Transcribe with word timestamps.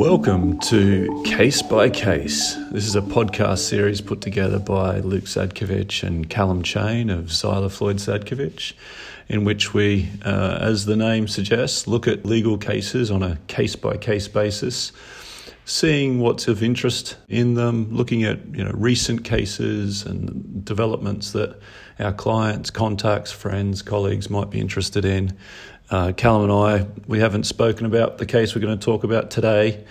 Welcome 0.00 0.58
to 0.60 1.22
Case 1.26 1.60
by 1.60 1.90
Case. 1.90 2.54
This 2.70 2.86
is 2.86 2.96
a 2.96 3.02
podcast 3.02 3.58
series 3.58 4.00
put 4.00 4.22
together 4.22 4.58
by 4.58 5.00
Luke 5.00 5.24
Zadkovich 5.24 6.02
and 6.02 6.28
Calum 6.30 6.62
Chain 6.62 7.10
of 7.10 7.26
Zeiler 7.26 7.70
Floyd 7.70 7.96
Zadkovich, 7.96 8.72
in 9.28 9.44
which 9.44 9.74
we, 9.74 10.08
uh, 10.24 10.56
as 10.58 10.86
the 10.86 10.96
name 10.96 11.28
suggests, 11.28 11.86
look 11.86 12.08
at 12.08 12.24
legal 12.24 12.56
cases 12.56 13.10
on 13.10 13.22
a 13.22 13.36
case 13.46 13.76
by 13.76 13.98
case 13.98 14.26
basis, 14.26 14.90
seeing 15.66 16.18
what's 16.18 16.48
of 16.48 16.62
interest 16.62 17.18
in 17.28 17.52
them, 17.52 17.94
looking 17.94 18.24
at 18.24 18.38
you 18.56 18.64
know 18.64 18.72
recent 18.72 19.22
cases 19.22 20.06
and 20.06 20.64
developments 20.64 21.32
that 21.32 21.60
our 21.98 22.14
clients, 22.14 22.70
contacts, 22.70 23.30
friends, 23.30 23.82
colleagues 23.82 24.30
might 24.30 24.48
be 24.48 24.60
interested 24.60 25.04
in, 25.04 25.36
uh, 25.90 26.12
Calum 26.12 26.50
and 26.50 26.52
I, 26.52 26.86
we 27.06 27.18
haven't 27.18 27.44
spoken 27.44 27.84
about 27.84 28.18
the 28.18 28.26
case 28.26 28.54
we're 28.54 28.60
going 28.60 28.78
to 28.78 28.84
talk 28.84 29.04
about 29.04 29.30
today, 29.30 29.84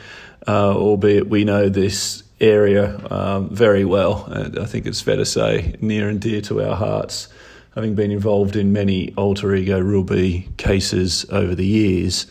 uh, 0.48 0.74
albeit 0.74 1.28
we 1.28 1.44
know 1.44 1.68
this 1.68 2.24
area 2.40 3.00
um, 3.12 3.50
very 3.50 3.84
well. 3.84 4.26
And 4.26 4.58
I 4.58 4.66
think 4.66 4.86
it's 4.86 5.02
fair 5.02 5.18
to 5.18 5.26
say 5.26 5.76
near 5.82 6.08
and 6.08 6.22
dear 6.22 6.42
to 6.42 6.62
our 6.64 6.76
hearts, 6.76 7.28
having 7.76 7.96
been 7.96 8.12
involved 8.12 8.56
in 8.56 8.72
many 8.72 9.14
alter 9.16 9.54
ego 9.54 10.04
B 10.04 10.48
cases 10.58 11.26
over 11.30 11.54
the 11.54 11.66
years. 11.66 12.28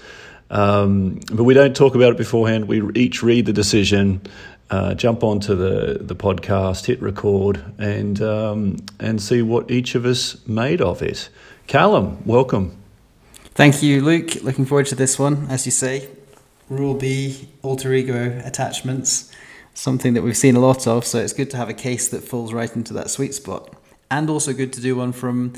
Um, 0.51 1.21
but 1.31 1.45
we 1.45 1.53
don't 1.53 1.77
talk 1.77 1.95
about 1.95 2.13
it 2.13 2.17
beforehand. 2.17 2.69
We 2.69 2.91
each 2.95 3.23
read 3.23 3.45
the 3.45 3.53
decision, 3.53 4.23
uh, 4.71 4.95
jump 4.95 5.23
onto 5.23 5.55
the, 5.55 5.99
the 6.01 6.17
podcast, 6.17 6.87
hit 6.87 7.03
record, 7.03 7.63
and 7.79 8.21
um, 8.23 8.77
and 8.99 9.21
see 9.21 9.43
what 9.43 9.71
each 9.71 9.95
of 9.95 10.07
us 10.07 10.47
made 10.49 10.81
of 10.81 11.03
it. 11.03 11.29
Calum, 11.67 12.23
welcome. 12.25 12.79
Thank 13.59 13.83
you, 13.83 14.03
Luke. 14.03 14.37
Looking 14.45 14.67
forward 14.67 14.87
to 14.87 14.95
this 14.95 15.19
one. 15.19 15.49
As 15.51 15.67
you 15.67 15.73
say, 15.73 16.09
Rule 16.69 16.95
B, 16.95 17.49
alter 17.61 17.93
ego 17.93 18.41
attachments, 18.45 19.33
something 19.75 20.15
that 20.15 20.23
we've 20.23 20.37
seen 20.37 20.55
a 20.55 20.61
lot 20.61 20.87
of. 20.87 21.05
So 21.05 21.19
it's 21.19 21.33
good 21.33 21.51
to 21.51 21.57
have 21.57 21.69
a 21.69 21.75
case 21.75 22.07
that 22.11 22.23
falls 22.23 22.53
right 22.53 22.73
into 22.77 22.95
that 22.95 23.11
sweet 23.11 23.35
spot. 23.35 23.75
And 24.13 24.31
also 24.31 24.53
good 24.53 24.73
to 24.75 24.81
do 24.81 24.95
one 24.95 25.11
from 25.11 25.55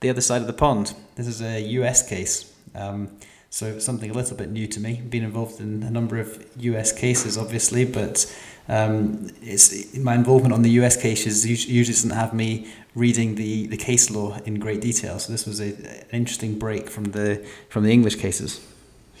the 0.00 0.08
other 0.08 0.22
side 0.22 0.40
of 0.40 0.46
the 0.46 0.54
pond. 0.54 0.94
This 1.16 1.26
is 1.26 1.42
a 1.42 1.60
US 1.60 2.08
case. 2.08 2.50
Um, 2.74 3.18
so 3.52 3.78
something 3.78 4.10
a 4.10 4.14
little 4.14 4.34
bit 4.34 4.50
new 4.50 4.66
to 4.66 4.80
me. 4.80 5.02
Been 5.10 5.22
involved 5.22 5.60
in 5.60 5.82
a 5.82 5.90
number 5.90 6.18
of 6.18 6.42
US 6.56 6.90
cases, 6.90 7.36
obviously, 7.36 7.84
but 7.84 8.24
um, 8.66 9.28
it's 9.42 9.94
my 9.94 10.14
involvement 10.14 10.54
on 10.54 10.62
the 10.62 10.70
US 10.80 10.96
cases 10.96 11.46
usually 11.46 11.84
doesn't 11.84 12.10
have 12.10 12.32
me 12.32 12.72
reading 12.94 13.34
the, 13.34 13.66
the 13.66 13.76
case 13.76 14.10
law 14.10 14.38
in 14.46 14.58
great 14.58 14.80
detail. 14.80 15.18
So 15.18 15.30
this 15.32 15.44
was 15.44 15.60
a, 15.60 15.66
an 15.66 16.06
interesting 16.12 16.58
break 16.58 16.88
from 16.88 17.04
the 17.12 17.46
from 17.68 17.84
the 17.84 17.90
English 17.92 18.16
cases. 18.16 18.66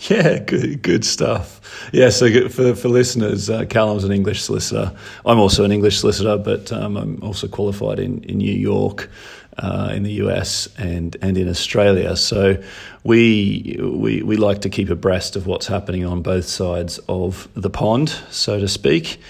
Yeah, 0.08 0.38
good, 0.38 0.82
good 0.82 1.04
stuff. 1.04 1.60
Yeah, 1.92 2.08
so 2.08 2.48
for 2.48 2.74
for 2.74 2.88
listeners, 2.88 3.50
uh, 3.50 3.66
Calum's 3.66 4.02
an 4.02 4.12
English 4.12 4.40
solicitor. 4.40 4.96
I'm 5.26 5.38
also 5.38 5.62
an 5.62 5.72
English 5.72 5.98
solicitor, 5.98 6.38
but 6.38 6.72
um, 6.72 6.96
I'm 6.96 7.22
also 7.22 7.48
qualified 7.48 7.98
in 7.98 8.24
in 8.24 8.38
New 8.38 8.54
York. 8.54 9.10
Uh, 9.58 9.92
in 9.92 10.02
the 10.02 10.12
US 10.12 10.66
and, 10.78 11.14
and 11.20 11.36
in 11.36 11.46
Australia. 11.46 12.16
So 12.16 12.62
we, 13.04 13.78
we, 13.82 14.22
we 14.22 14.36
like 14.38 14.62
to 14.62 14.70
keep 14.70 14.88
abreast 14.88 15.36
of 15.36 15.46
what's 15.46 15.66
happening 15.66 16.06
on 16.06 16.22
both 16.22 16.46
sides 16.46 16.98
of 17.06 17.48
the 17.52 17.68
pond, 17.68 18.08
so 18.30 18.58
to 18.58 18.66
speak. 18.66 19.20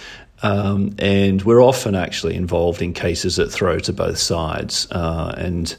Um, 0.42 0.94
and 0.98 1.42
we're 1.42 1.60
often 1.60 1.96
actually 1.96 2.36
involved 2.36 2.82
in 2.82 2.92
cases 2.92 3.34
that 3.36 3.50
throw 3.50 3.80
to 3.80 3.92
both 3.92 4.18
sides. 4.18 4.86
Uh, 4.92 5.34
and 5.36 5.74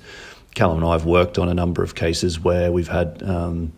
Calum 0.56 0.78
and 0.78 0.86
I 0.86 0.94
have 0.94 1.06
worked 1.06 1.38
on 1.38 1.50
a 1.50 1.54
number 1.54 1.84
of 1.84 1.96
cases 1.96 2.40
where 2.40 2.72
we've 2.72 2.88
had 2.88 3.24
um, 3.24 3.74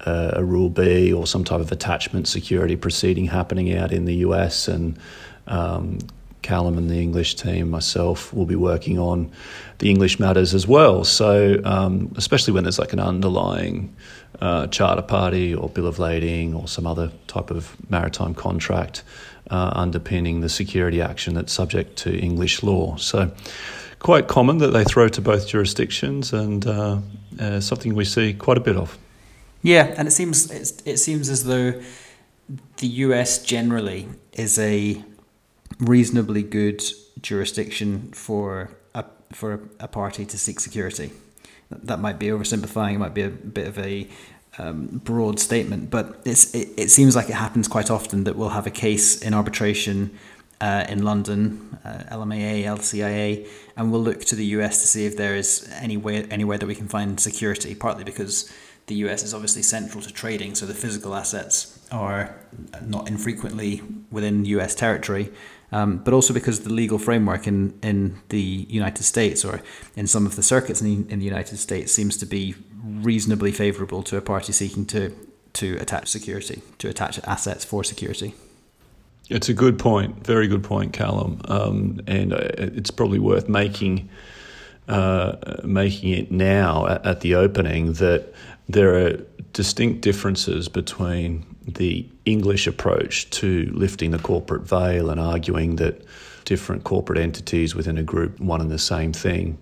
a, 0.00 0.44
Rule 0.44 0.70
B 0.70 1.12
or 1.12 1.26
some 1.26 1.44
type 1.44 1.60
of 1.60 1.70
attachment 1.70 2.28
security 2.28 2.76
proceeding 2.76 3.26
happening 3.26 3.74
out 3.76 3.92
in 3.92 4.04
the 4.04 4.16
US. 4.16 4.68
And 4.68 4.98
um, 5.46 5.98
Calum 6.44 6.78
and 6.78 6.88
the 6.88 7.00
English 7.00 7.34
team, 7.34 7.70
myself, 7.70 8.32
will 8.32 8.46
be 8.46 8.54
working 8.54 8.98
on 8.98 9.32
the 9.78 9.90
English 9.90 10.20
matters 10.20 10.54
as 10.54 10.68
well. 10.68 11.02
So, 11.02 11.60
um, 11.64 12.12
especially 12.16 12.52
when 12.52 12.62
there's 12.62 12.78
like 12.78 12.92
an 12.92 13.00
underlying 13.00 13.96
uh, 14.40 14.68
charter 14.68 15.02
party 15.02 15.54
or 15.54 15.68
bill 15.68 15.86
of 15.86 15.98
lading 15.98 16.54
or 16.54 16.68
some 16.68 16.86
other 16.86 17.10
type 17.26 17.50
of 17.50 17.74
maritime 17.90 18.34
contract 18.34 19.02
uh, 19.50 19.72
underpinning 19.74 20.40
the 20.40 20.48
security 20.48 21.00
action 21.00 21.34
that's 21.34 21.52
subject 21.52 21.96
to 21.96 22.16
English 22.16 22.62
law. 22.62 22.96
So, 22.96 23.32
quite 23.98 24.28
common 24.28 24.58
that 24.58 24.68
they 24.68 24.84
throw 24.84 25.08
to 25.08 25.20
both 25.20 25.48
jurisdictions, 25.48 26.32
and 26.32 26.66
uh, 26.66 26.98
uh, 27.40 27.60
something 27.60 27.94
we 27.94 28.04
see 28.04 28.34
quite 28.34 28.58
a 28.58 28.60
bit 28.60 28.76
of. 28.76 28.98
Yeah, 29.62 29.94
and 29.96 30.06
it 30.06 30.12
seems 30.12 30.50
it 30.84 30.98
seems 30.98 31.30
as 31.30 31.44
though 31.44 31.80
the 32.76 32.86
US 32.86 33.42
generally 33.42 34.08
is 34.34 34.58
a 34.58 35.02
reasonably 35.78 36.42
good 36.42 36.82
jurisdiction 37.20 38.10
for 38.12 38.70
a 38.94 39.04
for 39.32 39.60
a 39.80 39.88
party 39.88 40.24
to 40.26 40.38
seek 40.38 40.60
security. 40.60 41.12
That 41.70 42.00
might 42.00 42.18
be 42.18 42.26
oversimplifying. 42.26 42.94
It 42.94 42.98
might 42.98 43.14
be 43.14 43.22
a 43.22 43.30
bit 43.30 43.66
of 43.66 43.78
a 43.78 44.08
um, 44.58 45.00
broad 45.04 45.40
statement, 45.40 45.90
but 45.90 46.20
it's, 46.24 46.54
it, 46.54 46.68
it 46.76 46.90
seems 46.90 47.16
like 47.16 47.28
it 47.28 47.34
happens 47.34 47.66
quite 47.66 47.90
often 47.90 48.24
that 48.24 48.36
we'll 48.36 48.50
have 48.50 48.66
a 48.66 48.70
case 48.70 49.20
in 49.20 49.34
arbitration 49.34 50.16
uh, 50.60 50.86
in 50.88 51.02
London, 51.02 51.78
uh, 51.84 52.04
LMAA, 52.12 52.64
LCIA, 52.64 53.48
and 53.76 53.90
we'll 53.90 54.02
look 54.02 54.20
to 54.26 54.36
the 54.36 54.46
US 54.46 54.80
to 54.80 54.86
see 54.86 55.06
if 55.06 55.16
there 55.16 55.34
is 55.34 55.68
any 55.80 55.96
way, 55.96 56.24
anywhere 56.24 56.58
that 56.58 56.66
we 56.66 56.74
can 56.74 56.88
find 56.88 57.18
security, 57.18 57.74
partly 57.74 58.04
because 58.04 58.52
the 58.86 58.94
US 59.06 59.22
is 59.22 59.34
obviously 59.34 59.62
central 59.62 60.02
to 60.02 60.12
trading, 60.12 60.54
so 60.54 60.66
the 60.66 60.74
physical 60.74 61.14
assets 61.14 61.84
are 61.90 62.36
not 62.82 63.08
infrequently 63.08 63.82
within 64.10 64.44
US 64.44 64.74
territory, 64.74 65.30
um, 65.72 65.98
but 65.98 66.14
also 66.14 66.32
because 66.32 66.60
the 66.60 66.72
legal 66.72 66.98
framework 66.98 67.46
in, 67.46 67.78
in 67.82 68.20
the 68.28 68.66
United 68.68 69.02
States 69.02 69.44
or 69.44 69.60
in 69.96 70.06
some 70.06 70.26
of 70.26 70.36
the 70.36 70.42
circuits 70.42 70.80
in 70.80 71.06
the, 71.06 71.12
in 71.12 71.18
the 71.18 71.24
United 71.24 71.58
States 71.58 71.92
seems 71.92 72.16
to 72.16 72.26
be 72.26 72.54
reasonably 72.82 73.52
favourable 73.52 74.02
to 74.02 74.16
a 74.16 74.20
party 74.20 74.52
seeking 74.52 74.84
to 74.86 75.14
to 75.54 75.76
attach 75.76 76.08
security, 76.08 76.62
to 76.78 76.88
attach 76.88 77.18
assets 77.24 77.64
for 77.64 77.84
security. 77.84 78.34
It's 79.30 79.48
a 79.48 79.54
good 79.54 79.78
point, 79.78 80.26
very 80.26 80.48
good 80.48 80.64
point, 80.64 80.92
Calum, 80.92 81.40
um, 81.46 82.00
and 82.06 82.32
uh, 82.32 82.38
it's 82.58 82.90
probably 82.90 83.18
worth 83.18 83.48
making 83.48 84.10
uh, 84.86 85.36
making 85.64 86.10
it 86.10 86.30
now 86.30 86.86
at, 86.86 87.06
at 87.06 87.20
the 87.20 87.34
opening 87.36 87.94
that 87.94 88.34
there 88.68 88.94
are 88.94 89.12
distinct 89.52 90.00
differences 90.00 90.68
between 90.68 91.44
the 91.66 92.06
English 92.24 92.66
approach 92.66 93.30
to 93.30 93.70
lifting 93.72 94.10
the 94.10 94.18
corporate 94.18 94.62
veil 94.62 95.10
and 95.10 95.20
arguing 95.20 95.76
that 95.76 96.04
different 96.44 96.84
corporate 96.84 97.18
entities 97.18 97.74
within 97.74 97.96
a 97.96 98.02
group 98.02 98.38
one 98.40 98.60
and 98.60 98.70
the 98.70 98.78
same 98.78 99.12
thing 99.12 99.58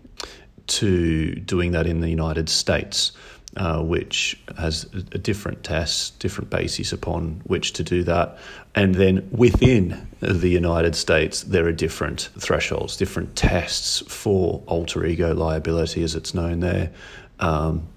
to 0.67 1.35
doing 1.35 1.73
that 1.73 1.87
in 1.87 2.01
the 2.01 2.09
United 2.09 2.49
States, 2.49 3.13
uh, 3.57 3.83
which 3.83 4.41
has 4.57 4.85
a 5.13 5.19
different 5.19 5.63
test, 5.63 6.19
different 6.19 6.51
basis 6.51 6.93
upon 6.93 7.41
which 7.45 7.73
to 7.75 7.83
do 7.83 8.03
that. 8.05 8.39
And 8.75 8.95
then 8.95 9.29
within 9.31 10.09
the 10.21 10.49
United 10.49 10.97
States, 10.97 11.43
there 11.43 11.67
are 11.67 11.73
different 11.73 12.31
thresholds, 12.39 12.97
different 12.97 13.37
tests 13.37 14.01
for 14.09 14.63
alter 14.67 15.05
ego 15.05 15.35
liability, 15.35 16.03
as 16.03 16.15
it's 16.15 16.33
known 16.33 16.61
there, 16.61 16.91
um, 17.41 17.89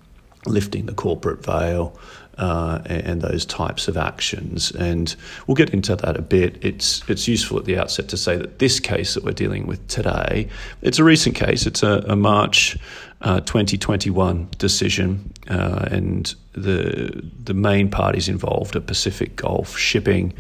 lifting 0.46 0.86
the 0.86 0.94
corporate 0.94 1.44
veil, 1.44 1.98
uh, 2.38 2.82
and 2.86 3.22
those 3.22 3.46
types 3.46 3.88
of 3.88 3.98
actions. 3.98 4.72
And 4.72 5.16
we'll 5.48 5.56
get 5.56 5.70
into 5.72 5.96
that 5.96 6.18
a 6.18 6.22
bit. 6.22 6.58
It's 6.64 7.08
it's 7.10 7.28
useful 7.28 7.58
at 7.58 7.66
the 7.66 7.78
outset 7.78 8.10
to 8.10 8.18
say 8.18 8.38
that 8.38 8.60
this 8.60 8.80
case 8.80 9.14
that 9.14 9.24
we're 9.24 9.32
dealing 9.32 9.68
with 9.68 9.86
today, 9.88 10.50
it's 10.82 11.00
a 11.00 11.04
recent 11.04 11.36
case. 11.36 11.66
It's 11.66 11.84
a, 11.84 12.04
a 12.08 12.16
March 12.16 12.78
uh, 13.22 13.40
2021 13.42 14.50
decision, 14.58 15.32
uh, 15.50 15.88
and 15.92 16.36
the 16.54 17.24
the 17.44 17.54
main 17.54 17.90
parties 17.90 18.28
involved 18.28 18.76
are 18.76 18.82
Pacific 18.82 19.36
Gulf 19.36 19.78
Shipping 19.78 20.34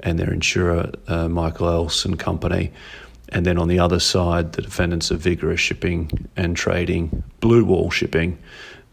and 0.00 0.18
their 0.18 0.32
insurer 0.32 0.90
uh, 1.08 1.28
Michael 1.28 1.68
Else 1.68 2.04
and 2.04 2.18
Company. 2.18 2.72
And 3.30 3.44
then 3.44 3.58
on 3.58 3.66
the 3.66 3.80
other 3.80 3.98
side, 3.98 4.52
the 4.52 4.62
defendants 4.62 5.10
are 5.10 5.16
Vigorous 5.16 5.58
Shipping 5.58 6.28
and 6.36 6.56
Trading, 6.56 7.24
Blue 7.40 7.64
Wall 7.64 7.90
Shipping, 7.90 8.38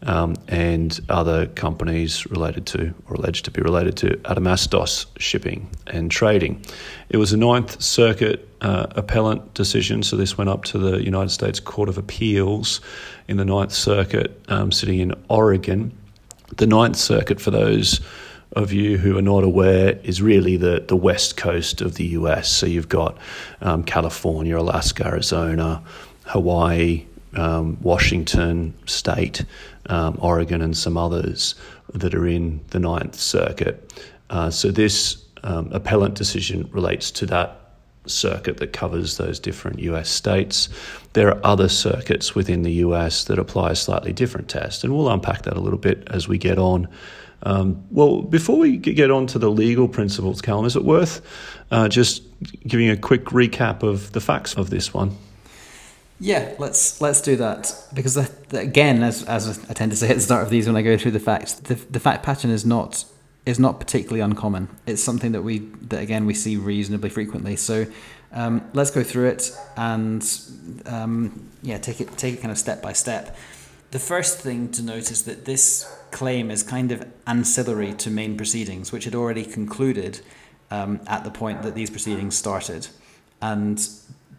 um, 0.04 0.36
and 0.48 1.00
other 1.08 1.46
companies 1.46 2.26
related 2.26 2.66
to 2.66 2.94
or 3.08 3.16
alleged 3.16 3.44
to 3.46 3.50
be 3.50 3.62
related 3.62 3.96
to 3.98 4.16
Adamastos 4.24 5.06
shipping 5.18 5.68
and 5.86 6.10
trading. 6.10 6.62
It 7.08 7.16
was 7.16 7.32
a 7.32 7.36
Ninth 7.36 7.80
Circuit 7.82 8.48
uh, 8.60 8.86
appellant 8.90 9.54
decision, 9.54 10.02
so 10.02 10.16
this 10.16 10.38
went 10.38 10.50
up 10.50 10.64
to 10.64 10.78
the 10.78 11.02
United 11.02 11.30
States 11.30 11.60
Court 11.60 11.88
of 11.88 11.98
Appeals 11.98 12.80
in 13.28 13.36
the 13.36 13.44
Ninth 13.44 13.72
Circuit, 13.72 14.40
um, 14.48 14.72
sitting 14.72 15.00
in 15.00 15.14
Oregon. 15.28 15.96
The 16.56 16.66
Ninth 16.66 16.96
Circuit, 16.96 17.40
for 17.40 17.50
those 17.50 18.00
of 18.52 18.72
you 18.72 18.98
who 18.98 19.18
are 19.18 19.22
not 19.22 19.42
aware, 19.42 19.98
is 20.04 20.22
really 20.22 20.56
the, 20.56 20.84
the 20.86 20.96
west 20.96 21.36
coast 21.36 21.80
of 21.80 21.94
the 21.94 22.04
US. 22.06 22.48
So 22.48 22.66
you've 22.66 22.88
got 22.88 23.18
um, 23.60 23.82
California, 23.82 24.58
Alaska, 24.58 25.06
Arizona, 25.06 25.82
Hawaii, 26.26 27.06
um, 27.34 27.78
Washington 27.80 28.74
State, 28.86 29.44
um, 29.86 30.18
Oregon, 30.20 30.60
and 30.62 30.76
some 30.76 30.96
others 30.96 31.54
that 31.92 32.14
are 32.14 32.26
in 32.26 32.60
the 32.68 32.78
Ninth 32.78 33.14
Circuit. 33.14 33.92
Uh, 34.30 34.50
so 34.50 34.70
this 34.70 35.24
um, 35.42 35.70
appellant 35.72 36.14
decision 36.14 36.68
relates 36.72 37.10
to 37.12 37.26
that 37.26 37.60
circuit 38.06 38.58
that 38.58 38.72
covers 38.72 39.16
those 39.16 39.38
different 39.38 39.78
US 39.80 40.08
states. 40.08 40.68
There 41.12 41.28
are 41.28 41.40
other 41.44 41.68
circuits 41.68 42.34
within 42.34 42.62
the 42.62 42.72
US 42.72 43.24
that 43.24 43.38
apply 43.38 43.70
a 43.70 43.76
slightly 43.76 44.12
different 44.12 44.48
test, 44.48 44.84
and 44.84 44.94
we'll 44.94 45.08
unpack 45.08 45.42
that 45.42 45.56
a 45.56 45.60
little 45.60 45.78
bit 45.78 46.06
as 46.10 46.28
we 46.28 46.38
get 46.38 46.58
on. 46.58 46.88
Um, 47.42 47.84
well, 47.90 48.22
before 48.22 48.58
we 48.58 48.76
get 48.78 49.10
on 49.10 49.26
to 49.28 49.38
the 49.38 49.50
legal 49.50 49.86
principles, 49.86 50.40
Calum, 50.40 50.64
is 50.64 50.76
it 50.76 50.84
worth 50.84 51.20
uh, 51.70 51.88
just 51.88 52.22
giving 52.66 52.88
a 52.88 52.96
quick 52.96 53.26
recap 53.26 53.82
of 53.82 54.12
the 54.12 54.20
facts 54.20 54.54
of 54.54 54.70
this 54.70 54.94
one? 54.94 55.16
Yeah, 56.20 56.54
let's 56.58 57.00
let's 57.00 57.20
do 57.20 57.36
that 57.36 57.74
because 57.92 58.14
the, 58.14 58.30
the, 58.48 58.60
again, 58.60 59.02
as 59.02 59.24
as 59.24 59.58
I 59.68 59.72
tend 59.72 59.90
to 59.92 59.96
say 59.96 60.08
at 60.08 60.14
the 60.14 60.22
start 60.22 60.42
of 60.42 60.50
these 60.50 60.66
when 60.66 60.76
I 60.76 60.82
go 60.82 60.96
through 60.96 61.10
the 61.10 61.20
facts, 61.20 61.54
the 61.54 61.74
the 61.74 62.00
fact 62.00 62.24
pattern 62.24 62.50
is 62.50 62.64
not 62.64 63.04
is 63.44 63.58
not 63.58 63.78
particularly 63.80 64.20
uncommon. 64.20 64.68
It's 64.86 65.02
something 65.02 65.32
that 65.32 65.42
we 65.42 65.58
that 65.88 66.00
again 66.00 66.24
we 66.24 66.34
see 66.34 66.56
reasonably 66.56 67.10
frequently. 67.10 67.56
So 67.56 67.86
um, 68.32 68.68
let's 68.72 68.90
go 68.90 69.02
through 69.02 69.28
it 69.28 69.50
and 69.76 70.22
um, 70.86 71.48
yeah, 71.62 71.78
take 71.78 72.00
it 72.00 72.16
take 72.16 72.34
it 72.34 72.40
kind 72.40 72.52
of 72.52 72.58
step 72.58 72.80
by 72.80 72.92
step. 72.92 73.36
The 73.90 73.98
first 73.98 74.40
thing 74.40 74.70
to 74.72 74.82
note 74.82 75.10
is 75.10 75.24
that 75.24 75.44
this 75.44 75.92
claim 76.10 76.50
is 76.50 76.62
kind 76.62 76.90
of 76.90 77.06
ancillary 77.26 77.92
to 77.94 78.10
main 78.10 78.36
proceedings, 78.36 78.90
which 78.90 79.04
had 79.04 79.14
already 79.14 79.44
concluded 79.44 80.20
um, 80.70 81.00
at 81.06 81.22
the 81.24 81.30
point 81.30 81.62
that 81.62 81.74
these 81.74 81.90
proceedings 81.90 82.36
started, 82.36 82.88
and 83.40 83.88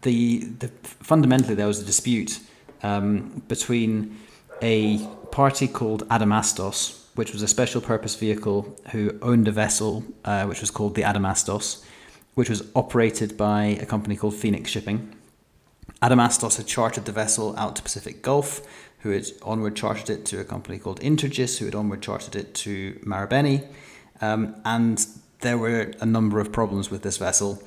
the, 0.05 0.45
the 0.59 0.67
fundamentally 1.11 1.55
there 1.55 1.67
was 1.67 1.81
a 1.81 1.85
dispute 1.85 2.39
um, 2.81 3.43
between 3.47 4.17
a 4.61 5.05
party 5.31 5.67
called 5.67 6.07
Adamastos 6.07 7.05
which 7.15 7.31
was 7.31 7.41
a 7.41 7.47
special 7.47 7.81
purpose 7.81 8.15
vehicle 8.15 8.75
who 8.91 9.17
owned 9.21 9.47
a 9.47 9.51
vessel 9.51 10.03
uh, 10.25 10.45
which 10.45 10.61
was 10.61 10.69
called 10.69 10.95
the 10.95 11.01
Adamastos, 11.01 11.83
which 12.35 12.49
was 12.49 12.69
operated 12.75 13.37
by 13.37 13.77
a 13.81 13.85
company 13.85 14.15
called 14.15 14.35
Phoenix 14.35 14.69
Shipping. 14.69 15.15
Adamastos 16.01 16.57
had 16.57 16.67
chartered 16.67 17.05
the 17.05 17.13
vessel 17.13 17.57
out 17.57 17.77
to 17.77 17.81
Pacific 17.81 18.21
Gulf, 18.21 18.61
who 18.99 19.11
had 19.11 19.25
onward 19.43 19.75
chartered 19.75 20.09
it 20.09 20.25
to 20.25 20.39
a 20.41 20.43
company 20.43 20.77
called 20.77 20.99
Intergis, 20.99 21.57
who 21.57 21.65
had 21.65 21.75
onward 21.75 22.01
chartered 22.01 22.35
it 22.35 22.53
to 22.55 22.99
Marubeni. 23.05 23.65
Um, 24.21 24.55
and 24.65 25.05
there 25.39 25.57
were 25.57 25.93
a 26.01 26.05
number 26.05 26.39
of 26.39 26.51
problems 26.51 26.91
with 26.91 27.01
this 27.03 27.17
vessel. 27.17 27.63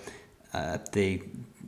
Uh, 0.52 0.78
the, 0.92 1.22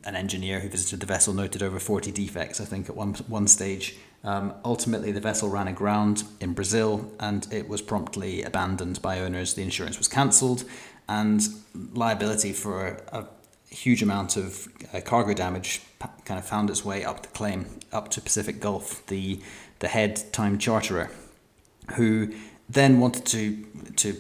an 0.04 0.16
engineer 0.16 0.60
who 0.60 0.68
visited 0.68 1.00
the 1.00 1.06
vessel 1.06 1.34
noted 1.34 1.62
over 1.62 1.78
40 1.78 2.10
defects, 2.12 2.60
I 2.60 2.64
think, 2.64 2.88
at 2.88 2.96
one, 2.96 3.14
one 3.28 3.46
stage. 3.46 3.96
Um, 4.24 4.54
ultimately, 4.64 5.12
the 5.12 5.20
vessel 5.20 5.48
ran 5.48 5.68
aground 5.68 6.24
in 6.40 6.52
Brazil 6.52 7.10
and 7.20 7.46
it 7.52 7.68
was 7.68 7.82
promptly 7.82 8.42
abandoned 8.42 9.00
by 9.02 9.20
owners. 9.20 9.54
The 9.54 9.62
insurance 9.62 9.98
was 9.98 10.08
cancelled, 10.08 10.64
and 11.08 11.42
liability 11.92 12.52
for 12.52 13.02
a 13.12 13.26
huge 13.70 14.02
amount 14.02 14.36
of 14.36 14.68
uh, 14.92 15.00
cargo 15.00 15.34
damage 15.34 15.82
kind 16.24 16.38
of 16.38 16.44
found 16.44 16.70
its 16.70 16.84
way 16.84 17.04
up 17.04 17.22
the 17.22 17.28
claim, 17.28 17.66
up 17.92 18.08
to 18.10 18.20
Pacific 18.20 18.60
Gulf, 18.60 19.04
the, 19.06 19.40
the 19.80 19.88
head 19.88 20.22
time 20.32 20.58
charterer, 20.58 21.10
who 21.96 22.32
then 22.68 23.00
wanted 23.00 23.26
to, 23.26 23.64
to 23.96 24.16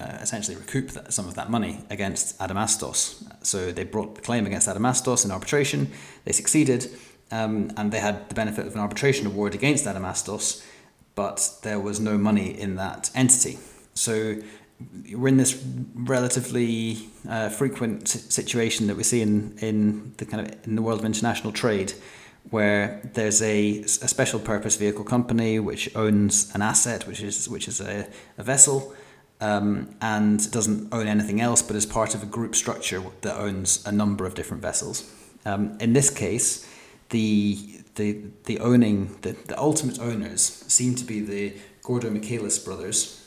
uh, 0.00 0.18
essentially 0.20 0.56
recoup 0.56 0.88
that, 0.90 1.12
some 1.12 1.26
of 1.28 1.34
that 1.34 1.50
money 1.50 1.84
against 1.90 2.38
Adamastos. 2.38 3.24
So 3.44 3.72
they 3.72 3.84
brought 3.84 4.14
the 4.14 4.20
claim 4.20 4.46
against 4.46 4.68
Adamastos 4.68 5.24
in 5.24 5.30
arbitration. 5.30 5.90
They 6.24 6.32
succeeded 6.32 6.90
um, 7.30 7.72
and 7.76 7.92
they 7.92 8.00
had 8.00 8.28
the 8.28 8.34
benefit 8.34 8.66
of 8.66 8.74
an 8.74 8.80
arbitration 8.80 9.26
award 9.26 9.54
against 9.54 9.84
Adamastos, 9.84 10.64
but 11.14 11.50
there 11.62 11.80
was 11.80 12.00
no 12.00 12.16
money 12.16 12.58
in 12.58 12.76
that 12.76 13.10
entity. 13.14 13.58
So 13.94 14.36
we're 15.12 15.28
in 15.28 15.36
this 15.36 15.62
relatively 15.94 17.08
uh, 17.28 17.48
frequent 17.48 18.08
situation 18.08 18.86
that 18.86 18.96
we 18.96 19.02
see 19.02 19.20
in, 19.20 19.58
in 19.58 20.14
the 20.18 20.24
kind 20.24 20.46
of 20.46 20.66
in 20.66 20.76
the 20.76 20.82
world 20.82 21.00
of 21.00 21.04
international 21.04 21.52
trade, 21.52 21.92
where 22.50 23.00
there's 23.14 23.42
a, 23.42 23.80
a 23.80 24.08
special 24.08 24.38
purpose 24.38 24.76
vehicle 24.76 25.04
company 25.04 25.58
which 25.58 25.94
owns 25.96 26.54
an 26.54 26.62
asset, 26.62 27.06
which 27.06 27.20
is 27.20 27.48
which 27.48 27.66
is 27.66 27.80
a, 27.80 28.08
a 28.38 28.42
vessel, 28.42 28.94
um, 29.40 29.94
and 30.00 30.50
doesn't 30.50 30.92
own 30.92 31.06
anything 31.06 31.40
else, 31.40 31.62
but 31.62 31.76
is 31.76 31.86
part 31.86 32.14
of 32.14 32.22
a 32.22 32.26
group 32.26 32.54
structure 32.54 33.02
that 33.20 33.36
owns 33.36 33.84
a 33.86 33.92
number 33.92 34.26
of 34.26 34.34
different 34.34 34.62
vessels. 34.62 35.12
Um, 35.44 35.76
in 35.80 35.92
this 35.92 36.10
case, 36.10 36.68
the 37.10 37.56
the 37.94 38.20
the 38.44 38.58
owning 38.60 39.16
the, 39.22 39.32
the 39.46 39.58
ultimate 39.58 39.98
owners 40.00 40.42
seem 40.42 40.94
to 40.96 41.04
be 41.04 41.20
the 41.20 41.54
Gourdomichalis 41.82 42.64
brothers, 42.64 43.26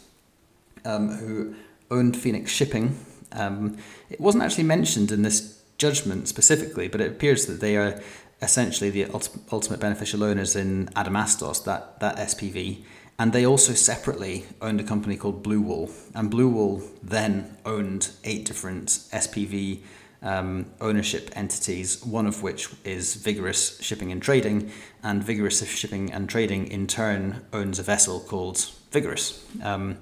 um, 0.85 1.09
who 1.09 1.55
owned 1.89 2.15
Phoenix 2.17 2.51
Shipping. 2.51 2.97
Um, 3.31 3.77
it 4.09 4.19
wasn't 4.19 4.43
actually 4.43 4.65
mentioned 4.65 5.11
in 5.11 5.21
this 5.21 5.61
judgment 5.77 6.27
specifically, 6.27 6.87
but 6.87 7.01
it 7.01 7.11
appears 7.11 7.45
that 7.45 7.59
they 7.59 7.75
are 7.77 7.99
essentially 8.41 8.89
the 8.89 9.05
ultimate 9.51 9.79
beneficial 9.79 10.23
owners 10.23 10.55
in 10.55 10.87
Adamastos, 10.95 11.63
that 11.65 11.99
that 11.99 12.17
SPV, 12.17 12.83
and 13.21 13.33
they 13.33 13.45
also 13.45 13.75
separately 13.75 14.45
owned 14.63 14.81
a 14.81 14.83
company 14.83 15.15
called 15.15 15.44
Blue 15.44 15.62
Wall, 15.62 15.91
and 16.15 16.31
Blue 16.31 16.50
Wall 16.50 16.81
then 17.03 17.56
owned 17.63 18.09
eight 18.23 18.45
different 18.45 18.88
SPV 19.13 19.81
um, 20.23 20.65
ownership 20.81 21.29
entities, 21.35 22.03
one 22.03 22.25
of 22.25 22.41
which 22.41 22.69
is 22.83 23.13
Vigorous 23.13 23.79
Shipping 23.79 24.12
and 24.12 24.23
Trading, 24.23 24.71
and 25.03 25.23
Vigorous 25.23 25.63
Shipping 25.69 26.12
and 26.12 26.27
Trading 26.27 26.65
in 26.65 26.88
turn 26.88 27.45
owns 27.53 27.77
a 27.77 27.83
vessel 27.83 28.21
called 28.21 28.65
Vigorous. 28.89 29.45
Um, 29.62 30.00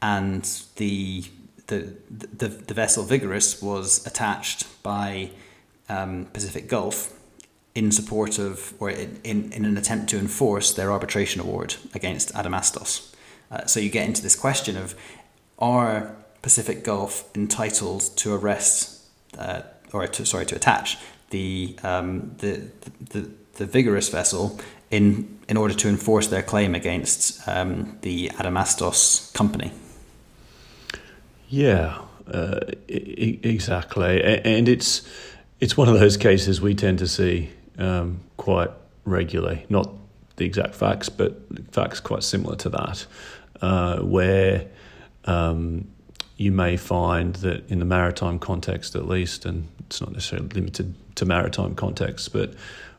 and 0.00 0.44
the, 0.76 1.22
the, 1.66 1.92
the, 2.10 2.48
the, 2.48 2.72
vessel 2.72 3.04
Vigorous 3.04 3.60
was 3.60 4.06
attached 4.06 4.82
by 4.82 5.32
um, 5.90 6.28
Pacific 6.32 6.66
Gulf 6.66 7.12
in 7.74 7.90
support 7.90 8.38
of, 8.38 8.72
or 8.78 8.90
in, 8.90 9.20
in, 9.24 9.64
an 9.64 9.76
attempt 9.76 10.08
to 10.10 10.18
enforce 10.18 10.72
their 10.72 10.92
arbitration 10.92 11.40
award 11.40 11.74
against 11.92 12.32
Adamastos. 12.32 13.12
Uh, 13.50 13.66
so 13.66 13.80
you 13.80 13.90
get 13.90 14.06
into 14.06 14.22
this 14.22 14.36
question 14.36 14.76
of 14.76 14.94
are 15.58 16.14
Pacific 16.42 16.84
Gulf 16.84 17.34
entitled 17.36 18.02
to 18.16 18.34
arrest 18.34 19.02
uh, 19.38 19.62
or 19.92 20.06
to, 20.06 20.24
sorry, 20.24 20.46
to 20.46 20.56
attach 20.56 20.98
the, 21.30 21.76
um, 21.82 22.34
the, 22.38 22.70
the, 23.10 23.30
the 23.54 23.66
vigorous 23.66 24.08
vessel 24.08 24.60
in, 24.90 25.38
in 25.48 25.56
order 25.56 25.74
to 25.74 25.88
enforce 25.88 26.28
their 26.28 26.42
claim 26.42 26.74
against 26.74 27.46
um, 27.48 27.98
the 28.02 28.28
Adamastos 28.34 29.32
company. 29.34 29.72
Yeah, 31.48 31.98
uh, 32.32 32.60
I- 32.88 33.38
exactly. 33.42 34.22
And 34.22 34.68
it's, 34.68 35.02
it's 35.60 35.76
one 35.76 35.88
of 35.88 35.98
those 35.98 36.16
cases 36.16 36.60
we 36.60 36.74
tend 36.74 36.98
to 37.00 37.08
see 37.08 37.50
um, 37.78 38.20
quite 38.36 38.70
regularly. 39.04 39.66
Not 39.68 39.90
the 40.36 40.44
exact 40.44 40.74
facts, 40.74 41.08
but 41.08 41.40
facts 41.72 42.00
quite 42.00 42.22
similar 42.22 42.56
to 42.56 42.68
that, 42.70 43.06
uh, 43.60 43.98
where 44.00 44.66
um, 45.26 45.88
you 46.36 46.52
may 46.52 46.76
find 46.76 47.36
that 47.36 47.68
in 47.70 47.78
the 47.78 47.84
maritime 47.84 48.38
context, 48.38 48.96
at 48.96 49.06
least, 49.06 49.44
and 49.44 49.68
it's 49.80 50.00
not 50.00 50.12
necessarily 50.12 50.48
limited 50.48 50.94
to 51.16 51.24
maritime 51.24 51.74
context, 51.74 52.32
but 52.32 52.54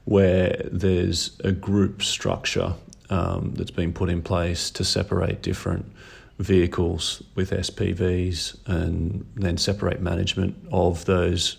where 0.06 0.62
there's 0.72 1.38
a 1.44 1.52
group 1.52 2.02
structure 2.02 2.74
um, 3.10 3.54
that's 3.56 3.72
been 3.72 3.92
put 3.92 4.10
in 4.10 4.22
place 4.22 4.70
to 4.72 4.84
separate 4.84 5.42
different 5.42 5.92
vehicles 6.40 7.24
with 7.36 7.52
SPVs 7.52 8.58
and 8.68 9.26
then 9.36 9.58
separate 9.58 10.02
management 10.02 10.56
of 10.72 11.06
those 11.06 11.58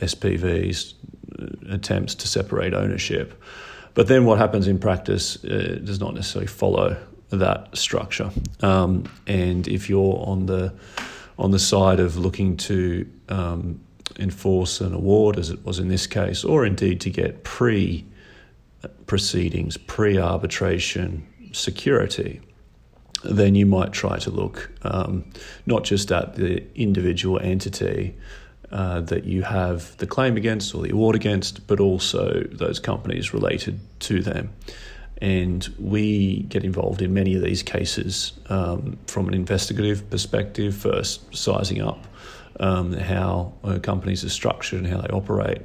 SPVs, 0.00 0.94
attempts 1.68 2.14
to 2.16 2.28
separate 2.28 2.74
ownership. 2.74 3.40
But 3.94 4.06
then 4.06 4.24
what 4.24 4.38
happens 4.38 4.68
in 4.68 4.78
practice 4.78 5.42
uh, 5.44 5.78
does 5.82 6.00
not 6.00 6.14
necessarily 6.14 6.46
follow 6.46 6.96
that 7.30 7.76
structure. 7.76 8.30
Um, 8.60 9.04
and 9.26 9.66
if 9.68 9.88
you're 9.88 10.22
on 10.26 10.46
the 10.46 10.72
on 11.38 11.52
the 11.52 11.58
side 11.58 12.00
of 12.00 12.16
looking 12.16 12.56
to 12.56 13.08
um, 13.28 13.80
enforce 14.18 14.80
an 14.80 14.92
award, 14.92 15.38
as 15.38 15.50
it 15.50 15.64
was 15.64 15.78
in 15.78 15.88
this 15.88 16.06
case, 16.06 16.42
or 16.42 16.66
indeed 16.66 17.00
to 17.02 17.10
get 17.10 17.44
pre 17.44 18.04
proceedings, 19.06 19.76
pre 19.76 20.18
arbitration 20.18 21.26
security, 21.52 22.40
then 23.24 23.54
you 23.54 23.66
might 23.66 23.92
try 23.92 24.18
to 24.18 24.30
look 24.30 24.70
um, 24.82 25.24
not 25.66 25.84
just 25.84 26.12
at 26.12 26.36
the 26.36 26.64
individual 26.74 27.38
entity 27.40 28.16
uh, 28.70 29.00
that 29.00 29.24
you 29.24 29.42
have 29.42 29.96
the 29.96 30.06
claim 30.06 30.36
against 30.36 30.74
or 30.74 30.82
the 30.82 30.90
award 30.90 31.16
against, 31.16 31.66
but 31.66 31.80
also 31.80 32.42
those 32.52 32.78
companies 32.78 33.32
related 33.32 33.80
to 34.00 34.22
them. 34.22 34.50
And 35.20 35.66
we 35.78 36.42
get 36.48 36.64
involved 36.64 37.02
in 37.02 37.12
many 37.12 37.34
of 37.34 37.42
these 37.42 37.62
cases 37.62 38.32
um, 38.48 38.98
from 39.06 39.26
an 39.26 39.34
investigative 39.34 40.08
perspective, 40.10 40.76
first 40.76 41.34
sizing 41.34 41.80
up 41.80 42.06
um, 42.60 42.92
how 42.92 43.52
uh, 43.64 43.78
companies 43.80 44.24
are 44.24 44.28
structured 44.28 44.80
and 44.80 44.88
how 44.88 45.00
they 45.00 45.08
operate, 45.08 45.62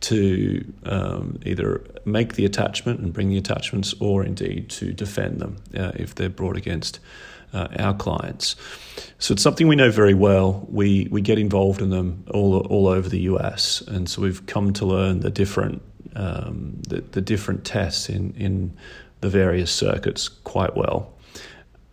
to 0.00 0.64
um, 0.84 1.38
either 1.46 1.84
make 2.04 2.34
the 2.34 2.44
attachment 2.44 3.00
and 3.00 3.12
bring 3.12 3.28
the 3.28 3.38
attachments, 3.38 3.94
or 4.00 4.24
indeed 4.24 4.68
to 4.68 4.92
defend 4.92 5.40
them 5.40 5.56
uh, 5.76 5.92
if 5.94 6.14
they're 6.14 6.28
brought 6.28 6.56
against 6.56 7.00
uh, 7.52 7.68
our 7.78 7.94
clients. 7.94 8.56
So 9.18 9.32
it's 9.32 9.42
something 9.42 9.68
we 9.68 9.76
know 9.76 9.90
very 9.90 10.14
well. 10.14 10.66
We 10.70 11.08
we 11.10 11.20
get 11.20 11.38
involved 11.38 11.80
in 11.80 11.90
them 11.90 12.24
all 12.30 12.58
all 12.66 12.88
over 12.88 13.08
the 13.08 13.20
US, 13.20 13.80
and 13.82 14.08
so 14.08 14.22
we've 14.22 14.44
come 14.46 14.72
to 14.74 14.86
learn 14.86 15.20
the 15.20 15.30
different 15.30 15.82
um, 16.14 16.80
the, 16.88 17.00
the 17.00 17.20
different 17.20 17.64
tests 17.64 18.08
in 18.08 18.34
in 18.34 18.76
the 19.20 19.28
various 19.28 19.72
circuits 19.72 20.28
quite 20.28 20.76
well. 20.76 21.12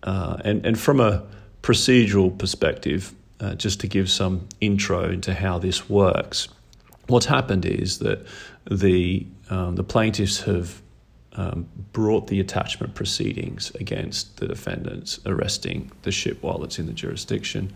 Uh, 0.03 0.37
and 0.43 0.65
and 0.65 0.79
from 0.79 0.99
a 0.99 1.23
procedural 1.61 2.37
perspective, 2.37 3.13
uh, 3.39 3.55
just 3.55 3.79
to 3.79 3.87
give 3.87 4.09
some 4.09 4.47
intro 4.59 5.09
into 5.09 5.33
how 5.33 5.57
this 5.57 5.89
works, 5.89 6.49
what's 7.07 7.25
happened 7.25 7.65
is 7.65 7.99
that 7.99 8.25
the 8.69 9.25
um, 9.49 9.75
the 9.75 9.83
plaintiffs 9.83 10.41
have 10.41 10.82
um, 11.35 11.67
brought 11.91 12.27
the 12.27 12.39
attachment 12.39 12.95
proceedings 12.95 13.71
against 13.79 14.37
the 14.37 14.47
defendants 14.47 15.19
arresting 15.25 15.91
the 16.03 16.11
ship 16.11 16.41
while 16.41 16.63
it's 16.63 16.79
in 16.79 16.85
the 16.85 16.93
jurisdiction. 16.93 17.73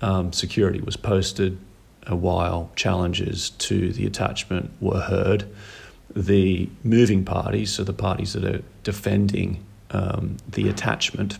Um, 0.00 0.32
security 0.32 0.80
was 0.80 0.96
posted 0.96 1.58
a 2.06 2.16
while 2.16 2.70
challenges 2.76 3.50
to 3.50 3.92
the 3.92 4.06
attachment 4.06 4.70
were 4.80 5.00
heard. 5.00 5.44
The 6.14 6.68
moving 6.84 7.24
parties, 7.24 7.72
so 7.72 7.84
the 7.84 7.92
parties 7.92 8.32
that 8.32 8.44
are 8.44 8.62
defending 8.82 9.64
um, 9.90 10.36
the 10.48 10.68
attachment, 10.68 11.38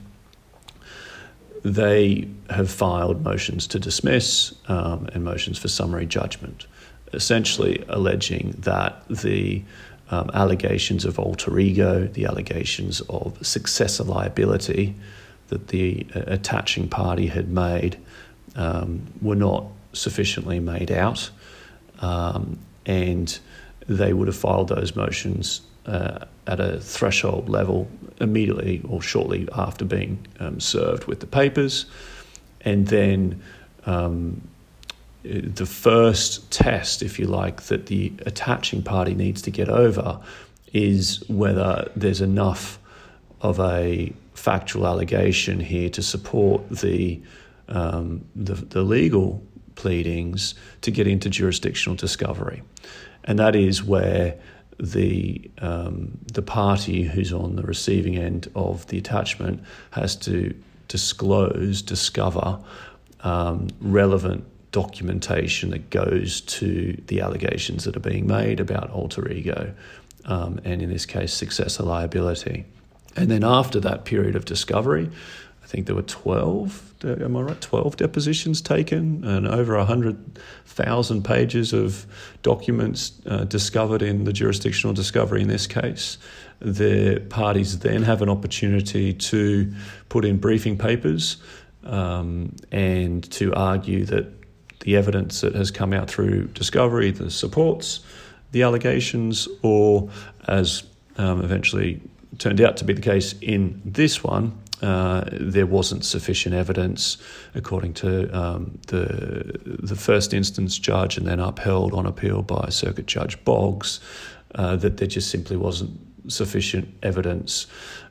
they 1.64 2.28
have 2.50 2.70
filed 2.70 3.22
motions 3.22 3.66
to 3.68 3.78
dismiss 3.78 4.54
um, 4.68 5.08
and 5.12 5.24
motions 5.24 5.58
for 5.58 5.68
summary 5.68 6.06
judgment, 6.06 6.66
essentially 7.12 7.84
alleging 7.88 8.54
that 8.58 9.02
the 9.08 9.62
um, 10.10 10.30
allegations 10.34 11.04
of 11.04 11.18
alter 11.18 11.58
ego, 11.58 12.06
the 12.06 12.24
allegations 12.24 13.00
of 13.02 13.44
successor 13.46 14.04
liability 14.04 14.94
that 15.48 15.68
the 15.68 16.06
uh, 16.14 16.22
attaching 16.26 16.88
party 16.88 17.26
had 17.26 17.48
made 17.48 17.96
um, 18.56 19.06
were 19.20 19.34
not 19.36 19.64
sufficiently 19.92 20.60
made 20.60 20.90
out, 20.90 21.30
um, 22.00 22.58
and 22.86 23.38
they 23.86 24.12
would 24.12 24.28
have 24.28 24.36
filed 24.36 24.68
those 24.68 24.94
motions 24.94 25.62
uh, 25.86 26.24
at 26.46 26.60
a 26.60 26.80
threshold 26.80 27.48
level 27.48 27.88
immediately 28.20 28.82
or 28.88 29.00
shortly 29.00 29.48
after 29.54 29.84
being 29.84 30.26
um, 30.40 30.60
served 30.60 31.04
with 31.04 31.20
the 31.20 31.26
papers, 31.26 31.86
and 32.62 32.88
then 32.88 33.40
um, 33.86 34.40
the 35.22 35.66
first 35.66 36.50
test, 36.50 37.02
if 37.02 37.18
you 37.18 37.26
like, 37.26 37.62
that 37.62 37.86
the 37.86 38.12
attaching 38.26 38.82
party 38.82 39.14
needs 39.14 39.42
to 39.42 39.50
get 39.50 39.68
over 39.68 40.20
is 40.72 41.22
whether 41.28 41.90
there's 41.96 42.20
enough 42.20 42.78
of 43.40 43.58
a 43.60 44.12
factual 44.34 44.86
allegation 44.86 45.60
here 45.60 45.88
to 45.90 46.02
support 46.02 46.68
the, 46.70 47.20
um, 47.68 48.24
the, 48.36 48.54
the 48.54 48.82
legal 48.82 49.42
pleadings 49.74 50.54
to 50.82 50.90
get 50.90 51.06
into 51.06 51.28
jurisdictional 51.30 51.96
discovery, 51.96 52.62
and 53.24 53.38
that 53.38 53.54
is 53.56 53.82
where 53.82 54.38
the 54.80 55.50
um, 55.58 56.16
the 56.32 56.42
party 56.42 57.02
who's 57.02 57.32
on 57.32 57.56
the 57.56 57.62
receiving 57.62 58.16
end 58.16 58.48
of 58.54 58.86
the 58.86 58.98
attachment 58.98 59.62
has 59.90 60.14
to 60.14 60.54
disclose, 60.86 61.82
discover 61.82 62.58
um, 63.20 63.68
relevant 63.80 64.44
documentation 64.72 65.70
that 65.70 65.90
goes 65.90 66.40
to 66.42 67.00
the 67.06 67.20
allegations 67.20 67.84
that 67.84 67.96
are 67.96 68.00
being 68.00 68.26
made 68.26 68.60
about 68.60 68.90
alter 68.90 69.30
ego, 69.30 69.74
um, 70.24 70.60
and 70.64 70.82
in 70.82 70.90
this 70.90 71.06
case, 71.06 71.32
successor 71.32 71.82
liability. 71.82 72.66
And 73.16 73.30
then 73.30 73.42
after 73.44 73.80
that 73.80 74.04
period 74.04 74.36
of 74.36 74.44
discovery, 74.44 75.10
I 75.62 75.66
think 75.66 75.86
there 75.86 75.94
were 75.94 76.02
12, 76.02 77.04
am 77.04 77.36
I 77.36 77.42
right? 77.42 77.60
12 77.60 77.96
depositions 77.96 78.62
taken 78.62 79.22
and 79.22 79.46
over 79.46 79.76
100,000 79.76 81.24
pages 81.24 81.74
of 81.74 82.06
documents 82.42 83.20
uh, 83.26 83.44
discovered 83.44 84.00
in 84.00 84.24
the 84.24 84.32
jurisdictional 84.32 84.94
discovery 84.94 85.42
in 85.42 85.48
this 85.48 85.66
case. 85.66 86.16
The 86.60 87.20
parties 87.28 87.80
then 87.80 88.02
have 88.02 88.22
an 88.22 88.30
opportunity 88.30 89.12
to 89.12 89.70
put 90.08 90.24
in 90.24 90.38
briefing 90.38 90.78
papers 90.78 91.36
um, 91.84 92.56
and 92.72 93.30
to 93.32 93.52
argue 93.52 94.06
that 94.06 94.37
the 94.80 94.96
evidence 94.96 95.40
that 95.40 95.54
has 95.54 95.70
come 95.70 95.92
out 95.92 96.08
through 96.08 96.48
discovery 96.48 97.10
that 97.10 97.30
supports 97.30 98.00
the 98.52 98.62
allegations, 98.62 99.48
or 99.62 100.08
as 100.46 100.82
um, 101.16 101.42
eventually 101.42 102.00
turned 102.38 102.60
out 102.60 102.76
to 102.78 102.84
be 102.84 102.92
the 102.92 103.02
case 103.02 103.34
in 103.40 103.82
this 103.84 104.22
one, 104.24 104.58
uh, 104.80 105.24
there 105.32 105.66
wasn't 105.66 106.04
sufficient 106.04 106.54
evidence, 106.54 107.18
according 107.54 107.92
to 107.92 108.28
um, 108.36 108.78
the 108.86 109.58
the 109.64 109.96
first 109.96 110.32
instance 110.32 110.78
judge, 110.78 111.18
and 111.18 111.26
then 111.26 111.40
upheld 111.40 111.92
on 111.94 112.06
appeal 112.06 112.42
by 112.42 112.68
Circuit 112.68 113.06
Judge 113.06 113.42
Boggs, 113.44 114.00
uh, 114.54 114.76
that 114.76 114.98
there 114.98 115.08
just 115.08 115.30
simply 115.30 115.56
wasn't 115.56 115.98
sufficient 116.28 116.88
evidence 117.02 117.66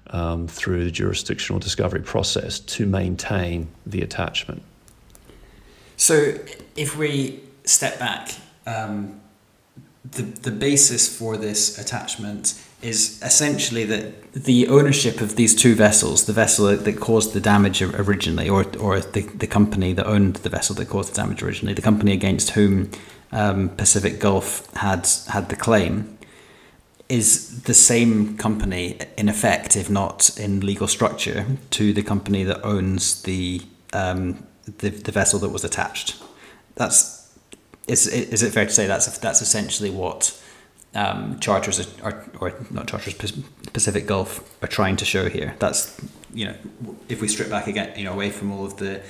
um, 0.09 0.47
through 0.47 0.83
the 0.83 0.91
jurisdictional 0.91 1.59
discovery 1.59 2.01
process 2.01 2.59
to 2.59 2.85
maintain 2.85 3.67
the 3.85 4.01
attachment. 4.01 4.61
So, 5.97 6.35
if 6.75 6.95
we 6.95 7.41
step 7.65 7.99
back, 7.99 8.35
um, 8.65 9.19
the 10.11 10.21
the 10.21 10.51
basis 10.51 11.17
for 11.17 11.37
this 11.37 11.77
attachment 11.77 12.53
is 12.81 13.19
essentially 13.23 13.83
that 13.85 14.33
the 14.33 14.67
ownership 14.67 15.21
of 15.21 15.35
these 15.35 15.55
two 15.55 15.73
vessels, 15.73 16.25
the 16.25 16.33
vessel 16.33 16.77
that 16.77 16.99
caused 16.99 17.33
the 17.33 17.41
damage 17.41 17.81
originally, 17.81 18.47
or 18.47 18.63
or 18.79 18.99
the, 18.99 19.21
the 19.21 19.47
company 19.47 19.93
that 19.93 20.05
owned 20.05 20.35
the 20.37 20.49
vessel 20.49 20.75
that 20.75 20.87
caused 20.87 21.13
the 21.13 21.15
damage 21.15 21.41
originally, 21.41 21.73
the 21.73 21.81
company 21.81 22.13
against 22.13 22.51
whom 22.51 22.91
um, 23.31 23.69
Pacific 23.69 24.19
Gulf 24.19 24.71
had 24.75 25.09
had 25.29 25.49
the 25.49 25.55
claim, 25.55 26.17
is 27.09 27.63
the 27.63 27.73
same 27.73 28.37
company 28.37 28.99
in 29.17 29.29
effect, 29.29 29.75
if 29.75 29.89
not 29.89 30.37
in 30.37 30.59
legal 30.59 30.87
structure, 30.87 31.45
to 31.71 31.91
the 31.91 32.03
company 32.03 32.43
that 32.43 32.63
owns 32.63 33.23
the 33.23 33.61
um, 33.93 34.45
the, 34.77 34.89
the 34.89 35.11
vessel 35.11 35.39
that 35.39 35.49
was 35.49 35.63
attached. 35.63 36.21
That's 36.75 37.17
is 37.87 38.07
is 38.07 38.43
it 38.43 38.51
fair 38.51 38.65
to 38.65 38.71
say 38.71 38.87
that's 38.87 39.17
that's 39.17 39.41
essentially 39.41 39.89
what 39.89 40.39
um, 40.93 41.39
charters 41.39 41.79
are, 42.01 42.25
or 42.39 42.53
not 42.69 42.87
charters 42.87 43.13
Pacific 43.73 44.05
Gulf 44.05 44.63
are 44.63 44.67
trying 44.67 44.97
to 44.97 45.05
show 45.05 45.29
here. 45.29 45.55
That's 45.59 45.99
you 46.33 46.45
know 46.45 46.55
if 47.07 47.21
we 47.21 47.27
strip 47.27 47.49
back 47.49 47.67
again 47.67 47.97
you 47.97 48.03
know 48.03 48.13
away 48.13 48.29
from 48.29 48.51
all 48.51 48.65
of 48.65 48.77
the 48.77 49.01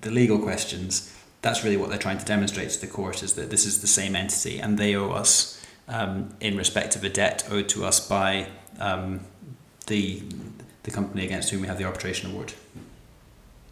the 0.00 0.10
legal 0.10 0.38
questions, 0.38 1.14
that's 1.42 1.64
really 1.64 1.76
what 1.76 1.90
they're 1.90 1.98
trying 1.98 2.18
to 2.18 2.24
demonstrate 2.24 2.70
to 2.70 2.80
the 2.80 2.86
court 2.86 3.22
is 3.22 3.34
that 3.34 3.50
this 3.50 3.66
is 3.66 3.80
the 3.80 3.86
same 3.86 4.14
entity 4.14 4.58
and 4.58 4.78
they 4.78 4.94
owe 4.94 5.10
us 5.10 5.64
um, 5.88 6.34
in 6.40 6.56
respect 6.56 6.94
of 6.96 7.02
a 7.04 7.08
debt 7.08 7.46
owed 7.50 7.68
to 7.70 7.84
us 7.84 8.06
by 8.06 8.48
um, 8.78 9.20
the 9.86 10.22
the 10.84 10.90
company 10.90 11.24
against 11.24 11.50
whom 11.50 11.60
we 11.60 11.66
have 11.66 11.78
the 11.78 11.84
arbitration 11.84 12.30
award. 12.30 12.54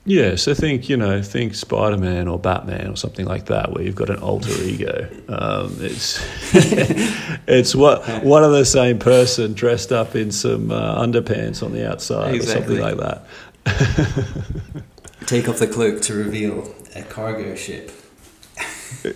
Yes, 0.06 0.46
I 0.46 0.54
think 0.54 0.88
you 0.88 0.96
know, 0.96 1.20
think 1.20 1.56
Spider 1.56 1.98
Man 1.98 2.28
or 2.28 2.38
Batman 2.38 2.92
or 2.92 2.96
something 2.96 3.26
like 3.26 3.46
that, 3.46 3.72
where 3.72 3.82
you've 3.82 3.96
got 3.96 4.08
an 4.08 4.20
alter 4.20 4.52
ego. 4.62 5.08
Um, 5.28 5.76
it's 5.80 6.24
it's 7.48 7.74
what 7.74 8.22
one 8.24 8.44
of 8.44 8.52
the 8.52 8.64
same 8.64 9.00
person 9.00 9.52
dressed 9.52 9.90
up 9.90 10.14
in 10.14 10.30
some 10.30 10.70
uh, 10.70 11.04
underpants 11.04 11.60
on 11.60 11.72
the 11.72 11.90
outside 11.90 12.36
exactly. 12.36 12.78
or 12.78 12.86
something 12.86 12.98
like 12.98 13.24
that. 13.64 14.84
Take 15.26 15.48
off 15.48 15.58
the 15.58 15.66
cloak 15.66 16.00
to 16.02 16.14
reveal 16.14 16.72
a 16.94 17.02
cargo 17.02 17.56
ship. 17.56 17.90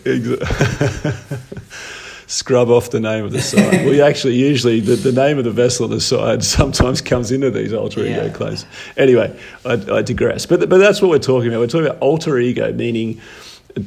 exactly 0.04 0.38
scrub 2.30 2.70
off 2.70 2.90
the 2.90 3.00
name 3.00 3.24
of 3.24 3.32
the 3.32 3.42
site. 3.42 3.84
we 3.84 4.00
actually 4.00 4.36
usually 4.36 4.78
the, 4.78 4.94
the 4.94 5.10
name 5.10 5.36
of 5.36 5.44
the 5.44 5.50
vessel 5.50 5.84
on 5.84 5.90
the 5.90 6.00
side 6.00 6.44
sometimes 6.58 7.00
comes 7.00 7.32
into 7.32 7.50
these 7.50 7.72
alter 7.72 8.00
ego 8.00 8.26
yeah. 8.26 8.32
claims. 8.32 8.64
Anyway, 8.96 9.36
I, 9.64 9.72
I 9.72 10.02
digress. 10.02 10.46
But 10.46 10.68
but 10.68 10.78
that's 10.78 11.02
what 11.02 11.10
we're 11.10 11.18
talking 11.18 11.48
about. 11.48 11.58
We're 11.58 11.66
talking 11.66 11.88
about 11.88 12.00
alter 12.00 12.38
ego, 12.38 12.72
meaning 12.72 13.20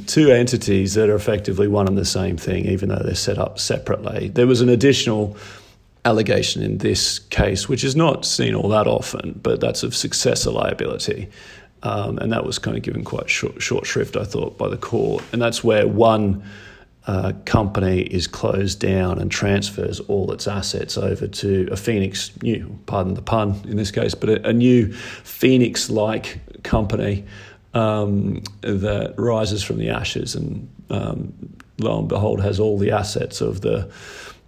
two 0.07 0.29
entities 0.29 0.93
that 0.95 1.09
are 1.09 1.15
effectively 1.15 1.69
one 1.69 1.87
and 1.87 1.97
the 1.97 2.05
same 2.05 2.35
thing, 2.35 2.65
even 2.65 2.89
though 2.89 3.01
they're 3.01 3.15
set 3.15 3.37
up 3.37 3.59
separately. 3.59 4.27
There 4.27 4.47
was 4.47 4.59
an 4.59 4.69
additional 4.69 5.37
allegation 6.03 6.61
in 6.61 6.79
this 6.79 7.19
case, 7.19 7.69
which 7.69 7.83
is 7.85 7.95
not 7.95 8.25
seen 8.25 8.55
all 8.55 8.67
that 8.69 8.87
often, 8.87 9.39
but 9.41 9.61
that's 9.61 9.83
of 9.83 9.95
successor 9.95 10.51
liability. 10.51 11.29
Um, 11.83 12.17
and 12.17 12.31
that 12.31 12.45
was 12.45 12.59
kind 12.59 12.75
of 12.75 12.83
given 12.83 13.03
quite 13.03 13.29
short, 13.29 13.61
short 13.61 13.85
shrift, 13.85 14.15
I 14.17 14.23
thought, 14.25 14.57
by 14.57 14.67
the 14.67 14.77
court. 14.77 15.23
And 15.31 15.41
that's 15.41 15.63
where 15.63 15.87
one 15.87 16.43
uh, 17.05 17.33
company 17.45 18.01
is 18.01 18.27
closed 18.27 18.79
down 18.79 19.19
and 19.19 19.29
transfers 19.29 19.99
all 20.01 20.31
its 20.31 20.47
assets 20.47 20.97
over 20.97 21.27
to 21.27 21.67
a 21.71 21.75
Phoenix 21.75 22.31
new, 22.41 22.79
pardon 22.85 23.13
the 23.13 23.21
pun 23.21 23.59
in 23.67 23.75
this 23.75 23.91
case, 23.91 24.15
but 24.15 24.29
a, 24.29 24.49
a 24.49 24.53
new 24.53 24.93
Phoenix 24.93 25.89
like 25.89 26.39
company 26.63 27.25
um, 27.73 28.41
that 28.61 29.13
rises 29.17 29.63
from 29.63 29.77
the 29.77 29.89
ashes 29.89 30.35
and 30.35 30.69
um, 30.89 31.33
lo 31.79 31.99
and 31.99 32.07
behold, 32.07 32.41
has 32.41 32.59
all 32.59 32.77
the 32.77 32.91
assets 32.91 33.41
of 33.41 33.61
the 33.61 33.89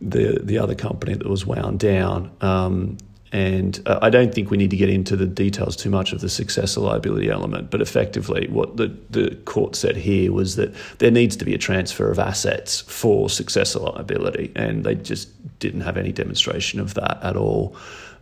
the 0.02 0.40
the 0.44 0.58
other 0.58 0.76
company 0.76 1.14
that 1.14 1.28
was 1.28 1.46
wound 1.46 1.80
down. 1.80 2.32
Um, 2.42 2.98
and 3.36 3.82
uh, 3.86 4.00
I 4.02 4.10
don't 4.10 4.34
think 4.34 4.50
we 4.50 4.56
need 4.56 4.70
to 4.70 4.78
get 4.78 4.90
into 4.90 5.18
the 5.18 5.26
details 5.26 5.76
too 5.76 5.90
much 5.90 6.14
of 6.14 6.22
the 6.22 6.30
successor 6.30 6.80
liability 6.80 7.30
element, 7.30 7.70
but 7.70 7.82
effectively, 7.82 8.48
what 8.48 8.78
the, 8.78 8.96
the 9.10 9.36
court 9.44 9.76
said 9.76 9.98
here 9.98 10.32
was 10.32 10.56
that 10.56 10.74
there 11.00 11.12
needs 11.12 11.36
to 11.36 11.44
be 11.44 11.54
a 11.54 11.58
transfer 11.58 12.10
of 12.10 12.18
assets 12.18 12.80
for 12.80 13.30
successor 13.30 13.80
liability, 13.80 14.54
and 14.56 14.86
they 14.86 14.96
just 14.96 15.28
didn't 15.60 15.82
have 15.82 15.98
any 15.98 16.14
demonstration 16.14 16.80
of 16.80 16.94
that 16.94 17.22
at 17.22 17.36
all. 17.36 17.76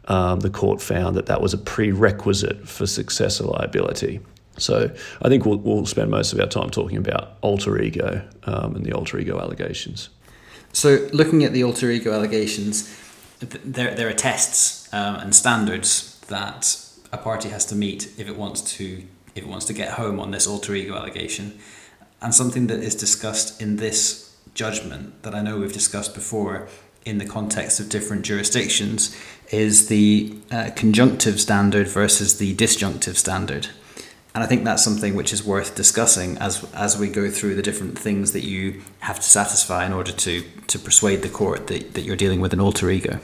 Um, 0.08 0.40
the 0.40 0.50
court 0.50 0.82
found 0.82 1.16
that 1.16 1.28
that 1.28 1.44
was 1.44 1.54
a 1.54 1.60
prerequisite 1.60 2.68
for 2.68 2.88
successor 2.88 3.44
liability. 3.44 4.20
So 4.58 4.92
I 5.22 5.30
think 5.30 5.46
we'll, 5.46 5.60
we'll 5.60 5.86
spend 5.86 6.10
most 6.10 6.34
of 6.34 6.40
our 6.40 6.48
time 6.48 6.72
talking 6.72 6.98
about 6.98 7.38
alter 7.42 7.80
ego 7.80 8.28
um, 8.46 8.76
and 8.76 8.84
the 8.84 8.94
alter 8.94 9.20
ego 9.20 9.40
allegations. 9.40 10.10
So, 10.76 11.08
looking 11.14 11.44
at 11.44 11.54
the 11.54 11.64
alter 11.64 11.92
ego 11.92 12.12
allegations, 12.12 12.90
there, 13.50 13.94
there 13.94 14.08
are 14.08 14.14
tests 14.14 14.92
um, 14.94 15.16
and 15.16 15.36
standards 15.36 16.20
that 16.28 16.80
a 17.12 17.18
party 17.18 17.50
has 17.50 17.66
to 17.66 17.76
meet 17.76 18.12
if 18.18 18.28
it 18.28 18.38
wants 18.38 18.62
to 18.78 19.04
if 19.36 19.44
it 19.44 19.48
wants 19.48 19.66
to 19.66 19.74
get 19.74 19.94
home 19.94 20.20
on 20.20 20.30
this 20.30 20.46
alter 20.46 20.76
ego 20.76 20.96
allegation, 20.96 21.60
and 22.22 22.36
something 22.36 22.68
that 22.68 22.80
is 22.80 22.94
discussed 22.94 23.60
in 23.62 23.78
this 23.78 24.38
judgment 24.54 25.24
that 25.24 25.34
I 25.34 25.42
know 25.42 25.58
we've 25.58 25.74
discussed 25.74 26.14
before 26.14 26.68
in 27.04 27.18
the 27.18 27.26
context 27.26 27.80
of 27.80 27.90
different 27.90 28.24
jurisdictions 28.24 29.18
is 29.52 29.88
the 29.88 30.38
uh, 30.52 30.70
conjunctive 30.76 31.42
standard 31.42 31.88
versus 31.88 32.38
the 32.38 32.54
disjunctive 32.54 33.18
standard. 33.18 33.68
And 34.36 34.44
I 34.44 34.48
think 34.48 34.64
that's 34.64 34.84
something 34.84 35.16
which 35.16 35.34
is 35.34 35.44
worth 35.44 35.76
discussing 35.76 36.38
as 36.38 36.64
as 36.74 36.98
we 36.98 37.08
go 37.08 37.30
through 37.30 37.56
the 37.56 37.62
different 37.62 37.98
things 38.00 38.32
that 38.32 38.44
you 38.44 38.82
have 39.00 39.18
to 39.18 39.30
satisfy 39.30 39.86
in 39.86 39.94
order 39.94 40.12
to 40.12 40.44
to 40.68 40.80
persuade 40.80 41.22
the 41.22 41.30
court 41.30 41.68
that, 41.68 41.94
that 41.94 42.02
you're 42.02 42.16
dealing 42.16 42.42
with 42.42 42.54
an 42.54 42.60
alter 42.60 42.90
ego. 42.90 43.20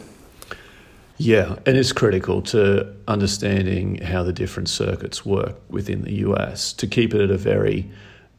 Yeah, 1.22 1.58
and 1.66 1.76
it's 1.76 1.92
critical 1.92 2.42
to 2.44 2.96
understanding 3.06 3.98
how 3.98 4.24
the 4.24 4.32
different 4.32 4.70
circuits 4.70 5.26
work 5.26 5.58
within 5.70 6.04
the 6.04 6.14
US 6.26 6.72
to 6.74 6.88
keep 6.88 7.14
it 7.14 7.20
at 7.20 7.30
a 7.30 7.38
very 7.38 7.92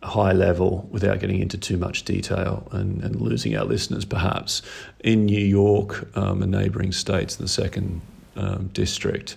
high 0.03 0.33
level 0.33 0.89
without 0.91 1.21
getting 1.21 1.41
into 1.41 1.59
too 1.59 1.77
much 1.77 2.05
detail 2.05 2.67
and, 2.73 3.05
and 3.05 3.21
losing 3.21 3.55
our 3.55 3.67
listeners 3.67 4.07
perhaps. 4.07 4.63
In 5.01 5.27
New 5.27 5.45
York 5.45 6.09
um, 6.17 6.43
and 6.43 6.51
neighbouring 6.51 6.93
states, 6.93 7.37
the 7.37 7.49
second 7.49 8.01
um, 8.37 8.69
district, 8.73 9.37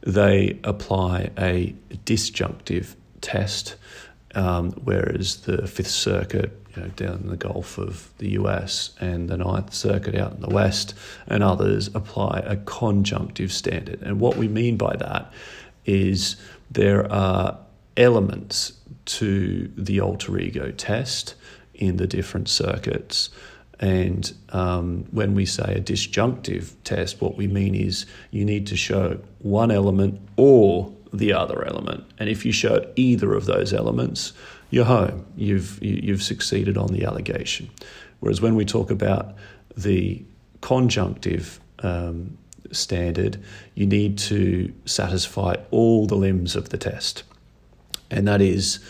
they 0.00 0.58
apply 0.64 1.32
a 1.38 1.74
disjunctive 2.06 2.96
test, 3.20 3.76
um, 4.34 4.70
whereas 4.84 5.42
the 5.42 5.66
Fifth 5.66 5.90
Circuit, 5.90 6.59
you 6.74 6.82
know, 6.82 6.88
down 6.88 7.20
in 7.22 7.28
the 7.28 7.36
Gulf 7.36 7.78
of 7.78 8.10
the 8.18 8.30
US, 8.30 8.90
and 9.00 9.28
the 9.28 9.36
Ninth 9.36 9.74
Circuit 9.74 10.14
out 10.14 10.32
in 10.32 10.40
the 10.40 10.48
West, 10.48 10.94
and 11.26 11.42
others 11.42 11.88
apply 11.94 12.42
a 12.44 12.56
conjunctive 12.56 13.52
standard. 13.52 14.00
And 14.02 14.20
what 14.20 14.36
we 14.36 14.48
mean 14.48 14.76
by 14.76 14.96
that 14.96 15.32
is 15.84 16.36
there 16.70 17.10
are 17.10 17.58
elements 17.96 18.74
to 19.04 19.70
the 19.76 20.00
alter 20.00 20.38
ego 20.38 20.70
test 20.70 21.34
in 21.74 21.96
the 21.96 22.06
different 22.06 22.48
circuits 22.48 23.30
and 23.80 24.34
um, 24.50 25.06
when 25.10 25.34
we 25.34 25.46
say 25.46 25.74
a 25.76 25.80
disjunctive 25.80 26.76
test, 26.84 27.20
what 27.22 27.36
we 27.36 27.46
mean 27.46 27.74
is 27.74 28.04
you 28.30 28.44
need 28.44 28.66
to 28.66 28.76
show 28.76 29.18
one 29.38 29.70
element 29.70 30.20
or 30.36 30.92
the 31.14 31.32
other 31.32 31.66
element. 31.66 32.04
And 32.18 32.28
if 32.28 32.44
you 32.44 32.52
show 32.52 32.86
either 32.94 33.32
of 33.32 33.46
those 33.46 33.72
elements, 33.72 34.34
you're 34.70 34.84
home. 34.84 35.26
You've, 35.36 35.82
you've 35.82 36.22
succeeded 36.22 36.78
on 36.78 36.88
the 36.88 37.04
allegation. 37.04 37.70
Whereas 38.20 38.40
when 38.40 38.54
we 38.54 38.64
talk 38.64 38.90
about 38.90 39.34
the 39.76 40.22
conjunctive 40.60 41.60
um, 41.80 42.36
standard, 42.72 43.42
you 43.74 43.86
need 43.86 44.18
to 44.18 44.72
satisfy 44.84 45.56
all 45.70 46.06
the 46.06 46.14
limbs 46.14 46.56
of 46.56 46.68
the 46.68 46.78
test. 46.78 47.24
And 48.10 48.26
that 48.28 48.40
is 48.40 48.80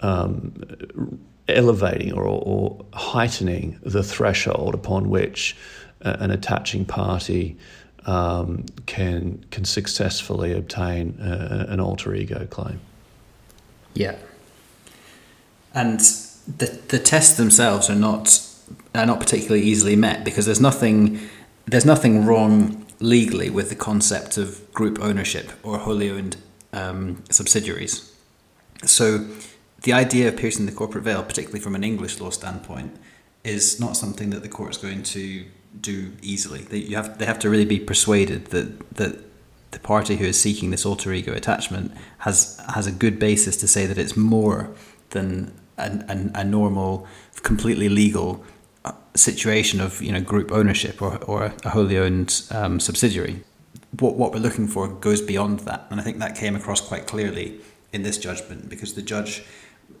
um, 0.00 1.20
elevating 1.48 2.12
or, 2.12 2.24
or 2.24 2.84
heightening 2.92 3.78
the 3.82 4.02
threshold 4.02 4.74
upon 4.74 5.08
which 5.10 5.56
uh, 6.04 6.16
an 6.20 6.30
attaching 6.30 6.84
party 6.84 7.56
um, 8.06 8.64
can 8.86 9.44
can 9.50 9.64
successfully 9.64 10.52
obtain 10.52 11.20
uh, 11.20 11.66
an 11.68 11.80
alter 11.80 12.14
ego 12.14 12.46
claim. 12.46 12.80
Yeah, 13.94 14.16
and 15.78 16.00
the 16.60 16.66
the 16.88 16.98
tests 16.98 17.36
themselves 17.36 17.88
are 17.88 18.00
not 18.08 18.26
are 18.94 19.06
not 19.06 19.20
particularly 19.20 19.62
easily 19.62 19.96
met 19.96 20.24
because 20.24 20.44
there's 20.46 20.60
nothing 20.60 21.20
there's 21.66 21.86
nothing 21.86 22.26
wrong 22.26 22.84
legally 23.00 23.50
with 23.50 23.68
the 23.68 23.76
concept 23.76 24.36
of 24.36 24.72
group 24.72 24.98
ownership 25.00 25.52
or 25.62 25.78
wholly 25.78 26.10
owned 26.10 26.36
um, 26.72 27.22
subsidiaries. 27.30 28.12
So 28.84 29.26
the 29.82 29.92
idea 29.92 30.28
of 30.28 30.36
piercing 30.36 30.66
the 30.66 30.72
corporate 30.72 31.04
veil, 31.04 31.22
particularly 31.22 31.60
from 31.60 31.74
an 31.74 31.84
English 31.84 32.20
law 32.20 32.30
standpoint, 32.30 32.96
is 33.44 33.78
not 33.78 33.96
something 33.96 34.30
that 34.30 34.42
the 34.42 34.48
court 34.48 34.70
is 34.70 34.78
going 34.78 35.02
to 35.04 35.44
do 35.80 36.12
easily. 36.22 36.62
They, 36.62 36.78
you 36.78 36.96
have, 36.96 37.18
they 37.18 37.26
have 37.26 37.38
to 37.40 37.50
really 37.50 37.64
be 37.64 37.78
persuaded 37.78 38.46
that, 38.46 38.96
that 38.96 39.18
the 39.70 39.78
party 39.78 40.16
who 40.16 40.24
is 40.24 40.40
seeking 40.40 40.70
this 40.70 40.84
alter 40.84 41.12
ego 41.12 41.32
attachment 41.32 41.92
has, 42.18 42.60
has 42.74 42.86
a 42.86 42.92
good 42.92 43.18
basis 43.18 43.56
to 43.58 43.68
say 43.68 43.86
that 43.86 43.98
it's 43.98 44.16
more 44.16 44.74
than 45.10 45.52
a, 45.78 46.30
a, 46.34 46.44
normal, 46.44 47.06
completely 47.42 47.88
legal 47.88 48.44
uh, 48.84 48.92
situation 49.14 49.80
of 49.80 50.02
you 50.02 50.12
know 50.12 50.20
group 50.20 50.52
ownership 50.52 51.00
or, 51.00 51.16
or 51.24 51.52
a 51.64 51.70
wholly 51.70 51.98
owned 51.98 52.42
um, 52.50 52.80
subsidiary. 52.80 53.42
What, 54.00 54.16
what 54.16 54.32
we're 54.32 54.40
looking 54.40 54.68
for 54.68 54.86
goes 54.88 55.22
beyond 55.22 55.60
that. 55.60 55.86
And 55.90 55.98
I 55.98 56.04
think 56.04 56.18
that 56.18 56.36
came 56.36 56.54
across 56.54 56.80
quite 56.80 57.06
clearly 57.06 57.60
in 57.90 58.02
this 58.02 58.18
judgment 58.18 58.68
because 58.68 58.94
the 58.94 59.02
judge 59.02 59.42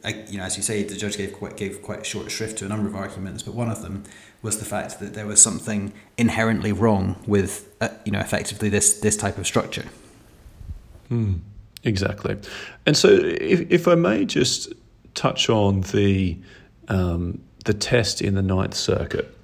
you 0.04 0.38
know, 0.38 0.44
as 0.44 0.56
you 0.56 0.62
say, 0.62 0.82
the 0.82 0.96
judge 0.96 1.16
gave 1.16 1.32
quite 1.32 1.56
gave 1.56 1.82
quite 1.82 2.06
short 2.06 2.30
shrift 2.30 2.58
to 2.58 2.64
a 2.64 2.68
number 2.68 2.88
of 2.88 2.94
arguments, 2.94 3.42
but 3.42 3.54
one 3.54 3.70
of 3.70 3.82
them 3.82 4.04
was 4.42 4.58
the 4.58 4.64
fact 4.64 5.00
that 5.00 5.14
there 5.14 5.26
was 5.26 5.42
something 5.42 5.92
inherently 6.16 6.72
wrong 6.72 7.16
with, 7.26 7.68
uh, 7.80 7.88
you 8.04 8.12
know, 8.12 8.20
effectively 8.20 8.68
this 8.68 9.00
this 9.00 9.16
type 9.16 9.38
of 9.38 9.46
structure. 9.46 9.86
Mm, 11.10 11.40
exactly, 11.82 12.36
and 12.86 12.96
so 12.96 13.08
if 13.08 13.70
if 13.70 13.88
I 13.88 13.94
may 13.94 14.24
just 14.24 14.72
touch 15.18 15.50
on 15.50 15.80
the 15.80 16.38
um, 16.86 17.42
the 17.64 17.74
test 17.74 18.22
in 18.22 18.34
the 18.34 18.42
Ninth 18.42 18.74
Circuit. 18.74 19.34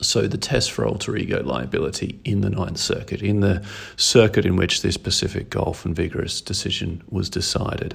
So 0.00 0.26
the 0.26 0.36
test 0.36 0.72
for 0.72 0.84
alter 0.84 1.16
ego 1.16 1.42
liability 1.44 2.18
in 2.24 2.40
the 2.40 2.50
Ninth 2.50 2.78
Circuit, 2.78 3.22
in 3.22 3.38
the 3.40 3.64
circuit 3.96 4.44
in 4.44 4.56
which 4.56 4.82
this 4.82 4.96
Pacific 4.96 5.48
Gulf 5.48 5.86
and 5.86 5.94
Vigorous 5.94 6.40
decision 6.40 7.02
was 7.08 7.30
decided. 7.30 7.94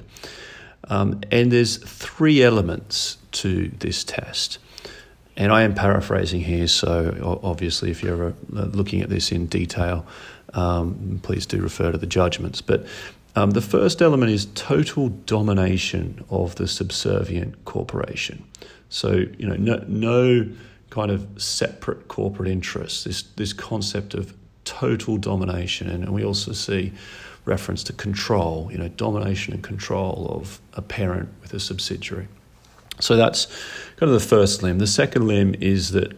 Um, 0.88 1.20
and 1.30 1.52
there's 1.52 1.76
three 1.76 2.42
elements 2.42 3.18
to 3.32 3.68
this 3.78 4.04
test. 4.04 4.58
And 5.36 5.52
I 5.52 5.62
am 5.62 5.74
paraphrasing 5.74 6.40
here, 6.40 6.66
so 6.66 7.40
obviously, 7.44 7.90
if 7.90 8.02
you're 8.02 8.28
uh, 8.28 8.32
looking 8.50 9.02
at 9.02 9.10
this 9.10 9.30
in 9.30 9.46
detail, 9.46 10.06
um, 10.54 11.20
please 11.22 11.46
do 11.46 11.60
refer 11.60 11.92
to 11.92 11.98
the 11.98 12.06
judgments. 12.06 12.62
But 12.62 12.86
um, 13.38 13.50
the 13.52 13.60
first 13.60 14.02
element 14.02 14.32
is 14.32 14.46
total 14.54 15.10
domination 15.10 16.24
of 16.28 16.56
the 16.56 16.66
subservient 16.66 17.64
corporation. 17.64 18.42
So, 18.88 19.12
you 19.38 19.46
know, 19.46 19.54
no, 19.54 19.84
no 19.86 20.48
kind 20.90 21.12
of 21.12 21.26
separate 21.40 22.08
corporate 22.08 22.48
interests, 22.50 23.04
this, 23.04 23.22
this 23.36 23.52
concept 23.52 24.14
of 24.14 24.34
total 24.64 25.18
domination. 25.18 25.88
And 25.88 26.12
we 26.12 26.24
also 26.24 26.52
see 26.52 26.92
reference 27.44 27.84
to 27.84 27.92
control, 27.92 28.68
you 28.72 28.78
know, 28.78 28.88
domination 28.88 29.54
and 29.54 29.62
control 29.62 30.26
of 30.30 30.60
a 30.74 30.82
parent 30.82 31.28
with 31.40 31.54
a 31.54 31.60
subsidiary. 31.60 32.26
So 32.98 33.14
that's 33.14 33.46
kind 33.98 34.10
of 34.12 34.20
the 34.20 34.26
first 34.26 34.64
limb. 34.64 34.78
The 34.78 34.86
second 34.88 35.28
limb 35.28 35.54
is 35.60 35.92
that 35.92 36.12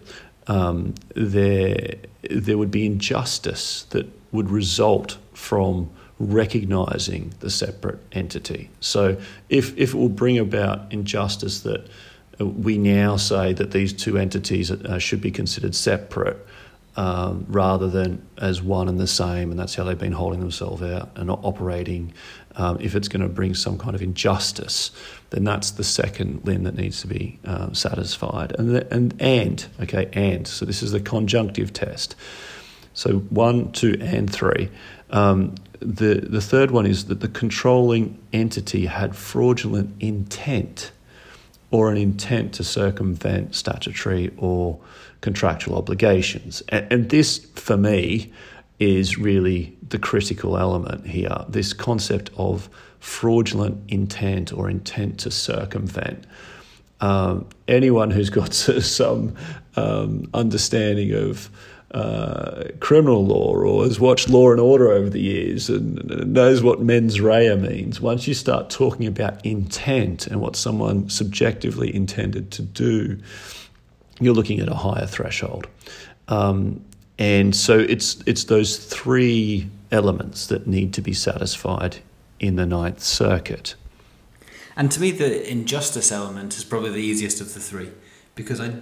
um, 0.46 0.94
there 1.14 1.96
there 2.30 2.56
would 2.56 2.70
be 2.70 2.86
injustice 2.86 3.84
that 3.90 4.06
would 4.32 4.50
result 4.50 5.18
from 5.34 5.90
recognizing 6.20 7.32
the 7.40 7.50
separate 7.50 7.98
entity. 8.12 8.70
So 8.80 9.16
if 9.48 9.76
if 9.76 9.94
it 9.94 9.96
will 9.96 10.10
bring 10.10 10.38
about 10.38 10.92
injustice 10.92 11.60
that 11.62 11.88
we 12.38 12.78
now 12.78 13.16
say 13.16 13.52
that 13.54 13.72
these 13.72 13.92
two 13.92 14.16
entities 14.16 14.70
uh, 14.70 14.98
should 14.98 15.20
be 15.20 15.30
considered 15.30 15.74
separate, 15.74 16.46
um, 16.96 17.46
rather 17.48 17.88
than 17.88 18.26
as 18.38 18.62
one 18.62 18.88
and 18.88 18.98
the 18.98 19.06
same, 19.06 19.50
and 19.50 19.58
that's 19.58 19.74
how 19.74 19.84
they've 19.84 19.98
been 19.98 20.12
holding 20.12 20.40
themselves 20.40 20.82
out 20.82 21.10
and 21.16 21.30
operating. 21.30 22.12
Um, 22.56 22.78
if 22.80 22.94
it's 22.94 23.08
going 23.08 23.22
to 23.22 23.28
bring 23.28 23.54
some 23.54 23.78
kind 23.78 23.94
of 23.94 24.02
injustice, 24.02 24.90
then 25.30 25.44
that's 25.44 25.70
the 25.72 25.84
second 25.84 26.44
limb 26.44 26.64
that 26.64 26.74
needs 26.74 27.00
to 27.00 27.06
be 27.06 27.38
um, 27.44 27.74
satisfied. 27.74 28.54
And, 28.58 28.74
the, 28.74 28.92
and 28.92 29.14
and 29.20 29.66
okay, 29.80 30.10
and 30.12 30.46
so 30.46 30.64
this 30.66 30.82
is 30.82 30.92
the 30.92 31.00
conjunctive 31.00 31.72
test. 31.72 32.16
So 32.92 33.20
one, 33.30 33.72
two, 33.72 33.96
and 34.00 34.30
three. 34.30 34.68
Um, 35.10 35.54
the 35.80 36.14
the 36.14 36.40
third 36.40 36.70
one 36.70 36.86
is 36.86 37.06
that 37.06 37.20
the 37.20 37.28
controlling 37.28 38.18
entity 38.32 38.86
had 38.86 39.16
fraudulent 39.16 39.94
intent 40.00 40.92
or 41.70 41.90
an 41.90 41.96
intent 41.96 42.52
to 42.54 42.64
circumvent 42.64 43.54
statutory 43.54 44.32
or 44.36 44.78
contractual 45.20 45.76
obligations. 45.76 46.62
And, 46.68 46.92
and 46.92 47.10
this, 47.10 47.38
for 47.54 47.76
me, 47.76 48.32
is 48.78 49.18
really 49.18 49.76
the 49.88 49.98
critical 49.98 50.56
element 50.56 51.06
here 51.06 51.44
this 51.48 51.72
concept 51.72 52.30
of 52.36 52.68
fraudulent 52.98 53.78
intent 53.88 54.52
or 54.52 54.68
intent 54.68 55.20
to 55.20 55.30
circumvent. 55.30 56.24
Um, 57.00 57.46
anyone 57.66 58.10
who's 58.10 58.30
got 58.30 58.52
some 58.54 59.36
um, 59.76 60.28
understanding 60.34 61.14
of 61.14 61.50
uh, 61.92 62.64
criminal 62.78 63.26
law 63.26 63.52
or 63.52 63.84
has 63.84 63.98
watched 63.98 64.28
Law 64.28 64.52
and 64.52 64.60
Order 64.60 64.92
over 64.92 65.10
the 65.10 65.20
years 65.20 65.68
and 65.68 66.32
knows 66.32 66.62
what 66.62 66.80
mens 66.80 67.20
rea 67.20 67.56
means, 67.56 68.00
once 68.00 68.28
you 68.28 68.34
start 68.34 68.70
talking 68.70 69.06
about 69.06 69.44
intent 69.44 70.26
and 70.26 70.40
what 70.40 70.54
someone 70.54 71.10
subjectively 71.10 71.94
intended 71.94 72.52
to 72.52 72.62
do, 72.62 73.18
you're 74.20 74.34
looking 74.34 74.60
at 74.60 74.68
a 74.68 74.74
higher 74.74 75.06
threshold. 75.06 75.66
Um, 76.28 76.84
and 77.18 77.54
so 77.56 77.78
it's 77.78 78.22
it's 78.24 78.44
those 78.44 78.76
three 78.76 79.68
elements 79.90 80.46
that 80.46 80.66
need 80.66 80.94
to 80.94 81.02
be 81.02 81.12
satisfied 81.12 81.98
in 82.38 82.56
the 82.56 82.66
Ninth 82.66 83.02
Circuit. 83.02 83.74
And 84.76 84.90
to 84.92 85.00
me, 85.00 85.10
the 85.10 85.50
injustice 85.50 86.12
element 86.12 86.56
is 86.56 86.64
probably 86.64 86.90
the 86.90 87.00
easiest 87.00 87.40
of 87.40 87.52
the 87.52 87.60
three, 87.60 87.90
because 88.34 88.60
I 88.60 88.74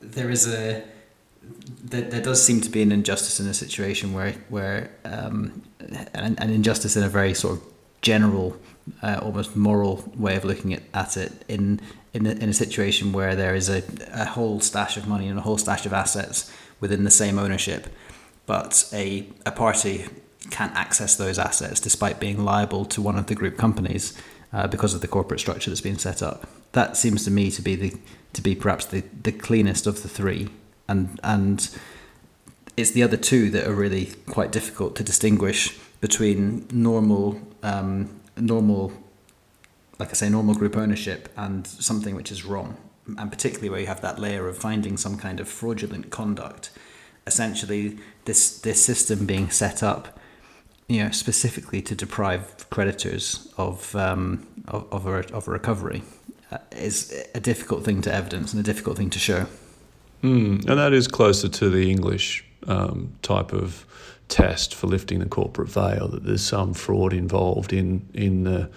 there 0.00 0.30
is 0.30 0.52
a 0.52 0.82
there, 1.92 2.02
there 2.02 2.20
does 2.20 2.44
seem 2.44 2.60
to 2.60 2.70
be 2.70 2.82
an 2.82 2.92
injustice 2.92 3.40
in 3.40 3.46
a 3.46 3.54
situation 3.54 4.12
where 4.12 4.32
where 4.48 4.90
um, 5.04 5.62
an, 6.14 6.36
an 6.38 6.50
injustice 6.50 6.96
in 6.96 7.02
a 7.02 7.08
very 7.08 7.34
sort 7.34 7.58
of 7.58 7.64
general, 8.00 8.56
uh, 9.02 9.20
almost 9.22 9.54
moral 9.54 10.10
way 10.16 10.36
of 10.36 10.44
looking 10.44 10.74
at, 10.74 10.82
at 10.94 11.16
it 11.16 11.32
in 11.48 11.80
in 12.12 12.26
a, 12.26 12.30
in 12.30 12.48
a 12.48 12.52
situation 12.52 13.12
where 13.12 13.34
there 13.36 13.54
is 13.54 13.68
a, 13.68 13.82
a 14.12 14.24
whole 14.24 14.60
stash 14.60 14.96
of 14.96 15.06
money 15.06 15.28
and 15.28 15.38
a 15.38 15.42
whole 15.42 15.58
stash 15.58 15.86
of 15.86 15.92
assets 15.92 16.52
within 16.80 17.04
the 17.04 17.10
same 17.10 17.38
ownership, 17.38 17.88
but 18.46 18.88
a 18.92 19.26
a 19.46 19.52
party 19.52 20.06
can't 20.50 20.74
access 20.74 21.14
those 21.16 21.38
assets 21.38 21.78
despite 21.80 22.18
being 22.18 22.44
liable 22.44 22.84
to 22.84 23.00
one 23.00 23.16
of 23.16 23.26
the 23.26 23.34
group 23.34 23.56
companies 23.56 24.20
uh, 24.52 24.66
because 24.66 24.92
of 24.92 25.00
the 25.00 25.08
corporate 25.08 25.40
structure 25.40 25.70
that's 25.70 25.80
been 25.80 25.98
set 25.98 26.22
up. 26.22 26.48
That 26.72 26.96
seems 26.96 27.24
to 27.24 27.30
me 27.30 27.50
to 27.50 27.62
be 27.62 27.76
the 27.76 27.92
to 28.32 28.42
be 28.42 28.54
perhaps 28.54 28.86
the, 28.86 29.02
the 29.22 29.32
cleanest 29.32 29.86
of 29.86 30.02
the 30.02 30.08
three, 30.08 30.48
and 30.88 31.20
and 31.22 31.76
it's 32.76 32.92
the 32.92 33.02
other 33.02 33.16
two 33.16 33.50
that 33.50 33.66
are 33.66 33.74
really 33.74 34.12
quite 34.26 34.50
difficult 34.50 34.96
to 34.96 35.04
distinguish 35.04 35.78
between 36.00 36.66
normal 36.72 37.40
um, 37.62 38.20
normal 38.36 38.92
like 39.98 40.10
I 40.10 40.14
say 40.14 40.28
normal 40.28 40.54
group 40.54 40.76
ownership 40.76 41.28
and 41.36 41.66
something 41.66 42.14
which 42.14 42.32
is 42.32 42.44
wrong, 42.44 42.76
and 43.18 43.30
particularly 43.30 43.70
where 43.70 43.80
you 43.80 43.86
have 43.86 44.00
that 44.00 44.18
layer 44.18 44.48
of 44.48 44.56
finding 44.58 44.96
some 44.96 45.16
kind 45.16 45.38
of 45.38 45.48
fraudulent 45.48 46.10
conduct. 46.10 46.70
Essentially, 47.26 47.98
this 48.24 48.58
this 48.60 48.84
system 48.84 49.26
being 49.26 49.50
set 49.50 49.82
up 49.82 50.18
you 50.88 51.02
know, 51.02 51.10
specifically 51.10 51.80
to 51.80 51.94
deprive 51.94 52.68
creditors 52.70 53.52
of 53.56 53.94
um, 53.96 54.46
of, 54.68 54.92
of, 54.92 55.06
a, 55.06 55.34
of 55.34 55.48
a 55.48 55.50
recovery 55.50 56.02
uh, 56.50 56.58
is 56.72 57.26
a 57.34 57.40
difficult 57.40 57.84
thing 57.84 58.02
to 58.02 58.12
evidence 58.12 58.52
and 58.52 58.60
a 58.60 58.62
difficult 58.62 58.96
thing 58.98 59.10
to 59.10 59.18
show. 59.18 59.46
Mm, 60.22 60.68
and 60.68 60.78
that 60.78 60.92
is 60.92 61.08
closer 61.08 61.48
to 61.48 61.68
the 61.68 61.90
English 61.90 62.44
um, 62.66 63.12
type 63.22 63.52
of 63.52 63.84
test 64.28 64.74
for 64.74 64.86
lifting 64.86 65.18
the 65.18 65.26
corporate 65.26 65.68
veil. 65.68 66.08
That 66.08 66.24
there's 66.24 66.44
some 66.44 66.74
fraud 66.74 67.12
involved 67.12 67.72
in 67.72 68.08
in 68.14 68.44
the 68.44 68.70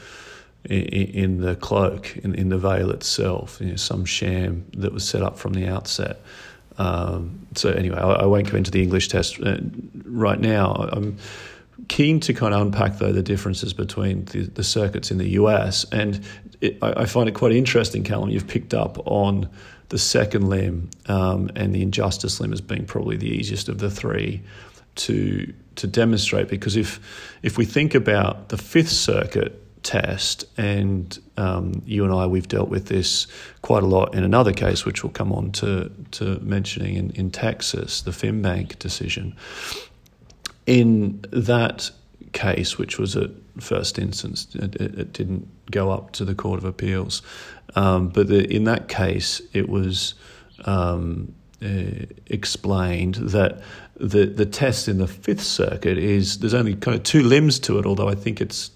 in, 0.65 0.83
in 0.83 1.41
the 1.41 1.55
cloak, 1.55 2.17
in, 2.17 2.33
in 2.35 2.49
the 2.49 2.57
veil 2.57 2.91
itself. 2.91 3.59
You 3.61 3.67
know, 3.67 3.75
some 3.75 4.05
sham 4.05 4.65
that 4.77 4.91
was 4.93 5.07
set 5.07 5.21
up 5.21 5.37
from 5.37 5.53
the 5.53 5.67
outset. 5.67 6.21
Um, 6.77 7.47
so 7.55 7.71
anyway, 7.71 7.97
I, 7.97 8.11
I, 8.11 8.25
won't 8.25 8.51
go 8.51 8.57
into 8.57 8.71
the 8.71 8.83
English 8.83 9.07
test 9.07 9.41
uh, 9.41 9.57
right 10.03 10.39
now. 10.39 10.73
I'm 10.91 11.17
keen 11.87 12.19
to 12.21 12.33
kind 12.33 12.53
of 12.53 12.61
unpack 12.61 12.97
though 12.97 13.13
the 13.13 13.23
differences 13.23 13.73
between 13.73 14.25
the, 14.25 14.41
the 14.41 14.63
circuits 14.63 15.09
in 15.09 15.17
the 15.17 15.29
US, 15.29 15.85
and 15.91 16.21
it, 16.59 16.77
I, 16.81 17.03
I, 17.03 17.05
find 17.05 17.29
it 17.29 17.33
quite 17.33 17.53
interesting, 17.53 18.03
Calum. 18.03 18.29
You've 18.29 18.47
picked 18.47 18.73
up 18.73 18.97
on 19.07 19.49
the 19.89 19.97
second 19.97 20.49
limb 20.49 20.89
um, 21.07 21.49
and 21.55 21.73
the 21.73 21.81
injustice 21.81 22.39
limb 22.39 22.53
as 22.53 22.61
being 22.61 22.85
probably 22.85 23.17
the 23.17 23.29
easiest 23.29 23.69
of 23.69 23.79
the 23.79 23.89
three 23.89 24.41
to 24.95 25.53
to 25.75 25.87
demonstrate. 25.87 26.47
Because 26.47 26.75
if 26.75 26.99
if 27.43 27.57
we 27.57 27.65
think 27.65 27.95
about 27.95 28.49
the 28.49 28.57
Fifth 28.57 28.91
Circuit 28.91 29.61
test, 29.83 30.45
and 30.57 31.19
um, 31.37 31.83
you 31.85 32.03
and 32.03 32.13
I 32.13 32.25
we've 32.25 32.47
dealt 32.47 32.69
with 32.69 32.87
this 32.87 33.27
quite 33.61 33.83
a 33.83 33.87
lot 33.87 34.15
in 34.15 34.23
another 34.23 34.53
case, 34.53 34.85
which 34.85 35.03
we'll 35.03 35.13
come 35.13 35.31
on 35.31 35.51
to 35.53 35.91
to 36.11 36.39
mentioning 36.39 36.95
in, 36.95 37.11
in 37.11 37.31
Texas, 37.31 38.01
the 38.01 38.11
Finbank 38.11 38.79
decision 38.79 39.35
in 40.65 41.23
that 41.31 41.91
case, 42.33 42.77
which 42.77 42.97
was 42.97 43.15
at 43.15 43.29
first 43.59 43.99
instance, 43.99 44.47
it, 44.55 44.75
it 44.75 45.13
didn't 45.13 45.47
go 45.71 45.91
up 45.91 46.11
to 46.11 46.25
the 46.25 46.35
Court 46.35 46.59
of 46.59 46.65
Appeals. 46.65 47.21
Um, 47.75 48.09
but 48.09 48.27
the, 48.27 48.51
in 48.53 48.65
that 48.65 48.87
case, 48.87 49.41
it 49.53 49.69
was 49.69 50.13
um, 50.65 51.33
uh, 51.63 52.05
explained 52.27 53.15
that 53.15 53.61
the 53.97 54.25
the 54.25 54.45
test 54.45 54.87
in 54.87 54.97
the 54.97 55.07
Fifth 55.07 55.43
Circuit 55.43 55.97
is 55.97 56.39
there's 56.39 56.53
only 56.53 56.75
kind 56.75 56.95
of 56.97 57.03
two 57.03 57.23
limbs 57.23 57.59
to 57.59 57.79
it, 57.79 57.85
although 57.85 58.09
I 58.09 58.15
think 58.15 58.41
it's 58.41 58.71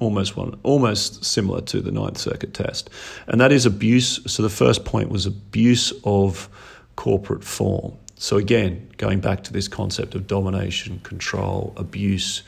almost 0.00 0.36
one 0.36 0.58
almost 0.64 1.24
similar 1.24 1.60
to 1.62 1.80
the 1.80 1.92
Ninth 1.92 2.18
Circuit 2.18 2.54
test, 2.54 2.90
and 3.28 3.40
that 3.40 3.52
is 3.52 3.66
abuse. 3.66 4.20
So 4.30 4.42
the 4.42 4.50
first 4.50 4.84
point 4.84 5.10
was 5.10 5.26
abuse 5.26 5.92
of 6.04 6.48
corporate 6.96 7.44
form. 7.44 7.96
So, 8.20 8.36
again, 8.36 8.90
going 8.96 9.20
back 9.20 9.44
to 9.44 9.52
this 9.52 9.68
concept 9.68 10.16
of 10.16 10.26
domination, 10.26 10.98
control, 11.04 11.72
abuse, 11.76 12.42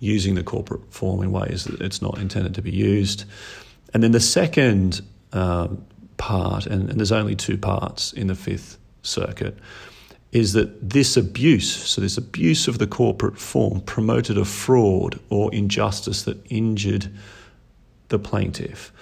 using 0.00 0.34
the 0.34 0.42
corporate 0.42 0.92
form 0.92 1.22
in 1.22 1.32
ways 1.32 1.64
that 1.64 1.80
it's 1.80 2.02
not 2.02 2.18
intended 2.18 2.54
to 2.54 2.62
be 2.62 2.70
used. 2.70 3.24
And 3.92 4.02
then 4.02 4.12
the 4.12 4.20
second 4.20 5.02
um, 5.32 5.84
part, 6.16 6.66
and, 6.66 6.90
and 6.90 6.98
there's 6.98 7.12
only 7.12 7.36
two 7.36 7.56
parts 7.56 8.12
in 8.12 8.26
the 8.26 8.34
Fifth 8.34 8.78
Circuit, 9.02 9.58
is 10.32 10.52
that 10.52 10.90
this 10.90 11.16
abuse, 11.16 11.70
so 11.70 12.00
this 12.00 12.18
abuse 12.18 12.66
of 12.66 12.78
the 12.78 12.88
corporate 12.88 13.38
form, 13.38 13.80
promoted 13.82 14.36
a 14.36 14.44
fraud 14.44 15.20
or 15.30 15.54
injustice 15.54 16.24
that 16.24 16.44
injured 16.50 17.08
the 18.08 18.18
plaintiff. 18.18 18.92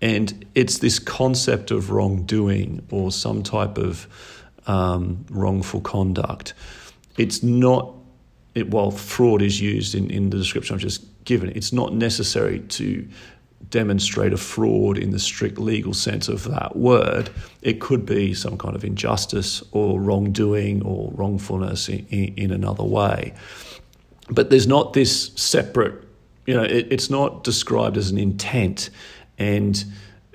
And 0.00 0.46
it's 0.54 0.78
this 0.78 0.98
concept 0.98 1.70
of 1.70 1.90
wrongdoing 1.90 2.86
or 2.90 3.12
some 3.12 3.42
type 3.42 3.76
of 3.76 4.06
um, 4.66 5.26
wrongful 5.28 5.80
conduct. 5.82 6.54
It's 7.18 7.42
not, 7.42 7.92
it, 8.54 8.70
while 8.70 8.90
fraud 8.90 9.42
is 9.42 9.60
used 9.60 9.94
in, 9.94 10.10
in 10.10 10.30
the 10.30 10.36
description 10.36 10.74
I've 10.74 10.80
just 10.80 11.04
given, 11.24 11.50
it's 11.50 11.72
not 11.72 11.92
necessary 11.92 12.60
to 12.60 13.06
demonstrate 13.70 14.32
a 14.32 14.36
fraud 14.36 14.96
in 14.96 15.10
the 15.10 15.18
strict 15.18 15.58
legal 15.58 15.92
sense 15.92 16.28
of 16.28 16.44
that 16.44 16.76
word. 16.76 17.30
It 17.62 17.80
could 17.80 18.06
be 18.06 18.32
some 18.34 18.56
kind 18.56 18.74
of 18.74 18.84
injustice 18.84 19.62
or 19.72 20.00
wrongdoing 20.00 20.82
or 20.82 21.10
wrongfulness 21.12 21.88
in, 21.88 22.06
in, 22.08 22.34
in 22.36 22.50
another 22.50 22.84
way. 22.84 23.34
But 24.30 24.50
there's 24.50 24.66
not 24.66 24.92
this 24.92 25.28
separate, 25.34 26.02
you 26.46 26.54
know, 26.54 26.62
it, 26.62 26.88
it's 26.90 27.10
not 27.10 27.44
described 27.44 27.96
as 27.96 28.10
an 28.10 28.18
intent 28.18 28.90
and 29.38 29.84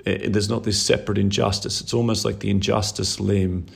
it, 0.04 0.32
there's 0.32 0.48
not 0.48 0.64
this 0.64 0.80
separate 0.80 1.18
injustice. 1.18 1.80
It's 1.80 1.94
almost 1.94 2.24
like 2.24 2.40
the 2.40 2.50
injustice 2.50 3.20
limb 3.20 3.66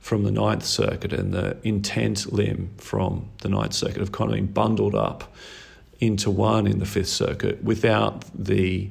from 0.00 0.24
the 0.24 0.30
Ninth 0.30 0.64
Circuit 0.64 1.12
and 1.12 1.32
the 1.32 1.58
intent 1.62 2.32
limb 2.32 2.70
from 2.78 3.28
the 3.42 3.48
Ninth 3.48 3.74
Circuit 3.74 3.98
have 3.98 4.12
kind 4.12 4.30
of 4.30 4.36
been 4.36 4.46
bundled 4.46 4.94
up 4.94 5.34
into 6.00 6.30
one 6.30 6.66
in 6.66 6.78
the 6.78 6.86
Fifth 6.86 7.08
Circuit 7.08 7.62
without 7.62 8.24
the 8.34 8.90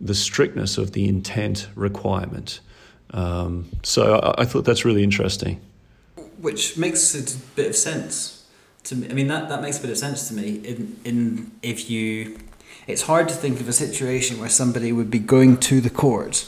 the 0.00 0.14
strictness 0.14 0.78
of 0.78 0.92
the 0.92 1.08
intent 1.08 1.68
requirement. 1.74 2.60
Um, 3.10 3.68
so 3.82 4.16
I, 4.16 4.42
I, 4.42 4.44
thought 4.44 4.64
that's 4.64 4.84
really 4.84 5.02
interesting. 5.02 5.60
Which 6.40 6.76
makes 6.76 7.14
a 7.16 7.36
bit 7.56 7.66
of 7.66 7.74
sense 7.74 8.46
to 8.84 8.94
me. 8.94 9.08
I 9.10 9.12
mean 9.12 9.26
that, 9.28 9.48
that 9.48 9.60
makes 9.60 9.78
a 9.78 9.82
bit 9.82 9.90
of 9.90 9.98
sense 9.98 10.28
to 10.28 10.34
me. 10.34 10.56
In 10.56 11.00
in 11.04 11.50
if 11.62 11.90
you, 11.90 12.38
it's 12.86 13.02
hard 13.02 13.28
to 13.28 13.34
think 13.34 13.60
of 13.60 13.68
a 13.68 13.72
situation 13.72 14.38
where 14.38 14.48
somebody 14.48 14.92
would 14.92 15.10
be 15.10 15.18
going 15.18 15.56
to 15.58 15.80
the 15.80 15.90
court, 15.90 16.46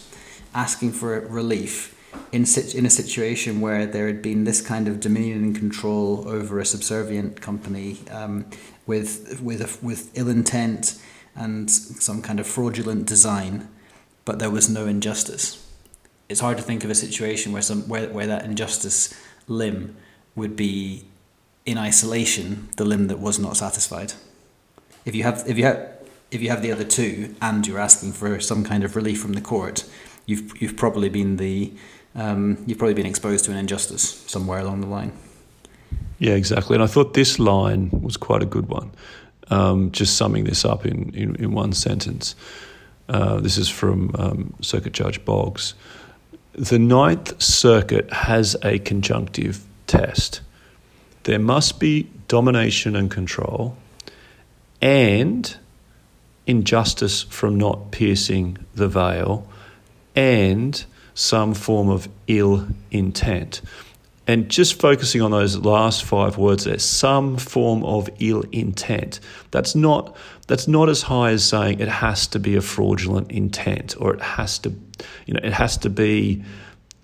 asking 0.55 0.93
for 0.93 1.19
relief 1.21 1.97
in, 2.33 2.45
in 2.75 2.87
a 2.87 2.91
situation 2.91 3.61
where 3.61 3.87
there 3.87 4.07
had 4.07 4.23
been 4.23 4.45
this 4.45 4.61
kind 4.61 4.89
of 4.89 5.01
dominion 5.01 5.43
and 5.43 5.57
control 5.57 6.29
over 6.29 6.59
a 6.59 6.65
subservient 6.65 7.41
company 7.41 7.99
um, 8.11 8.47
with 8.87 9.41
with 9.43 9.61
a, 9.61 9.85
with 9.85 10.11
ill 10.17 10.29
intent 10.29 11.01
and 11.35 11.71
some 11.71 12.23
kind 12.23 12.41
of 12.41 12.47
fraudulent 12.47 13.07
design, 13.07 13.69
but 14.25 14.39
there 14.39 14.51
was 14.51 14.69
no 14.69 14.87
injustice. 14.87 15.67
It's 16.29 16.41
hard 16.41 16.57
to 16.59 16.63
think 16.63 16.85
of 16.85 16.91
a 16.91 16.95
situation 16.95 17.53
where 17.53 17.63
some 17.63 17.89
where, 17.89 18.09
where 18.09 18.27
that 18.27 18.45
injustice 18.45 19.15
limb 19.49 19.97
would 20.37 20.57
be 20.57 21.05
in 21.67 21.79
isolation 21.79 22.69
the 22.77 22.85
limb 22.85 23.09
that 23.09 23.19
was 23.19 23.39
not 23.39 23.57
satisfied. 23.57 24.13
If 25.05 25.15
you 25.15 25.25
have 25.25 25.45
if 25.47 25.59
you 25.59 25.65
have 25.65 25.89
if 26.31 26.41
you 26.41 26.51
have 26.51 26.63
the 26.63 26.73
other 26.73 26.85
two 26.85 27.35
and 27.43 27.67
you're 27.67 27.81
asking 27.81 28.13
for 28.13 28.39
some 28.41 28.65
kind 28.65 28.85
of 28.85 28.95
relief 28.95 29.21
from 29.21 29.33
the 29.33 29.41
court, 29.41 29.85
you've 30.27 30.61
you've 30.61 30.77
probably 30.77 31.09
been 31.09 31.37
the 31.37 31.73
um, 32.15 32.63
you've 32.67 32.79
probably 32.79 32.95
been 32.95 33.07
exposed 33.07 33.45
to 33.47 33.51
an 33.51 33.57
injustice 33.57 34.25
somewhere 34.27 34.59
along 34.59 34.81
the 34.81 34.87
line. 34.87 35.13
Yeah, 36.19 36.35
exactly. 36.35 36.75
And 36.75 36.83
I 36.83 36.87
thought 36.87 37.15
this 37.15 37.39
line 37.39 37.91
was 37.91 38.17
quite 38.17 38.43
a 38.43 38.47
good 38.47 38.69
one. 38.69 38.91
Um, 39.49 39.91
just 39.91 40.17
summing 40.17 40.45
this 40.45 40.65
up 40.65 40.87
in, 40.87 41.15
in, 41.15 41.37
in 41.37 41.53
one 41.53 41.73
sentence. 41.73 42.35
Uh, 43.09 43.41
this 43.41 43.59
is 43.59 43.69
from 43.69 44.15
um, 44.17 44.55
Circuit 44.61 44.93
Judge 44.93 45.25
Boggs. 45.25 45.75
The 46.53 46.79
Ninth 46.79 47.41
Circuit 47.43 48.13
has 48.13 48.57
a 48.63 48.79
conjunctive 48.81 49.65
test. 49.87 50.41
There 51.25 51.39
must 51.39 51.81
be 51.81 52.09
domination 52.29 52.95
and 52.95 53.11
control 53.11 53.77
and 54.81 55.57
injustice 56.47 57.23
from 57.23 57.57
not 57.57 57.91
piercing 57.91 58.59
the 58.75 58.89
veil 58.89 59.47
and 60.15 60.85
some 61.15 61.55
form 61.55 61.89
of 61.89 62.09
ill 62.27 62.67
intent. 62.91 63.63
And 64.27 64.49
just 64.49 64.81
focusing 64.81 65.23
on 65.23 65.33
those 65.33 65.57
last 65.57 66.05
five 66.05 66.39
words 66.39 66.65
there, 66.65 66.79
some 66.79 67.37
form 67.37 67.83
of 67.85 68.09
ill 68.21 68.45
intent. 68.53 69.19
That's 69.51 69.75
not 69.75 70.17
that's 70.47 70.69
not 70.69 70.89
as 70.89 71.03
high 71.03 71.31
as 71.31 71.45
saying 71.45 71.81
it 71.81 71.89
has 71.89 72.27
to 72.29 72.39
be 72.39 72.55
a 72.57 72.61
fraudulent 72.61 73.31
intent 73.33 73.97
or 73.99 74.15
it 74.15 74.21
has 74.21 74.59
to 74.61 74.73
you 75.27 75.35
know, 75.35 75.41
it 75.43 75.53
has 75.53 75.77
to 75.79 75.91
be 75.91 76.45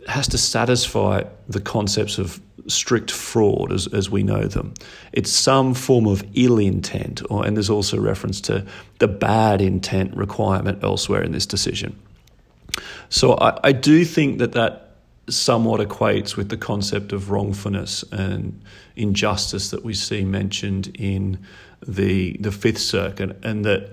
has 0.07 0.29
to 0.29 0.39
satisfy 0.39 1.25
the 1.49 1.61
concepts 1.61 2.19
of 2.19 2.41
strict 2.69 3.11
fraud 3.11 3.73
as, 3.73 3.87
as 3.89 4.11
we 4.11 4.23
know 4.23 4.45
them. 4.45 4.75
It's 5.13 5.31
some 5.31 5.75
form 5.75 6.07
of 6.07 6.25
ill 6.35 6.59
intent, 6.59 7.23
or, 7.31 7.45
and 7.45 7.57
there's 7.57 7.71
also 7.71 7.99
reference 7.99 8.41
to 8.43 8.65
the 8.99 9.09
bad 9.09 9.61
intent 9.61 10.17
requirement 10.17 10.83
elsewhere 10.83 11.23
in 11.23 11.33
this 11.33 11.47
decision. 11.47 11.99
So 13.09 13.35
I, 13.39 13.59
I 13.65 13.73
do 13.73 14.05
think 14.05 14.39
that 14.39 14.53
that 14.53 14.87
somewhat 15.29 15.81
equates 15.81 16.37
with 16.37 16.49
the 16.49 16.57
concept 16.57 17.13
of 17.13 17.31
wrongfulness 17.31 18.05
and 18.13 18.63
injustice 18.95 19.71
that 19.71 19.85
we 19.85 19.95
see 19.95 20.25
mentioned 20.25 20.97
in 20.97 21.39
the 21.87 22.37
the 22.39 22.53
Fifth 22.53 22.79
Circuit, 22.79 23.37
and 23.45 23.65
that 23.65 23.93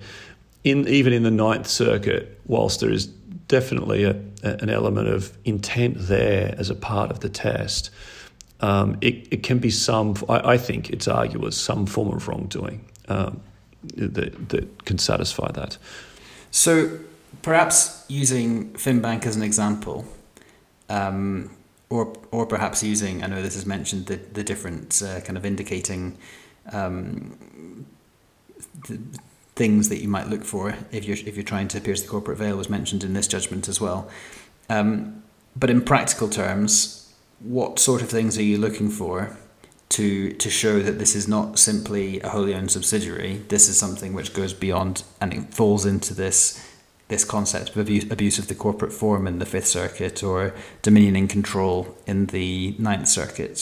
in 0.63 0.87
even 0.87 1.13
in 1.13 1.23
the 1.23 1.31
Ninth 1.31 1.67
Circuit, 1.67 2.39
whilst 2.45 2.79
there 2.79 2.91
is 2.91 3.07
definitely 3.47 4.03
a, 4.03 4.15
an 4.43 4.69
element 4.69 5.07
of 5.07 5.37
intent 5.45 5.95
there 5.97 6.55
as 6.57 6.69
a 6.69 6.75
part 6.75 7.11
of 7.11 7.19
the 7.19 7.29
test, 7.29 7.89
um, 8.61 8.97
it, 9.01 9.27
it 9.31 9.43
can 9.43 9.59
be 9.59 9.69
some. 9.69 10.15
I, 10.29 10.53
I, 10.53 10.57
think 10.57 10.89
it's 10.89 11.07
arguable 11.07 11.51
some 11.51 11.85
form 11.85 12.13
of 12.13 12.27
wrongdoing 12.27 12.85
um, 13.09 13.41
that 13.95 14.49
that 14.49 14.85
can 14.85 14.97
satisfy 14.97 15.51
that. 15.51 15.77
So 16.51 16.99
perhaps 17.41 18.05
using 18.07 18.73
Finbank 18.73 19.25
as 19.25 19.35
an 19.35 19.43
example 19.43 20.05
um, 20.89 21.49
or 21.89 22.13
or 22.31 22.45
perhaps 22.45 22.83
using 22.83 23.23
I 23.23 23.27
know 23.27 23.41
this 23.41 23.55
is 23.55 23.65
mentioned 23.65 24.07
the 24.07 24.17
the 24.17 24.43
different 24.43 25.01
uh, 25.01 25.21
kind 25.21 25.37
of 25.37 25.45
indicating 25.45 26.17
um, 26.71 27.85
things 29.55 29.89
that 29.89 30.01
you 30.01 30.07
might 30.07 30.27
look 30.27 30.43
for 30.43 30.75
if 30.91 31.05
you're 31.05 31.17
if 31.17 31.35
you're 31.35 31.43
trying 31.43 31.67
to 31.69 31.81
pierce 31.81 32.01
the 32.01 32.07
corporate 32.07 32.37
veil 32.37 32.57
was 32.57 32.69
mentioned 32.69 33.03
in 33.03 33.13
this 33.13 33.27
judgment 33.27 33.67
as 33.67 33.79
well. 33.79 34.09
Um, 34.69 35.23
but 35.55 35.69
in 35.69 35.81
practical 35.81 36.29
terms, 36.29 37.13
what 37.39 37.77
sort 37.77 38.01
of 38.01 38.09
things 38.09 38.37
are 38.37 38.43
you 38.43 38.57
looking 38.57 38.89
for 38.89 39.37
to 39.89 40.33
to 40.33 40.49
show 40.49 40.79
that 40.81 40.97
this 40.97 41.15
is 41.15 41.27
not 41.27 41.59
simply 41.59 42.19
a 42.21 42.29
wholly 42.29 42.55
owned 42.55 42.71
subsidiary? 42.71 43.41
This 43.49 43.69
is 43.69 43.77
something 43.77 44.13
which 44.13 44.33
goes 44.33 44.53
beyond 44.53 45.03
and 45.21 45.33
it 45.33 45.53
falls 45.53 45.85
into 45.85 46.13
this 46.13 46.72
this 47.13 47.23
concept 47.23 47.69
of 47.69 47.77
abuse, 48.11 48.39
of 48.39 48.47
the 48.47 48.55
corporate 48.55 48.91
form 48.91 49.27
in 49.27 49.37
the 49.39 49.45
Fifth 49.45 49.67
Circuit 49.67 50.23
or 50.23 50.53
dominion 50.81 51.15
and 51.15 51.29
control 51.29 51.95
in 52.07 52.25
the 52.27 52.75
Ninth 52.79 53.07
Circuit? 53.07 53.55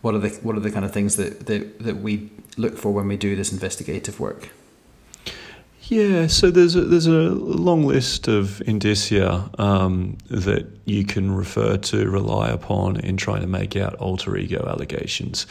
What 0.00 0.14
are 0.14 0.22
the 0.26 0.30
what 0.42 0.56
are 0.56 0.60
the 0.60 0.70
kind 0.70 0.84
of 0.84 0.92
things 0.92 1.16
that, 1.16 1.46
that, 1.46 1.62
that 1.80 1.96
we 2.06 2.30
look 2.56 2.76
for 2.76 2.90
when 2.92 3.06
we 3.08 3.16
do 3.16 3.36
this 3.36 3.52
investigative 3.52 4.18
work? 4.18 4.50
Yeah, 5.88 6.28
so 6.28 6.50
there's 6.50 6.76
a, 6.76 6.80
there's 6.80 7.06
a 7.06 7.28
long 7.68 7.84
list 7.84 8.26
of 8.26 8.62
indicia 8.62 9.50
um, 9.58 10.16
that 10.30 10.66
you 10.86 11.04
can 11.04 11.30
refer 11.30 11.76
to, 11.76 12.08
rely 12.08 12.48
upon 12.48 13.00
in 13.00 13.18
trying 13.18 13.42
to 13.42 13.46
make 13.46 13.76
out 13.76 13.94
alter 13.96 14.34
ego 14.38 14.66
allegations, 14.66 15.46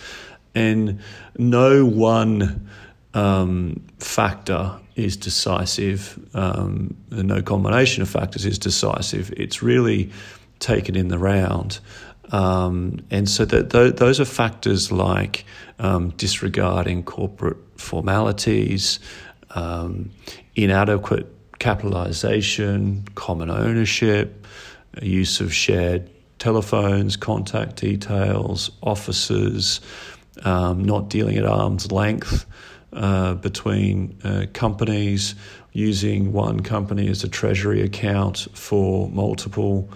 and 0.55 0.99
no 1.37 1.85
one 1.85 2.67
um, 3.13 3.85
factor 3.99 4.79
is 4.95 5.17
decisive. 5.17 6.19
Um, 6.33 6.95
no 7.09 7.41
combination 7.41 8.01
of 8.01 8.09
factors 8.09 8.45
is 8.45 8.59
decisive. 8.59 9.31
It's 9.35 9.63
really 9.63 10.11
taken 10.59 10.95
in 10.95 11.07
the 11.07 11.17
round. 11.17 11.79
Um, 12.31 12.99
and 13.11 13.29
so 13.29 13.45
that 13.45 13.69
th- 13.69 13.95
those 13.95 14.19
are 14.19 14.25
factors 14.25 14.91
like 14.91 15.45
um, 15.79 16.09
disregarding 16.11 17.03
corporate 17.03 17.57
formalities, 17.77 18.99
um, 19.51 20.11
inadequate 20.55 21.27
capitalization, 21.59 23.05
common 23.15 23.49
ownership, 23.49 24.47
use 25.01 25.39
of 25.41 25.53
shared 25.53 26.09
telephones, 26.39 27.15
contact 27.15 27.77
details, 27.77 28.71
offices, 28.81 29.81
um, 30.43 30.83
not 30.83 31.09
dealing 31.09 31.37
at 31.37 31.45
arm's 31.45 31.91
length 31.91 32.45
uh, 32.93 33.33
between 33.35 34.17
uh, 34.23 34.45
companies, 34.53 35.35
using 35.71 36.31
one 36.31 36.59
company 36.61 37.07
as 37.09 37.23
a 37.23 37.27
treasury 37.27 37.81
account 37.81 38.47
for 38.53 39.09
multiple 39.09 39.89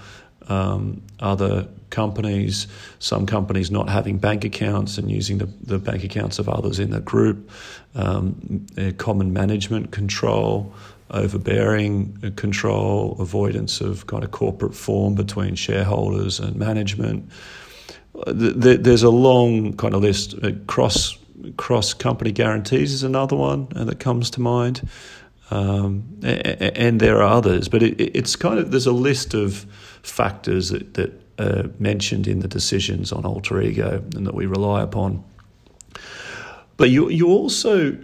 um, 0.50 1.02
other 1.20 1.68
companies, 1.90 2.68
some 3.00 3.26
companies 3.26 3.72
not 3.72 3.90
having 3.90 4.18
bank 4.18 4.44
accounts 4.44 4.98
and 4.98 5.10
using 5.10 5.38
the, 5.38 5.46
the 5.64 5.78
bank 5.78 6.04
accounts 6.04 6.40
of 6.40 6.50
others 6.50 6.80
in 6.80 6.92
the 6.92 7.00
group, 7.00 7.50
um, 7.96 8.66
common 8.98 9.34
management 9.34 9.92
control, 9.92 10.74
overbearing 11.12 12.34
control, 12.36 13.16
avoidance 13.20 13.80
of 13.82 14.08
kind 14.08 14.24
of 14.24 14.32
corporate 14.32 14.76
form 14.76 15.16
between 15.16 15.56
shareholders 15.56 16.40
and 16.40 16.56
management. 16.56 17.30
There's 18.26 19.04
a 19.04 19.10
long 19.10 19.78
kind 19.78 19.94
of 19.94 20.02
list, 20.02 20.34
uh, 20.44 20.52
cross 21.58 21.94
company 21.94 22.32
guarantees 22.32 22.94
is 22.94 23.04
another 23.04 23.36
one 23.36 23.68
uh, 23.76 23.84
that 23.86 24.00
comes 24.00 24.30
to 24.32 24.42
mind. 24.42 24.88
Um, 25.50 26.20
and 26.24 27.00
there 27.00 27.22
are 27.22 27.38
others, 27.38 27.70
but 27.70 27.82
it, 27.82 28.00
it's 28.02 28.36
kind 28.36 28.60
of 28.60 28.72
there's 28.72 28.86
a 28.86 28.92
list 28.92 29.34
of 29.34 29.66
factors 30.04 30.70
that, 30.70 30.96
that 30.96 31.22
are 31.40 31.70
mentioned 31.80 32.28
in 32.28 32.40
the 32.40 32.48
decisions 32.50 33.14
on 33.14 33.26
alter 33.26 33.62
ego 33.62 34.04
and 34.16 34.28
that 34.28 34.34
we 34.34 34.46
rely 34.46 34.82
upon. 34.82 35.24
But 36.76 36.90
you 36.90 37.10
you 37.10 37.30
also 37.30 37.98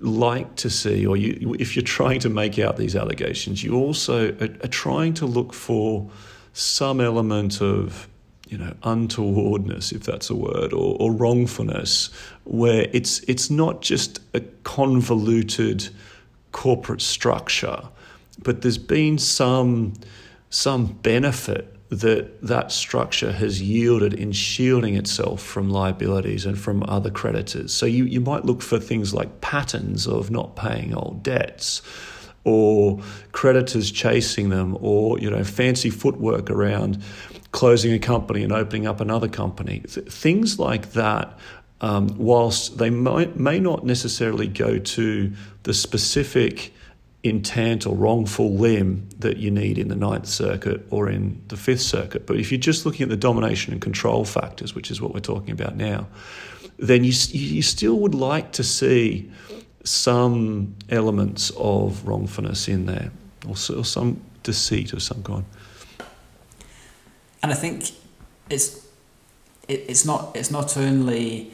like 0.00 0.56
to 0.56 0.70
see, 0.70 1.06
or 1.06 1.16
you 1.16 1.54
if 1.58 1.76
you're 1.76 1.84
trying 1.84 2.20
to 2.20 2.30
make 2.30 2.58
out 2.58 2.76
these 2.76 2.96
allegations, 2.96 3.62
you 3.62 3.74
also 3.74 4.30
are, 4.40 4.48
are 4.64 4.68
trying 4.68 5.12
to 5.14 5.26
look 5.26 5.52
for 5.52 6.10
some 6.52 7.00
element 7.00 7.60
of 7.60 8.08
you 8.48 8.58
know 8.58 8.74
untowardness, 8.82 9.92
if 9.92 10.04
that's 10.04 10.30
a 10.30 10.34
word, 10.34 10.72
or, 10.72 10.96
or 10.98 11.12
wrongfulness, 11.12 12.10
where 12.44 12.88
it's 12.92 13.20
it's 13.20 13.50
not 13.50 13.82
just 13.82 14.20
a 14.34 14.40
convoluted 14.64 15.88
corporate 16.52 17.02
structure, 17.02 17.82
but 18.42 18.62
there's 18.62 18.78
been 18.78 19.18
some 19.18 19.94
some 20.50 20.86
benefit 20.86 21.74
that 21.90 22.40
that 22.42 22.70
structure 22.70 23.32
has 23.32 23.62
yielded 23.62 24.12
in 24.12 24.32
shielding 24.32 24.94
itself 24.94 25.42
from 25.42 25.70
liabilities 25.70 26.44
and 26.44 26.58
from 26.58 26.82
other 26.84 27.10
creditors. 27.10 27.72
So 27.72 27.86
you, 27.86 28.04
you 28.04 28.20
might 28.20 28.44
look 28.44 28.60
for 28.60 28.78
things 28.78 29.14
like 29.14 29.40
patterns 29.40 30.06
of 30.06 30.30
not 30.30 30.54
paying 30.54 30.94
old 30.94 31.22
debts 31.22 31.80
or 32.44 33.00
creditors 33.32 33.90
chasing 33.90 34.50
them 34.50 34.76
or 34.80 35.18
you 35.18 35.30
know 35.30 35.44
fancy 35.44 35.90
footwork 35.90 36.50
around 36.50 37.02
closing 37.52 37.92
a 37.92 37.98
company 37.98 38.42
and 38.42 38.52
opening 38.52 38.86
up 38.86 39.00
another 39.00 39.28
company. 39.28 39.80
things 39.80 40.58
like 40.58 40.92
that, 40.92 41.38
um, 41.80 42.08
whilst 42.18 42.78
they 42.78 42.90
might, 42.90 43.36
may 43.36 43.58
not 43.60 43.84
necessarily 43.84 44.46
go 44.46 44.78
to 44.78 45.32
the 45.62 45.74
specific 45.74 46.72
intent 47.22 47.86
or 47.86 47.94
wrongful 47.96 48.54
limb 48.54 49.08
that 49.18 49.38
you 49.38 49.50
need 49.50 49.78
in 49.78 49.88
the 49.88 49.96
Ninth 49.96 50.26
Circuit 50.26 50.86
or 50.90 51.08
in 51.08 51.42
the 51.48 51.56
Fifth 51.56 51.80
Circuit. 51.82 52.26
But 52.26 52.38
if 52.38 52.52
you're 52.52 52.60
just 52.60 52.86
looking 52.86 53.04
at 53.04 53.08
the 53.08 53.16
domination 53.16 53.72
and 53.72 53.82
control 53.82 54.24
factors, 54.24 54.74
which 54.74 54.90
is 54.90 55.00
what 55.00 55.14
we're 55.14 55.20
talking 55.20 55.50
about 55.50 55.76
now, 55.76 56.06
then 56.78 57.02
you, 57.02 57.12
you 57.30 57.62
still 57.62 57.98
would 57.98 58.14
like 58.14 58.52
to 58.52 58.62
see 58.62 59.30
some 59.82 60.76
elements 60.90 61.50
of 61.56 62.06
wrongfulness 62.06 62.68
in 62.68 62.86
there 62.86 63.10
or, 63.46 63.52
or 63.52 63.84
some 63.84 64.20
deceit 64.42 64.92
of 64.92 65.02
some 65.02 65.22
kind 65.22 65.44
and 67.42 67.52
I 67.52 67.54
think 67.54 67.90
it's 68.50 68.86
it, 69.68 69.84
it's 69.88 70.04
not 70.04 70.36
it's 70.36 70.50
not 70.50 70.76
only 70.76 71.52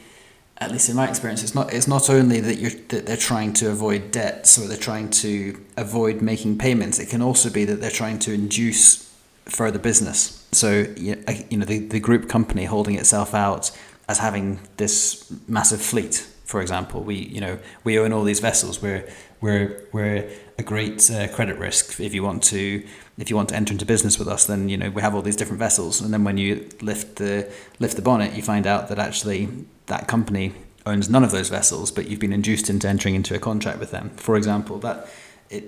at 0.57 0.71
least 0.71 0.89
in 0.89 0.95
my 0.95 1.07
experience 1.07 1.43
it's 1.43 1.55
not 1.55 1.73
it's 1.73 1.87
not 1.87 2.09
only 2.09 2.39
that 2.39 2.55
you're 2.55 2.71
that 2.89 3.05
they're 3.05 3.17
trying 3.17 3.53
to 3.53 3.69
avoid 3.69 4.11
debts 4.11 4.57
or 4.57 4.67
they're 4.67 4.77
trying 4.77 5.09
to 5.09 5.59
avoid 5.77 6.21
making 6.21 6.57
payments 6.57 6.99
it 6.99 7.09
can 7.09 7.21
also 7.21 7.49
be 7.49 7.65
that 7.65 7.81
they're 7.81 7.89
trying 7.91 8.19
to 8.19 8.33
induce 8.33 9.05
further 9.45 9.79
business. 9.79 10.47
So 10.51 10.85
you 10.95 11.15
know 11.15 11.65
the, 11.65 11.79
the 11.79 11.99
group 11.99 12.29
company 12.29 12.65
holding 12.65 12.95
itself 12.95 13.33
out 13.33 13.71
as 14.07 14.19
having 14.19 14.59
this 14.77 15.31
massive 15.47 15.81
fleet. 15.81 16.27
For 16.45 16.61
example, 16.61 17.01
we 17.01 17.15
you 17.15 17.41
know 17.41 17.59
we 17.83 17.99
own 17.99 18.13
all 18.13 18.23
these 18.23 18.39
vessels. 18.39 18.81
We're 18.81 19.07
we're 19.45 19.87
we're 19.91 20.27
a 20.57 20.63
great 20.63 21.09
uh, 21.11 21.27
credit 21.27 21.57
risk 21.59 21.99
if 21.99 22.13
you 22.15 22.23
want 22.23 22.41
to 22.43 22.83
if 23.17 23.29
you 23.29 23.35
want 23.35 23.49
to 23.49 23.55
enter 23.55 23.71
into 23.71 23.85
business 23.85 24.17
with 24.17 24.27
us. 24.27 24.45
Then 24.45 24.69
you 24.69 24.77
know 24.77 24.89
we 24.89 25.01
have 25.03 25.13
all 25.13 25.21
these 25.21 25.35
different 25.35 25.59
vessels, 25.59 26.01
and 26.01 26.11
then 26.11 26.23
when 26.23 26.37
you 26.37 26.67
lift 26.81 27.17
the 27.17 27.49
lift 27.79 27.95
the 27.95 28.01
bonnet, 28.01 28.33
you 28.33 28.41
find 28.41 28.65
out 28.65 28.89
that 28.89 28.97
actually 28.97 29.47
that 29.85 30.07
company 30.07 30.53
owns 30.87 31.09
none 31.09 31.23
of 31.23 31.31
those 31.31 31.49
vessels, 31.49 31.91
but 31.91 32.07
you've 32.07 32.19
been 32.19 32.33
induced 32.33 32.69
into 32.69 32.87
entering 32.87 33.15
into 33.15 33.35
a 33.35 33.39
contract 33.39 33.79
with 33.79 33.91
them. 33.91 34.09
For 34.17 34.35
example, 34.35 34.79
that 34.79 35.07
it 35.51 35.63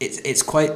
it's 0.00 0.18
it's 0.20 0.42
quite 0.42 0.72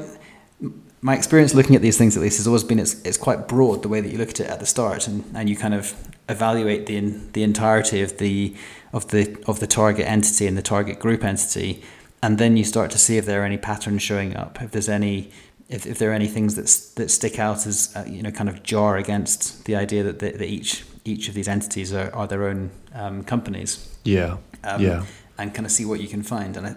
my 1.01 1.15
experience 1.15 1.55
looking 1.55 1.77
at 1.77 1.83
these 1.83 1.99
things 1.99 2.17
at 2.17 2.23
least 2.23 2.39
has 2.39 2.47
always 2.47 2.65
been 2.65 2.79
it's, 2.79 2.95
it's 3.03 3.19
quite 3.19 3.49
broad 3.49 3.83
the 3.83 3.89
way 3.89 4.01
that 4.03 4.11
you 4.11 4.19
look 4.19 4.31
at 4.31 4.41
it 4.41 4.49
at 4.49 4.61
the 4.61 4.67
start 4.67 5.07
and, 5.09 5.25
and 5.35 5.51
you 5.51 5.57
kind 5.57 5.75
of 5.75 5.95
evaluate 6.29 6.87
the 6.87 6.99
the 7.33 7.43
entirety 7.43 8.01
of 8.03 8.19
the 8.19 8.55
of 8.93 9.09
the 9.09 9.23
of 9.47 9.61
the 9.61 9.67
target 9.67 10.07
entity 10.07 10.47
and 10.47 10.57
the 10.57 10.63
target 10.63 10.99
group 10.99 11.25
entity 11.25 11.83
and 12.25 12.39
then 12.39 12.57
you 12.57 12.65
start 12.65 12.91
to 12.91 12.99
see 12.99 13.17
if 13.19 13.27
there 13.27 13.43
are 13.43 13.45
any 13.45 13.59
patterns 13.59 14.03
showing 14.03 14.37
up 14.37 14.61
if 14.63 14.71
there's 14.71 14.89
any 14.89 15.31
if, 15.69 15.87
if 15.87 15.99
there 15.99 16.11
are 16.11 16.15
any 16.15 16.29
things 16.29 16.55
that 16.57 16.67
that 16.97 17.11
stick 17.11 17.39
out 17.39 17.67
as 17.67 17.93
uh, 17.97 18.05
you 18.07 18.23
know 18.23 18.31
kind 18.31 18.49
of 18.49 18.63
jar 18.63 18.97
against 18.97 19.65
the 19.67 19.77
idea 19.77 20.03
that, 20.03 20.19
that 20.19 20.43
each 20.43 20.85
each 21.05 21.29
of 21.29 21.35
these 21.35 21.49
entities 21.49 21.93
are, 21.93 22.15
are 22.15 22.27
their 22.27 22.49
own 22.49 22.71
um, 22.95 23.23
companies 23.25 23.97
yeah 24.05 24.37
um, 24.65 24.81
yeah 24.81 25.05
and 25.39 25.53
kind 25.53 25.67
of 25.67 25.73
see 25.73 25.85
what 25.85 26.01
you 26.01 26.09
can 26.09 26.23
find. 26.23 26.57
And 26.57 26.77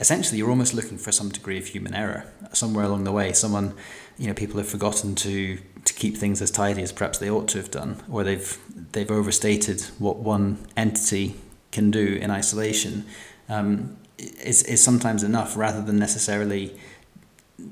essentially, 0.00 0.38
you're 0.38 0.50
almost 0.50 0.74
looking 0.74 0.98
for 0.98 1.12
some 1.12 1.28
degree 1.28 1.58
of 1.58 1.66
human 1.66 1.94
error 1.94 2.26
somewhere 2.52 2.84
along 2.84 3.04
the 3.04 3.12
way. 3.12 3.32
Someone, 3.32 3.74
you 4.18 4.26
know, 4.26 4.34
people 4.34 4.58
have 4.58 4.68
forgotten 4.68 5.14
to 5.16 5.58
to 5.84 5.94
keep 5.94 6.16
things 6.16 6.40
as 6.42 6.50
tidy 6.50 6.82
as 6.82 6.92
perhaps 6.92 7.18
they 7.18 7.30
ought 7.30 7.48
to 7.48 7.58
have 7.58 7.70
done, 7.70 8.02
or 8.10 8.24
they've 8.24 8.58
they've 8.92 9.10
overstated 9.10 9.82
what 9.98 10.16
one 10.16 10.58
entity 10.76 11.36
can 11.70 11.90
do 11.90 12.18
in 12.20 12.30
isolation. 12.30 13.04
Um, 13.48 13.96
is 14.22 14.62
is 14.62 14.82
sometimes 14.82 15.22
enough 15.22 15.56
rather 15.56 15.82
than 15.82 15.98
necessarily, 15.98 16.74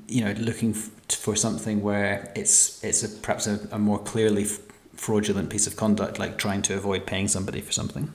you 0.07 0.23
know, 0.23 0.33
looking 0.33 0.73
for 0.73 1.35
something 1.35 1.81
where 1.81 2.31
it's 2.35 2.83
it's 2.83 3.03
a, 3.03 3.09
perhaps 3.09 3.47
a, 3.47 3.59
a 3.71 3.79
more 3.79 3.99
clearly 3.99 4.45
fraudulent 4.93 5.49
piece 5.49 5.67
of 5.67 5.75
conduct, 5.75 6.19
like 6.19 6.37
trying 6.37 6.61
to 6.61 6.75
avoid 6.75 7.05
paying 7.05 7.27
somebody 7.27 7.61
for 7.61 7.71
something. 7.71 8.11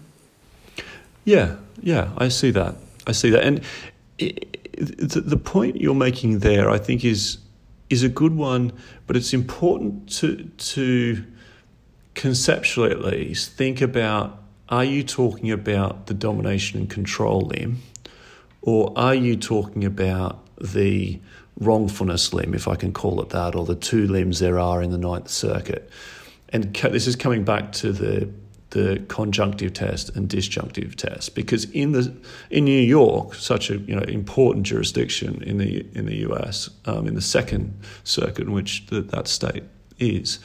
Yeah, 1.25 1.57
yeah, 1.81 2.11
I 2.17 2.29
see 2.29 2.53
that. 2.53 2.77
I 3.07 3.13
see 3.13 3.31
that, 3.31 3.43
and 3.43 3.61
it, 4.19 4.57
the, 4.77 5.21
the 5.21 5.37
point 5.37 5.81
you're 5.81 5.95
making 5.95 6.41
there, 6.41 6.71
I 6.71 6.79
think, 6.79 7.05
is 7.05 7.39
is 7.91 8.03
a 8.03 8.09
good 8.09 8.35
one, 8.35 8.73
but 9.07 9.17
it's 9.17 9.33
important 9.33 10.09
to 10.19 10.45
to 10.45 11.25
conceptually 12.15 12.91
at 12.91 13.01
least 13.01 13.53
think 13.53 13.81
about: 13.81 14.43
Are 14.69 14.85
you 14.85 15.03
talking 15.03 15.51
about 15.51 16.07
the 16.07 16.15
domination 16.15 16.81
and 16.81 16.91
control 16.91 17.41
limb, 17.43 17.83
or 18.67 18.93
are 18.97 19.15
you 19.15 19.37
talking 19.37 19.85
about 19.85 20.45
the 20.61 21.21
wrongfulness 21.61 22.35
limb, 22.35 22.53
if 22.53 22.67
I 22.67 22.75
can 22.75 22.93
call 22.93 23.23
it 23.23 23.31
that, 23.31 23.55
or 23.55 23.65
the 23.65 23.77
two 23.77 24.07
limbs 24.09 24.41
there 24.41 24.59
are 24.59 24.83
in 24.83 24.91
the 24.91 24.99
Ninth 24.99 25.31
Circuit? 25.31 25.89
And 26.51 26.75
this 26.75 27.07
is 27.07 27.17
coming 27.17 27.45
back 27.45 27.73
to 27.73 27.93
the 27.93 28.29
the 28.71 29.01
conjunctive 29.07 29.73
test 29.73 30.15
and 30.17 30.29
disjunctive 30.29 30.97
test 30.97 31.37
because 31.37 31.71
in 31.71 31.93
the 31.93 32.13
in 32.51 32.65
New 32.65 32.81
York, 32.81 33.35
such 33.35 33.71
a 33.71 33.79
you 33.79 33.95
know 33.95 34.03
important 34.03 34.67
jurisdiction 34.67 35.41
in 35.45 35.59
the 35.59 35.87
in 35.95 36.07
the 36.07 36.17
U.S. 36.17 36.69
Um, 36.87 37.07
in 37.07 37.15
the 37.15 37.23
Second 37.23 37.79
Circuit, 38.03 38.49
in 38.49 38.53
which 38.53 38.85
the, 38.87 39.01
that 39.01 39.29
state 39.29 39.63
is, 40.01 40.41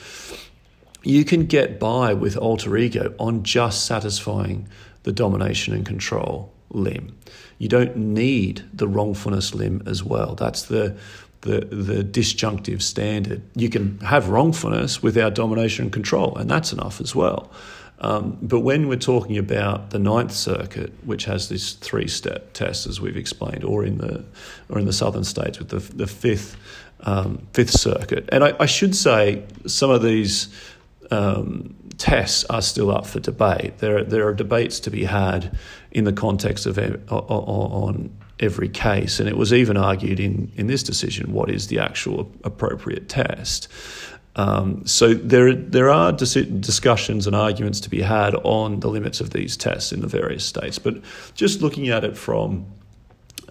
you 1.01 1.25
can 1.25 1.47
get 1.47 1.79
by 1.79 2.13
with 2.13 2.37
alter 2.37 2.77
ego 2.77 3.15
on 3.17 3.41
just 3.41 3.85
satisfying 3.85 4.67
the 5.01 5.11
domination 5.11 5.73
and 5.73 5.83
control 5.83 6.53
limb. 6.71 7.17
You 7.57 7.67
don't 7.67 7.95
need 7.95 8.63
the 8.73 8.87
wrongfulness 8.87 9.53
limb 9.53 9.83
as 9.85 10.03
well. 10.03 10.35
That's 10.35 10.63
the 10.63 10.97
the, 11.41 11.61
the 11.61 12.03
disjunctive 12.03 12.83
standard. 12.83 13.41
You 13.55 13.69
can 13.69 13.99
have 14.01 14.29
wrongfulness 14.29 15.01
without 15.01 15.33
domination 15.33 15.85
and 15.85 15.91
control, 15.91 16.35
and 16.37 16.49
that's 16.49 16.71
enough 16.71 17.01
as 17.01 17.15
well. 17.15 17.51
Um, 18.01 18.37
but 18.41 18.61
when 18.61 18.87
we're 18.87 18.97
talking 18.97 19.37
about 19.37 19.91
the 19.91 19.99
Ninth 19.99 20.31
Circuit, 20.31 20.91
which 21.03 21.25
has 21.25 21.49
this 21.49 21.73
three-step 21.73 22.53
test, 22.53 22.87
as 22.87 22.99
we've 22.99 23.17
explained, 23.17 23.63
or 23.63 23.85
in 23.85 23.99
the 23.99 24.25
or 24.69 24.79
in 24.79 24.85
the 24.85 24.93
southern 24.93 25.23
states 25.23 25.59
with 25.59 25.69
the 25.69 25.79
the 25.95 26.07
fifth 26.07 26.57
um, 27.01 27.47
Fifth 27.53 27.71
Circuit, 27.71 28.27
and 28.31 28.43
I, 28.43 28.55
I, 28.59 28.65
should 28.65 28.95
say 28.95 29.43
some 29.65 29.89
of 29.89 30.03
these 30.03 30.49
um, 31.09 31.75
tests 31.97 32.43
are 32.45 32.61
still 32.61 32.91
up 32.91 33.05
for 33.05 33.19
debate. 33.19 33.79
There 33.79 34.03
there 34.03 34.27
are 34.27 34.33
debates 34.33 34.79
to 34.81 34.91
be 34.91 35.03
had 35.03 35.57
in 35.91 36.05
the 36.05 36.13
context 36.13 36.65
of 36.65 36.77
on 37.09 38.09
every 38.39 38.69
case, 38.69 39.19
and 39.19 39.29
it 39.29 39.37
was 39.37 39.53
even 39.53 39.77
argued 39.77 40.19
in 40.19 40.51
in 40.55 40.67
this 40.67 40.83
decision 40.83 41.33
what 41.33 41.49
is 41.49 41.67
the 41.67 41.79
actual 41.79 42.31
appropriate 42.43 43.09
test. 43.09 43.67
Um, 44.35 44.85
so 44.85 45.13
there, 45.13 45.53
there 45.53 45.89
are 45.89 46.13
dis- 46.13 46.35
discussions 46.35 47.27
and 47.27 47.35
arguments 47.35 47.81
to 47.81 47.89
be 47.89 48.01
had 48.01 48.33
on 48.43 48.79
the 48.79 48.87
limits 48.87 49.19
of 49.19 49.31
these 49.31 49.57
tests 49.57 49.91
in 49.91 49.99
the 49.99 50.07
various 50.07 50.45
states. 50.45 50.79
But 50.79 51.01
just 51.35 51.61
looking 51.61 51.89
at 51.89 52.05
it 52.05 52.17
from 52.17 52.65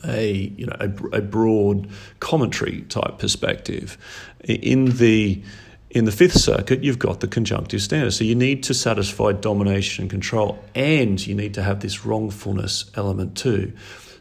a 0.04 0.32
you 0.32 0.66
know 0.66 0.76
a, 0.80 1.18
a 1.18 1.20
broad 1.20 1.88
commentary 2.20 2.82
type 2.82 3.18
perspective, 3.18 3.98
in 4.44 4.96
the 4.96 5.42
in 5.90 6.04
the 6.04 6.12
Fifth 6.12 6.38
Circuit, 6.38 6.84
you've 6.84 7.00
got 7.00 7.18
the 7.18 7.26
conjunctive 7.26 7.82
standard. 7.82 8.12
So 8.12 8.22
you 8.22 8.36
need 8.36 8.62
to 8.64 8.74
satisfy 8.74 9.32
domination 9.32 10.04
and 10.04 10.10
control, 10.10 10.62
and 10.74 11.24
you 11.26 11.34
need 11.34 11.54
to 11.54 11.62
have 11.62 11.80
this 11.80 12.04
wrongfulness 12.04 12.90
element 12.94 13.36
too. 13.36 13.72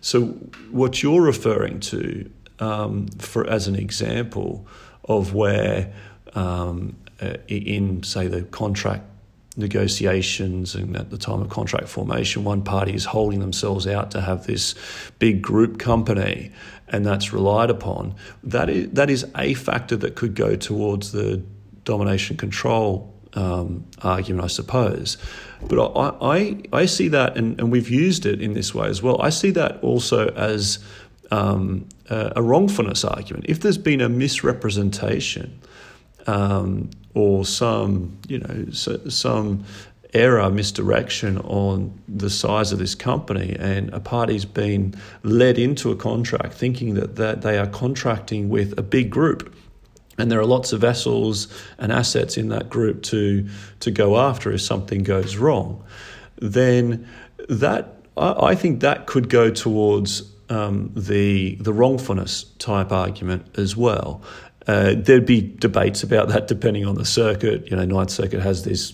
So 0.01 0.27
what 0.71 1.03
you're 1.03 1.21
referring 1.21 1.79
to, 1.81 2.29
um, 2.59 3.07
for 3.19 3.47
as 3.47 3.67
an 3.67 3.75
example 3.75 4.65
of 5.03 5.33
where 5.33 5.93
um, 6.33 6.95
uh, 7.21 7.35
in, 7.47 8.01
say, 8.01 8.27
the 8.27 8.43
contract 8.43 9.03
negotiations 9.57 10.73
and 10.73 10.95
at 10.95 11.09
the 11.09 11.17
time 11.17 11.41
of 11.41 11.49
contract 11.49 11.87
formation, 11.87 12.43
one 12.43 12.63
party 12.63 12.93
is 12.93 13.05
holding 13.05 13.41
themselves 13.41 13.85
out 13.85 14.09
to 14.11 14.21
have 14.21 14.47
this 14.47 14.73
big 15.19 15.41
group 15.41 15.77
company, 15.77 16.51
and 16.87 17.05
that's 17.05 17.31
relied 17.31 17.69
upon. 17.69 18.15
That 18.43 18.69
is 18.69 18.89
that 18.91 19.09
is 19.09 19.25
a 19.37 19.53
factor 19.53 19.97
that 19.97 20.15
could 20.15 20.33
go 20.33 20.55
towards 20.55 21.11
the 21.11 21.43
domination 21.89 22.37
control 22.37 22.87
um, 23.33 23.85
argument, 24.01 24.45
I 24.45 24.47
suppose. 24.47 25.17
But 25.67 25.77
I, 25.79 26.07
I, 26.37 26.81
I 26.81 26.85
see 26.85 27.09
that, 27.09 27.37
and, 27.37 27.59
and 27.59 27.71
we've 27.71 27.89
used 27.89 28.25
it 28.25 28.41
in 28.41 28.53
this 28.53 28.73
way 28.73 28.87
as 28.87 29.01
well. 29.03 29.21
I 29.21 29.29
see 29.29 29.51
that 29.51 29.83
also 29.83 30.29
as 30.51 30.79
um, 31.31 31.87
a, 32.09 32.33
a 32.37 32.41
wrongfulness 32.41 33.03
argument. 33.03 33.45
If 33.47 33.59
there's 33.59 33.77
been 33.77 34.01
a 34.01 34.09
misrepresentation 34.09 35.59
um, 36.27 36.89
or 37.13 37.45
some, 37.45 38.17
you 38.27 38.39
know, 38.39 38.71
some 38.71 39.65
error, 40.13 40.49
misdirection 40.49 41.37
on 41.39 41.99
the 42.07 42.29
size 42.29 42.71
of 42.71 42.79
this 42.79 42.95
company, 42.95 43.55
and 43.59 43.93
a 43.93 43.99
party's 43.99 44.45
been 44.45 44.93
led 45.23 45.57
into 45.57 45.91
a 45.91 45.95
contract 45.95 46.53
thinking 46.53 46.95
that, 46.95 47.15
that 47.15 47.41
they 47.41 47.57
are 47.57 47.67
contracting 47.67 48.49
with 48.49 48.77
a 48.77 48.81
big 48.81 49.09
group. 49.09 49.53
And 50.19 50.31
there 50.31 50.39
are 50.39 50.45
lots 50.45 50.73
of 50.73 50.81
vessels 50.81 51.47
and 51.77 51.91
assets 51.91 52.37
in 52.37 52.49
that 52.49 52.69
group 52.69 53.01
to, 53.03 53.47
to 53.79 53.89
go 53.89 54.19
after 54.19 54.51
if 54.51 54.61
something 54.61 55.03
goes 55.03 55.37
wrong. 55.37 55.83
Then 56.37 57.07
that 57.47 57.95
I, 58.19 58.55
think 58.55 58.81
that 58.81 59.07
could 59.07 59.29
go 59.29 59.49
towards 59.49 60.23
um, 60.49 60.91
the 60.95 61.55
the 61.55 61.73
wrongfulness 61.73 62.43
type 62.59 62.91
argument 62.91 63.57
as 63.57 63.75
well. 63.77 64.21
Uh, 64.67 64.93
there'd 64.95 65.25
be 65.25 65.41
debates 65.41 66.03
about 66.03 66.27
that 66.29 66.47
depending 66.47 66.85
on 66.85 66.95
the 66.95 67.05
circuit. 67.05 67.69
You 67.69 67.77
know, 67.77 67.85
Ninth 67.85 68.11
Circuit 68.11 68.41
has 68.41 68.63
this 68.63 68.93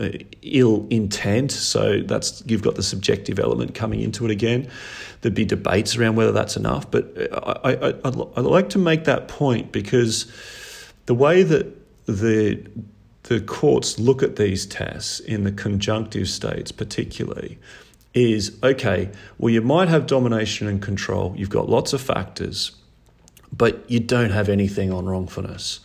uh, 0.00 0.08
ill 0.42 0.86
intent, 0.90 1.52
so 1.52 2.00
that's 2.00 2.42
you've 2.46 2.62
got 2.62 2.76
the 2.76 2.82
subjective 2.82 3.38
element 3.38 3.74
coming 3.74 4.00
into 4.00 4.24
it 4.24 4.30
again. 4.30 4.68
There'd 5.20 5.34
be 5.34 5.44
debates 5.44 5.96
around 5.96 6.16
whether 6.16 6.32
that's 6.32 6.56
enough, 6.56 6.90
but 6.90 7.12
I, 7.32 7.72
I, 7.72 7.88
I'd, 7.88 8.16
I'd 8.36 8.44
like 8.44 8.70
to 8.70 8.78
make 8.78 9.04
that 9.04 9.28
point 9.28 9.70
because 9.70 10.32
the 11.06 11.14
way 11.14 11.42
that 11.42 11.66
the 12.06 12.66
the 13.24 13.40
courts 13.40 14.00
look 14.00 14.22
at 14.22 14.36
these 14.36 14.66
tests 14.66 15.20
in 15.20 15.44
the 15.44 15.52
conjunctive 15.52 16.28
states, 16.28 16.72
particularly, 16.72 17.58
is 18.14 18.58
okay. 18.62 19.10
Well, 19.38 19.50
you 19.50 19.62
might 19.62 19.88
have 19.88 20.06
domination 20.06 20.66
and 20.66 20.82
control. 20.82 21.32
You've 21.36 21.48
got 21.48 21.68
lots 21.68 21.92
of 21.92 22.00
factors 22.00 22.72
but 23.52 23.88
you 23.90 24.00
don't 24.00 24.30
have 24.30 24.48
anything 24.48 24.92
on 24.92 25.06
wrongfulness. 25.06 25.80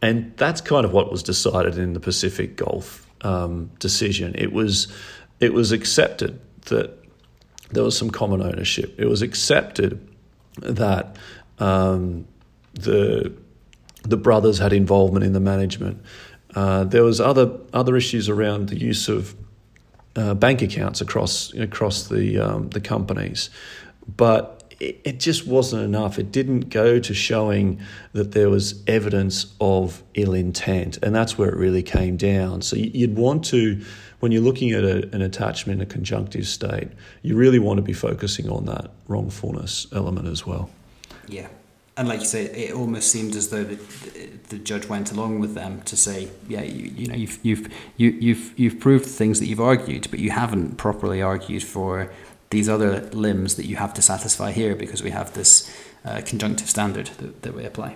And 0.00 0.36
that's 0.36 0.60
kind 0.60 0.84
of 0.84 0.92
what 0.92 1.10
was 1.10 1.22
decided 1.22 1.78
in 1.78 1.92
the 1.92 2.00
Pacific 2.00 2.56
Gulf 2.56 3.06
um, 3.20 3.70
decision. 3.78 4.34
It 4.36 4.52
was 4.52 4.92
it 5.38 5.52
was 5.52 5.72
accepted 5.72 6.40
that 6.62 6.98
there 7.70 7.84
was 7.84 7.96
some 7.96 8.10
common 8.10 8.42
ownership. 8.42 8.94
It 8.98 9.06
was 9.06 9.22
accepted 9.22 10.06
that 10.58 11.16
um, 11.58 12.26
the 12.74 13.32
the 14.02 14.16
brothers 14.16 14.58
had 14.58 14.72
involvement 14.72 15.24
in 15.24 15.32
the 15.32 15.40
management. 15.40 16.02
Uh, 16.54 16.84
there 16.84 17.02
was 17.02 17.20
other 17.20 17.58
other 17.72 17.96
issues 17.96 18.28
around 18.28 18.68
the 18.68 18.78
use 18.78 19.08
of 19.08 19.34
uh, 20.16 20.34
bank 20.34 20.62
accounts 20.62 21.00
across 21.00 21.52
across 21.54 22.08
the 22.08 22.38
um, 22.38 22.68
the 22.70 22.80
companies, 22.80 23.50
but 24.16 24.62
it, 24.82 25.00
it 25.04 25.20
just 25.20 25.46
wasn't 25.46 25.82
enough. 25.82 26.18
It 26.18 26.30
didn't 26.32 26.68
go 26.68 26.98
to 26.98 27.14
showing 27.14 27.80
that 28.12 28.32
there 28.32 28.50
was 28.50 28.82
evidence 28.86 29.54
of 29.60 30.02
ill 30.14 30.34
intent, 30.34 30.98
and 31.02 31.14
that's 31.14 31.38
where 31.38 31.48
it 31.48 31.56
really 31.56 31.82
came 31.82 32.16
down. 32.16 32.62
So 32.62 32.76
you'd 32.76 33.16
want 33.16 33.44
to, 33.46 33.80
when 34.20 34.32
you're 34.32 34.42
looking 34.42 34.72
at 34.72 34.84
a, 34.84 35.08
an 35.14 35.22
attachment 35.22 35.80
a 35.80 35.86
conjunctive 35.86 36.46
state, 36.46 36.88
you 37.22 37.36
really 37.36 37.58
want 37.58 37.78
to 37.78 37.82
be 37.82 37.94
focusing 37.94 38.50
on 38.50 38.66
that 38.66 38.90
wrongfulness 39.08 39.86
element 39.92 40.28
as 40.28 40.44
well. 40.44 40.68
Yeah. 41.28 41.48
And 42.02 42.08
like 42.08 42.18
you 42.18 42.26
say, 42.26 42.46
it 42.46 42.74
almost 42.74 43.12
seemed 43.12 43.36
as 43.36 43.50
though 43.50 43.62
the, 43.62 43.76
the 44.48 44.58
judge 44.58 44.88
went 44.88 45.12
along 45.12 45.38
with 45.38 45.54
them 45.54 45.82
to 45.82 45.96
say, 45.96 46.30
yeah, 46.48 46.62
you, 46.62 46.90
you 46.96 47.06
know, 47.06 47.14
you've 47.14 47.38
you've 47.44 47.72
you, 47.96 48.10
you've 48.10 48.58
you've 48.58 48.80
proved 48.80 49.06
things 49.06 49.38
that 49.38 49.46
you've 49.46 49.60
argued, 49.60 50.08
but 50.10 50.18
you 50.18 50.32
haven't 50.32 50.78
properly 50.78 51.22
argued 51.22 51.62
for 51.62 52.12
these 52.50 52.68
other 52.68 53.02
limbs 53.12 53.54
that 53.54 53.66
you 53.66 53.76
have 53.76 53.94
to 53.94 54.02
satisfy 54.02 54.50
here 54.50 54.74
because 54.74 55.00
we 55.00 55.10
have 55.10 55.32
this 55.34 55.72
uh, 56.04 56.22
conjunctive 56.24 56.68
standard 56.68 57.06
that, 57.18 57.42
that 57.42 57.54
we 57.54 57.64
apply. 57.64 57.94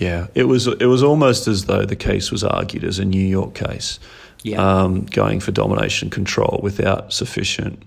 Yeah, 0.00 0.26
it 0.34 0.48
was 0.48 0.66
it 0.66 0.86
was 0.86 1.04
almost 1.04 1.46
as 1.46 1.66
though 1.66 1.84
the 1.84 1.94
case 1.94 2.32
was 2.32 2.42
argued 2.42 2.82
as 2.82 2.98
a 2.98 3.04
New 3.04 3.24
York 3.24 3.54
case, 3.54 4.00
yeah. 4.42 4.58
um, 4.58 5.04
going 5.04 5.38
for 5.38 5.52
domination 5.52 6.10
control 6.10 6.58
without 6.60 7.12
sufficient 7.12 7.84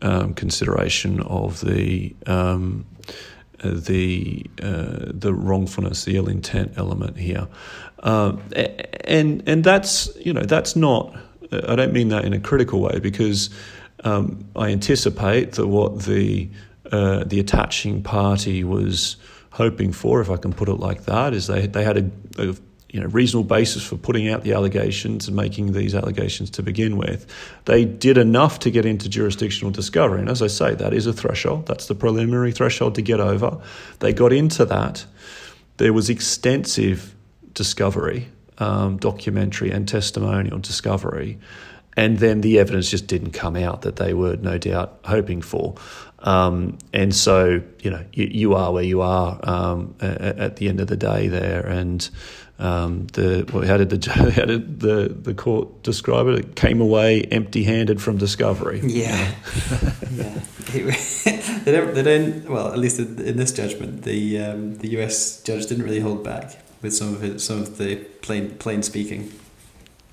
um, 0.00 0.32
consideration 0.32 1.20
of 1.20 1.60
the 1.60 2.16
um, 2.26 2.86
the 3.64 4.44
uh, 4.62 5.06
the 5.08 5.32
wrongfulness, 5.34 6.04
the 6.04 6.16
ill 6.16 6.28
intent 6.28 6.72
element 6.76 7.16
here, 7.16 7.48
um, 8.02 8.42
and 9.04 9.42
and 9.48 9.64
that's 9.64 10.14
you 10.16 10.32
know 10.32 10.42
that's 10.42 10.76
not. 10.76 11.16
I 11.50 11.76
don't 11.76 11.92
mean 11.92 12.08
that 12.08 12.24
in 12.24 12.32
a 12.34 12.40
critical 12.40 12.80
way 12.80 12.98
because 12.98 13.50
um, 14.04 14.44
I 14.54 14.68
anticipate 14.68 15.52
that 15.52 15.66
what 15.66 16.00
the 16.02 16.50
uh, 16.92 17.24
the 17.24 17.40
attaching 17.40 18.02
party 18.02 18.64
was 18.64 19.16
hoping 19.50 19.92
for, 19.92 20.20
if 20.20 20.30
I 20.30 20.36
can 20.36 20.52
put 20.52 20.68
it 20.68 20.74
like 20.74 21.04
that, 21.04 21.34
is 21.34 21.46
they 21.46 21.66
they 21.66 21.84
had 21.84 21.98
a, 21.98 22.50
a 22.50 22.54
you 22.90 23.00
know 23.00 23.06
reasonable 23.06 23.46
basis 23.46 23.84
for 23.84 23.96
putting 23.96 24.28
out 24.28 24.42
the 24.42 24.52
allegations 24.52 25.26
and 25.28 25.36
making 25.36 25.72
these 25.72 25.94
allegations 25.94 26.50
to 26.50 26.62
begin 26.62 26.96
with. 26.96 27.26
They 27.64 27.84
did 27.84 28.18
enough 28.18 28.60
to 28.60 28.70
get 28.70 28.86
into 28.86 29.08
jurisdictional 29.08 29.70
discovery, 29.70 30.20
and 30.20 30.28
as 30.28 30.42
I 30.42 30.46
say, 30.46 30.74
that 30.74 30.92
is 30.92 31.06
a 31.06 31.12
threshold. 31.12 31.66
That's 31.66 31.86
the 31.86 31.94
preliminary 31.94 32.52
threshold 32.52 32.94
to 32.96 33.02
get 33.02 33.20
over. 33.20 33.60
They 34.00 34.12
got 34.12 34.32
into 34.32 34.64
that. 34.66 35.04
There 35.76 35.92
was 35.92 36.10
extensive 36.10 37.14
discovery, 37.52 38.28
um, 38.58 38.96
documentary 38.96 39.70
and 39.70 39.86
testimonial 39.86 40.58
discovery 40.58 41.38
and 41.98 42.18
then 42.18 42.42
the 42.42 42.60
evidence 42.60 42.88
just 42.90 43.08
didn't 43.08 43.32
come 43.32 43.56
out 43.56 43.82
that 43.82 43.96
they 43.96 44.14
were 44.14 44.36
no 44.36 44.56
doubt 44.56 45.00
hoping 45.04 45.42
for. 45.42 45.74
Um, 46.20 46.78
and 46.92 47.12
so, 47.12 47.60
you 47.82 47.90
know, 47.90 48.04
you, 48.12 48.26
you 48.26 48.54
are 48.54 48.72
where 48.72 48.84
you 48.84 49.00
are 49.00 49.40
um, 49.42 49.96
at, 49.98 50.20
at, 50.20 50.56
the 50.56 50.68
end 50.68 50.78
of 50.78 50.86
the 50.86 50.96
day 50.96 51.26
there. 51.26 51.66
And 51.66 52.08
um, 52.58 53.06
the 53.12 53.48
well, 53.52 53.64
how 53.64 53.76
did 53.76 53.90
the 53.90 54.10
how 54.12 54.44
did 54.44 54.80
the, 54.80 55.08
the 55.08 55.34
court 55.34 55.82
describe 55.82 56.26
it? 56.26 56.38
It 56.38 56.56
came 56.56 56.80
away 56.80 57.22
empty-handed 57.22 58.02
from 58.02 58.16
discovery. 58.16 58.80
Yeah, 58.82 59.34
yeah. 60.10 60.40
they 60.72 61.72
don't. 61.72 61.94
They 61.94 62.02
don't. 62.02 62.50
Well, 62.50 62.72
at 62.72 62.78
least 62.78 62.98
in, 62.98 63.20
in 63.20 63.36
this 63.36 63.52
judgment, 63.52 64.02
the 64.02 64.40
um, 64.40 64.74
the 64.76 64.88
U.S. 64.90 65.42
judge 65.42 65.66
didn't 65.66 65.84
really 65.84 66.00
hold 66.00 66.24
back 66.24 66.56
with 66.82 66.94
some 66.94 67.14
of 67.14 67.22
it, 67.22 67.40
some 67.40 67.58
of 67.58 67.78
the 67.78 67.96
plain 68.22 68.56
plain 68.58 68.82
speaking. 68.82 69.32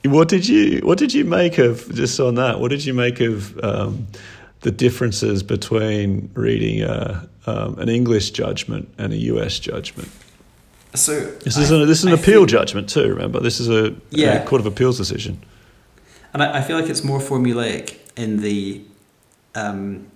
What 0.04 0.28
did 0.28 0.48
you 0.48 0.82
What 0.82 1.00
did 1.00 1.14
you 1.14 1.26
make 1.26 1.58
of 1.58 1.94
just 1.96 2.20
on 2.20 2.36
that? 2.36 2.60
What 2.60 2.70
did 2.70 2.86
you 2.86 2.94
make 2.94 3.22
of 3.22 3.58
um, 3.64 4.08
the 4.62 4.72
differences 4.72 5.42
between 5.42 6.30
reading 6.36 6.84
a, 6.84 7.28
um, 7.48 7.80
an 7.80 7.90
English 7.90 8.32
judgment 8.32 8.94
and 9.00 9.14
a 9.14 9.18
US 9.18 9.58
judgment? 9.58 10.10
So 10.96 11.20
this 11.20 11.58
is 11.58 11.72
I, 11.72 11.76
an, 11.76 11.88
this 11.88 12.00
is 12.00 12.06
an 12.06 12.12
I 12.12 12.16
appeal 12.16 12.42
feel, 12.42 12.46
judgment 12.46 12.90
too. 12.90 13.10
Remember, 13.10 13.40
this 13.40 13.60
is 13.60 13.70
a, 13.70 13.96
yeah. 14.10 14.44
a 14.44 14.46
court 14.46 14.62
of 14.62 14.66
appeals 14.66 14.98
decision, 14.98 15.44
and 16.34 16.42
I, 16.42 16.60
I, 16.60 16.62
feel 16.62 16.80
like 16.80 16.90
it's 16.90 17.04
more 17.04 17.20
formulaic 17.20 17.98
in 18.16 18.38
the 18.38 18.82
um, 19.56 20.08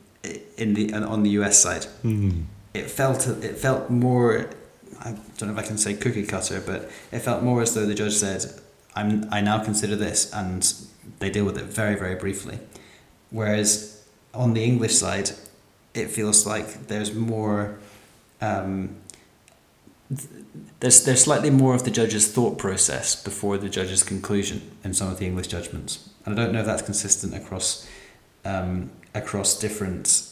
in 0.57 0.73
the 0.73 0.93
on 0.93 1.23
the 1.23 1.32
US 1.32 1.61
side. 1.61 1.86
Mm. 2.03 2.45
It 2.73 2.89
felt 2.89 3.27
it 3.27 3.57
felt 3.57 3.89
more. 3.89 4.49
I 5.01 5.11
don't 5.38 5.47
know 5.49 5.53
if 5.53 5.57
I 5.57 5.67
can 5.67 5.77
say 5.77 5.93
cookie 5.93 6.25
cutter, 6.25 6.61
but 6.65 6.91
it 7.11 7.19
felt 7.19 7.41
more 7.43 7.61
as 7.61 7.73
though 7.73 7.86
the 7.86 7.95
judge 7.95 8.15
said, 8.15 8.45
I'm, 8.95 9.30
I 9.32 9.39
now 9.39 9.63
consider 9.63 9.95
this, 9.95 10.32
and 10.34 10.73
they 11.19 11.30
deal 11.30 11.45
with 11.45 11.57
it 11.57 11.63
very, 11.65 11.95
very 11.95 12.15
briefly. 12.15 12.59
Whereas 13.30 14.05
on 14.34 14.53
the 14.53 14.63
English 14.63 14.95
side, 14.95 15.32
it 15.93 16.09
feels 16.09 16.45
like 16.45 16.88
there's 16.88 17.13
more. 17.13 17.80
Um, 18.41 18.95
there's 20.80 21.03
there's 21.05 21.24
slightly 21.24 21.49
more 21.49 21.76
of 21.76 21.84
the 21.84 21.91
judge's 21.91 22.32
thought 22.32 22.57
process 22.57 23.22
before 23.22 23.57
the 23.57 23.70
judge's 23.70 24.03
conclusion 24.03 24.72
in 24.84 24.93
some 24.93 25.12
of 25.12 25.20
the 25.20 25.26
English 25.26 25.47
judgments, 25.47 26.10
and 26.26 26.38
I 26.38 26.43
don't 26.43 26.53
know 26.53 26.62
if 26.62 26.66
that's 26.66 26.82
consistent 26.82 27.36
across 27.36 27.88
um, 28.45 28.89
across 29.14 29.60
different 29.60 30.24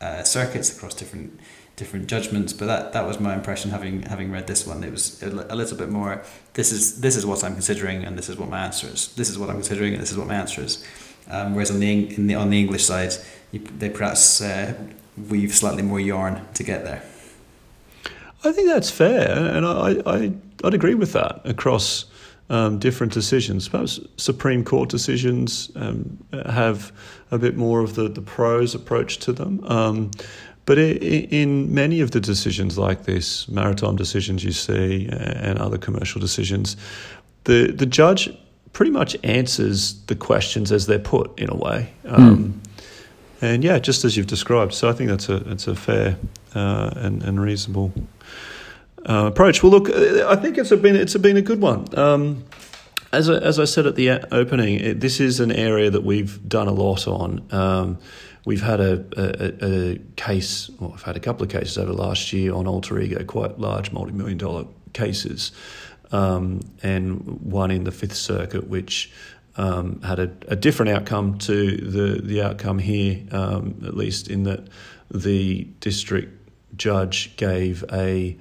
uh, 0.00 0.22
circuits, 0.22 0.76
across 0.76 0.94
different 0.94 1.38
different 1.76 2.08
judgments. 2.08 2.52
But 2.52 2.66
that, 2.66 2.92
that 2.94 3.06
was 3.06 3.20
my 3.20 3.34
impression 3.34 3.70
having 3.70 4.02
having 4.02 4.32
read 4.32 4.46
this 4.48 4.66
one. 4.66 4.82
It 4.82 4.90
was 4.90 5.22
a, 5.22 5.54
little 5.54 5.76
bit 5.76 5.88
more. 5.88 6.24
This 6.54 6.72
is 6.72 7.00
this 7.00 7.16
is 7.16 7.24
what 7.24 7.44
I'm 7.44 7.52
considering, 7.52 8.04
and 8.04 8.18
this 8.18 8.28
is 8.28 8.36
what 8.36 8.48
my 8.48 8.64
answer 8.64 8.88
is. 8.88 9.14
This 9.14 9.30
is 9.30 9.38
what 9.38 9.50
I'm 9.50 9.56
considering, 9.56 9.92
and 9.92 10.02
this 10.02 10.10
is 10.10 10.18
what 10.18 10.26
my 10.26 10.34
answer 10.34 10.62
is. 10.62 10.84
Um, 11.28 11.54
whereas 11.54 11.70
on 11.70 11.78
the, 11.80 12.06
the 12.16 12.34
on 12.34 12.50
the 12.50 12.58
English 12.58 12.84
side, 12.84 13.14
you, 13.52 13.60
they 13.60 13.90
perhaps 13.90 14.40
uh, 14.40 14.74
weave 15.28 15.54
slightly 15.54 15.82
more 15.82 16.00
yarn 16.00 16.46
to 16.54 16.64
get 16.64 16.84
there. 16.84 17.02
I 18.48 18.52
think 18.52 18.68
that's 18.68 18.90
fair, 18.90 19.28
and 19.56 19.66
I, 19.66 20.02
I 20.06 20.32
I'd 20.64 20.74
agree 20.74 20.94
with 20.94 21.12
that 21.12 21.40
across. 21.44 22.06
Um, 22.48 22.78
different 22.78 23.12
decisions. 23.12 23.68
Perhaps 23.68 23.98
Supreme 24.18 24.62
Court 24.62 24.88
decisions 24.88 25.68
um, 25.74 26.16
have 26.48 26.92
a 27.32 27.38
bit 27.38 27.56
more 27.56 27.80
of 27.80 27.96
the, 27.96 28.08
the 28.08 28.20
prose 28.20 28.72
approach 28.72 29.18
to 29.18 29.32
them. 29.32 29.64
Um, 29.64 30.12
but 30.64 30.78
in 30.78 31.72
many 31.72 32.00
of 32.00 32.10
the 32.10 32.20
decisions 32.20 32.76
like 32.76 33.04
this, 33.04 33.48
maritime 33.48 33.96
decisions 33.96 34.44
you 34.44 34.52
see, 34.52 35.08
and 35.10 35.58
other 35.58 35.78
commercial 35.78 36.20
decisions, 36.20 36.76
the, 37.44 37.72
the 37.72 37.86
judge 37.86 38.28
pretty 38.72 38.90
much 38.90 39.16
answers 39.22 39.94
the 40.06 40.14
questions 40.14 40.70
as 40.70 40.86
they're 40.86 40.98
put 40.98 41.36
in 41.38 41.48
a 41.48 41.56
way. 41.56 41.92
Um, 42.04 42.36
mm. 42.36 42.52
And 43.40 43.64
yeah, 43.64 43.78
just 43.78 44.04
as 44.04 44.16
you've 44.16 44.26
described. 44.26 44.74
So 44.74 44.88
I 44.88 44.92
think 44.92 45.08
that's 45.08 45.28
a, 45.28 45.38
that's 45.38 45.66
a 45.66 45.74
fair 45.74 46.16
uh, 46.54 46.90
and, 46.96 47.22
and 47.22 47.40
reasonable 47.40 47.92
uh, 49.08 49.26
approach. 49.26 49.62
Well, 49.62 49.72
look, 49.72 49.90
I 49.90 50.36
think 50.36 50.58
it's 50.58 50.70
been, 50.70 50.96
it's 50.96 51.16
been 51.16 51.36
a 51.36 51.42
good 51.42 51.60
one. 51.60 51.86
Um, 51.98 52.44
as, 53.12 53.30
I, 53.30 53.34
as 53.38 53.58
I 53.58 53.64
said 53.64 53.86
at 53.86 53.96
the 53.96 54.10
opening, 54.34 54.80
it, 54.80 55.00
this 55.00 55.20
is 55.20 55.40
an 55.40 55.52
area 55.52 55.90
that 55.90 56.04
we've 56.04 56.46
done 56.48 56.68
a 56.68 56.72
lot 56.72 57.06
on. 57.06 57.46
Um, 57.50 57.98
We've 58.46 58.62
had 58.62 58.78
a, 58.78 59.04
a, 59.16 59.92
a 59.94 59.98
case, 60.14 60.70
well, 60.78 60.92
I've 60.94 61.02
had 61.02 61.16
a 61.16 61.20
couple 61.20 61.42
of 61.42 61.50
cases 61.50 61.76
over 61.76 61.92
last 61.92 62.32
year 62.32 62.54
on 62.54 62.68
alter 62.68 63.00
ego, 63.00 63.24
quite 63.24 63.58
large 63.58 63.90
multi 63.90 64.12
million 64.12 64.38
dollar 64.38 64.66
cases, 64.92 65.50
um, 66.12 66.60
and 66.80 67.26
one 67.40 67.72
in 67.72 67.82
the 67.82 67.90
Fifth 67.90 68.14
Circuit, 68.14 68.68
which 68.68 69.10
um, 69.56 70.00
had 70.02 70.20
a, 70.20 70.30
a, 70.46 70.54
different 70.54 70.92
outcome 70.92 71.38
to 71.38 71.76
the, 71.76 72.22
the 72.22 72.40
outcome 72.40 72.78
here, 72.78 73.24
um, 73.32 73.82
at 73.84 73.96
least 73.96 74.28
in 74.28 74.44
that 74.44 74.68
the 75.10 75.64
district 75.80 76.48
judge 76.76 77.36
gave 77.36 77.84
a, 77.92 78.36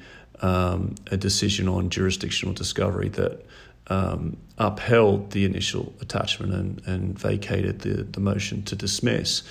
um, 0.46 0.94
a 1.12 1.18
decision 1.18 1.68
on 1.68 1.90
jurisdictional 1.90 2.54
discovery 2.54 3.10
that 3.10 3.44
um, 3.88 4.38
upheld 4.60 5.32
the 5.32 5.44
initial 5.44 5.94
attachment 6.02 6.54
and, 6.54 6.82
and 6.86 7.20
vacated 7.20 7.80
the, 7.80 8.04
the 8.04 8.20
motion 8.20 8.62
to 8.64 8.76
dismiss. 8.76 9.42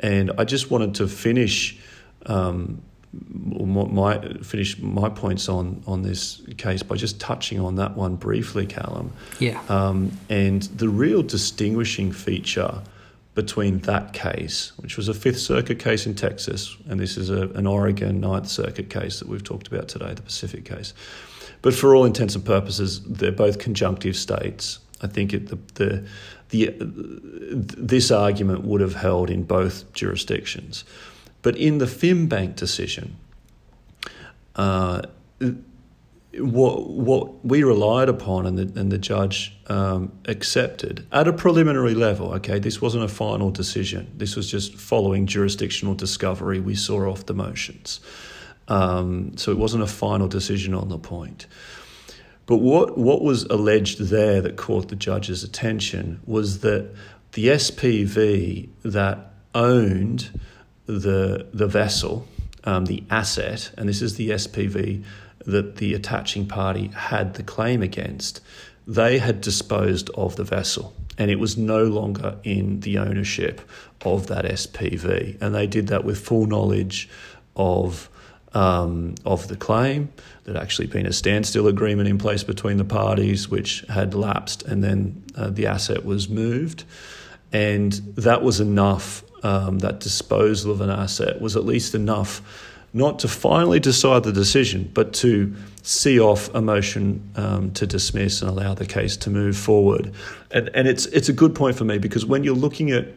And 0.00 0.30
I 0.38 0.44
just 0.44 0.70
wanted 0.70 0.94
to 0.96 1.08
finish 1.08 1.76
um, 2.26 2.80
my 3.10 4.20
finish 4.42 4.78
my 4.78 5.08
points 5.08 5.48
on 5.48 5.82
on 5.86 6.02
this 6.02 6.42
case 6.58 6.82
by 6.82 6.94
just 6.94 7.18
touching 7.18 7.58
on 7.58 7.76
that 7.76 7.96
one 7.96 8.16
briefly, 8.16 8.66
Calum. 8.66 9.12
Yeah. 9.40 9.60
Um, 9.68 10.12
and 10.28 10.62
the 10.62 10.88
real 10.88 11.22
distinguishing 11.22 12.12
feature 12.12 12.82
between 13.38 13.78
that 13.82 14.12
case, 14.12 14.72
which 14.78 14.96
was 14.96 15.06
a 15.06 15.14
Fifth 15.14 15.38
Circuit 15.38 15.78
case 15.78 16.06
in 16.06 16.14
Texas, 16.16 16.76
and 16.88 16.98
this 16.98 17.16
is 17.16 17.30
a, 17.30 17.42
an 17.50 17.68
Oregon 17.68 18.18
Ninth 18.18 18.48
Circuit 18.48 18.90
case 18.90 19.20
that 19.20 19.28
we've 19.28 19.44
talked 19.44 19.68
about 19.68 19.86
today, 19.86 20.12
the 20.12 20.22
Pacific 20.22 20.64
case. 20.64 20.92
But 21.62 21.72
for 21.72 21.94
all 21.94 22.04
intents 22.04 22.34
and 22.34 22.44
purposes, 22.44 23.00
they're 23.04 23.30
both 23.30 23.60
conjunctive 23.60 24.16
states. 24.16 24.80
I 25.02 25.06
think 25.06 25.32
it, 25.32 25.46
the, 25.46 25.58
the 25.74 26.04
the, 26.48 26.74
this 27.92 28.10
argument 28.10 28.64
would 28.64 28.80
have 28.80 28.96
held 28.96 29.30
in 29.30 29.44
both 29.44 29.92
jurisdictions. 29.92 30.82
But 31.42 31.56
in 31.56 31.78
the 31.78 31.84
FimBank 31.84 32.56
decision, 32.56 33.18
uh, 34.56 35.02
what 36.40 36.88
what 36.88 37.44
we 37.44 37.62
relied 37.62 38.08
upon 38.08 38.46
and 38.46 38.58
the 38.58 38.80
and 38.80 38.90
the 38.90 38.98
judge 38.98 39.56
um, 39.66 40.12
accepted 40.26 41.06
at 41.12 41.28
a 41.28 41.32
preliminary 41.32 41.94
level. 41.94 42.32
Okay, 42.34 42.58
this 42.58 42.80
wasn't 42.80 43.04
a 43.04 43.08
final 43.08 43.50
decision. 43.50 44.12
This 44.16 44.36
was 44.36 44.50
just 44.50 44.74
following 44.76 45.26
jurisdictional 45.26 45.94
discovery. 45.94 46.60
We 46.60 46.74
saw 46.74 47.10
off 47.10 47.26
the 47.26 47.34
motions, 47.34 48.00
um, 48.68 49.36
so 49.36 49.52
it 49.52 49.58
wasn't 49.58 49.82
a 49.82 49.86
final 49.86 50.28
decision 50.28 50.74
on 50.74 50.88
the 50.88 50.98
point. 50.98 51.46
But 52.46 52.58
what 52.58 52.96
what 52.96 53.22
was 53.22 53.44
alleged 53.44 54.00
there 54.00 54.40
that 54.40 54.56
caught 54.56 54.88
the 54.88 54.96
judge's 54.96 55.44
attention 55.44 56.20
was 56.26 56.60
that 56.60 56.94
the 57.32 57.48
SPV 57.48 58.68
that 58.84 59.32
owned 59.54 60.40
the 60.86 61.46
the 61.52 61.66
vessel, 61.66 62.26
um, 62.64 62.86
the 62.86 63.04
asset, 63.10 63.70
and 63.76 63.88
this 63.88 64.00
is 64.00 64.16
the 64.16 64.30
SPV 64.30 65.04
that 65.48 65.76
the 65.76 65.94
attaching 65.94 66.46
party 66.46 66.88
had 66.88 67.34
the 67.34 67.42
claim 67.42 67.82
against, 67.82 68.40
they 68.86 69.18
had 69.18 69.40
disposed 69.40 70.08
of 70.10 70.36
the 70.36 70.44
vessel 70.44 70.94
and 71.18 71.30
it 71.30 71.38
was 71.38 71.58
no 71.58 71.84
longer 71.84 72.38
in 72.44 72.80
the 72.80 72.96
ownership 72.98 73.60
of 74.04 74.28
that 74.28 74.44
SPV. 74.44 75.36
And 75.42 75.54
they 75.54 75.66
did 75.66 75.88
that 75.88 76.04
with 76.04 76.20
full 76.20 76.46
knowledge 76.46 77.08
of, 77.56 78.08
um, 78.54 79.16
of 79.26 79.48
the 79.48 79.56
claim. 79.56 80.12
There'd 80.44 80.56
actually 80.56 80.86
been 80.86 81.06
a 81.06 81.12
standstill 81.12 81.66
agreement 81.66 82.08
in 82.08 82.18
place 82.18 82.44
between 82.44 82.76
the 82.76 82.84
parties, 82.84 83.48
which 83.48 83.80
had 83.88 84.14
lapsed, 84.14 84.62
and 84.62 84.82
then 84.82 85.24
uh, 85.34 85.50
the 85.50 85.66
asset 85.66 86.04
was 86.04 86.28
moved. 86.28 86.84
And 87.52 87.92
that 88.14 88.42
was 88.42 88.60
enough, 88.60 89.24
um, 89.42 89.80
that 89.80 89.98
disposal 89.98 90.70
of 90.70 90.80
an 90.80 90.90
asset 90.90 91.40
was 91.40 91.56
at 91.56 91.64
least 91.64 91.96
enough 91.96 92.67
not 92.92 93.18
to 93.20 93.28
finally 93.28 93.80
decide 93.80 94.22
the 94.22 94.32
decision, 94.32 94.90
but 94.94 95.12
to 95.12 95.54
see 95.82 96.18
off 96.20 96.52
a 96.54 96.62
motion 96.62 97.30
um, 97.36 97.70
to 97.72 97.86
dismiss 97.86 98.42
and 98.42 98.50
allow 98.50 98.74
the 98.74 98.86
case 98.86 99.16
to 99.16 99.30
move 99.30 99.56
forward. 99.56 100.12
And, 100.50 100.70
and 100.74 100.88
it's, 100.88 101.06
it's 101.06 101.28
a 101.28 101.32
good 101.32 101.54
point 101.54 101.76
for 101.76 101.84
me 101.84 101.98
because 101.98 102.24
when 102.24 102.44
you're 102.44 102.54
looking 102.54 102.90
at 102.90 103.08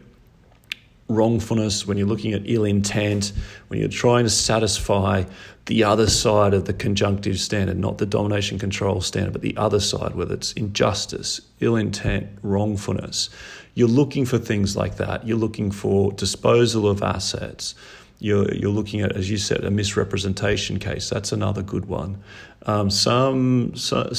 wrongfulness, 1.08 1.86
when 1.86 1.98
you're 1.98 2.06
looking 2.06 2.32
at 2.32 2.42
ill 2.44 2.64
intent, 2.64 3.32
when 3.68 3.80
you're 3.80 3.88
trying 3.88 4.24
to 4.24 4.30
satisfy 4.30 5.24
the 5.66 5.84
other 5.84 6.08
side 6.08 6.54
of 6.54 6.64
the 6.64 6.72
conjunctive 6.72 7.38
standard, 7.38 7.78
not 7.78 7.98
the 7.98 8.06
domination 8.06 8.58
control 8.58 9.00
standard, 9.00 9.32
but 9.32 9.42
the 9.42 9.56
other 9.56 9.80
side, 9.80 10.14
whether 10.14 10.34
it's 10.34 10.52
injustice, 10.52 11.40
ill 11.60 11.76
intent, 11.76 12.26
wrongfulness, 12.42 13.30
you're 13.74 13.88
looking 13.88 14.24
for 14.26 14.38
things 14.38 14.76
like 14.76 14.96
that. 14.96 15.26
You're 15.26 15.38
looking 15.38 15.70
for 15.70 16.12
disposal 16.12 16.88
of 16.88 17.02
assets 17.02 17.74
you're, 18.22 18.52
you're 18.54 18.70
looking 18.70 19.00
at, 19.00 19.12
as 19.16 19.28
you 19.28 19.36
said, 19.36 19.64
a 19.64 19.70
misrepresentation 19.70 20.78
case. 20.78 21.10
That's 21.10 21.32
another 21.32 21.62
good 21.62 21.86
one. 21.86 22.22
Um, 22.66 22.88
some, 22.90 23.74
some, 23.74 24.14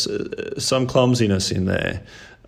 some 0.57 0.87
clumsiness 0.87 1.51
in 1.51 1.65
there 1.65 2.03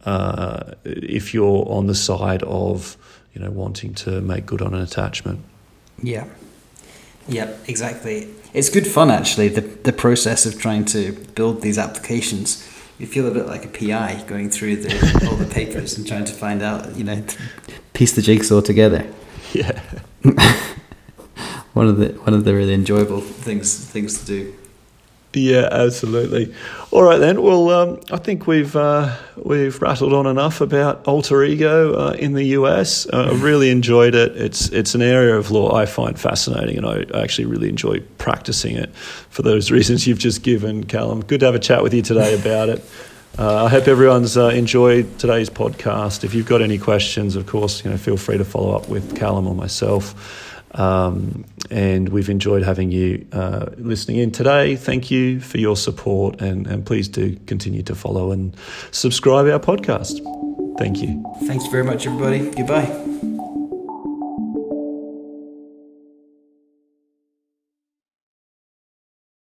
uh, 0.06 0.74
if 0.84 1.34
you're 1.34 1.66
on 1.68 1.88
the 1.88 1.96
side 1.96 2.44
of 2.44 2.98
you 3.34 3.42
know 3.42 3.50
wanting 3.50 3.94
to 3.94 4.22
make 4.22 4.46
good 4.46 4.62
on 4.62 4.74
an 4.74 4.82
attachment. 4.82 5.44
Yeah, 6.02 6.26
yeah, 7.28 7.56
exactly. 7.68 8.30
It's 8.54 8.70
good 8.70 8.88
fun 8.88 9.10
actually. 9.10 9.50
The 9.50 9.62
the 9.62 9.94
process 9.94 10.46
of 10.46 10.60
trying 10.60 10.86
to 10.86 11.14
build 11.36 11.62
these 11.62 11.78
applications. 11.78 12.72
You 12.98 13.08
feel 13.08 13.28
a 13.28 13.32
bit 13.32 13.46
like 13.46 13.66
a 13.66 13.68
PI 13.68 14.24
going 14.26 14.50
through 14.50 14.78
the, 14.78 15.28
all 15.30 15.36
the 15.36 15.54
papers 15.54 15.98
and 15.98 16.08
trying 16.08 16.24
to 16.24 16.34
find 16.34 16.62
out, 16.62 16.96
you 16.96 17.04
know, 17.04 17.26
piece 17.92 18.14
the 18.14 18.22
jigsaw 18.22 18.62
together. 18.62 19.06
Yeah. 19.54 19.80
one 21.76 21.90
of 21.90 21.98
the 21.98 22.08
one 22.24 22.34
of 22.34 22.46
the 22.46 22.56
really 22.56 22.74
enjoyable 22.74 23.20
things 23.22 23.78
things 23.86 24.20
to 24.22 24.26
do. 24.26 24.56
Yeah, 25.34 25.68
absolutely. 25.70 26.56
All 26.92 27.04
right 27.04 27.18
then. 27.18 27.42
Well, 27.42 27.70
um, 27.70 28.00
I 28.10 28.18
think 28.18 28.48
we've 28.48 28.74
uh, 28.74 29.14
we've 29.36 29.82
rattled 29.82 30.14
on 30.14 30.26
enough 30.26 30.62
about 30.62 31.06
alter 31.06 31.44
ego 31.44 31.94
uh, 31.94 32.12
in 32.14 32.32
the 32.32 32.46
US. 32.60 33.06
Uh, 33.08 33.32
I 33.32 33.36
really 33.44 33.70
enjoyed 33.70 34.16
it. 34.16 34.38
It's 34.38 34.70
it's 34.70 34.96
an 34.96 35.02
area 35.02 35.36
of 35.36 35.52
law 35.52 35.76
I 35.76 35.86
find 35.86 36.18
fascinating, 36.18 36.78
and 36.78 36.86
I 36.86 37.04
actually 37.22 37.46
really 37.46 37.68
enjoy 37.68 38.00
practicing 38.18 38.78
it 38.78 38.96
for 38.96 39.42
those 39.42 39.70
reasons 39.78 40.08
you've 40.08 40.20
just 40.20 40.44
given, 40.44 40.86
Calum. 40.86 41.26
Good 41.26 41.42
to 41.42 41.48
have 41.48 41.56
a 41.56 41.60
chat 41.60 41.84
with 41.84 41.94
you 41.94 42.02
today 42.02 42.40
about 42.40 42.70
it. 42.70 42.82
Uh, 43.38 43.66
I 43.66 43.70
hope 43.70 43.90
everyone's 43.90 44.38
uh, 44.38 44.48
enjoyed 44.48 45.20
today's 45.20 45.50
podcast. 45.50 46.24
If 46.24 46.34
you've 46.34 46.48
got 46.48 46.62
any 46.62 46.78
questions, 46.78 47.36
of 47.36 47.46
course, 47.46 47.84
you 47.84 47.92
know, 47.92 47.98
feel 47.98 48.16
free 48.16 48.38
to 48.38 48.46
follow 48.46 48.74
up 48.74 48.88
with 48.88 49.18
Calum 49.18 49.46
or 49.46 49.54
myself. 49.54 50.45
Um, 50.76 51.46
and 51.72 52.10
we've 52.10 52.30
enjoyed 52.30 52.64
having 52.64 52.92
you 52.92 53.26
uh, 53.32 53.68
listening 53.78 54.18
in 54.18 54.32
today. 54.32 54.76
Thank 54.76 55.10
you 55.10 55.40
for 55.40 55.58
your 55.58 55.76
support, 55.76 56.42
and, 56.42 56.68
and 56.68 56.86
please 56.86 57.08
do 57.08 57.38
continue 57.48 57.82
to 57.84 57.96
follow 57.96 58.32
and 58.32 58.56
subscribe 58.92 59.48
our 59.48 59.60
podcast. 59.60 60.20
Thank 60.78 61.02
you. 61.02 61.24
Thanks 61.48 61.66
very 61.68 61.84
much, 61.84 62.06
everybody. 62.06 62.52
Goodbye. 62.52 63.15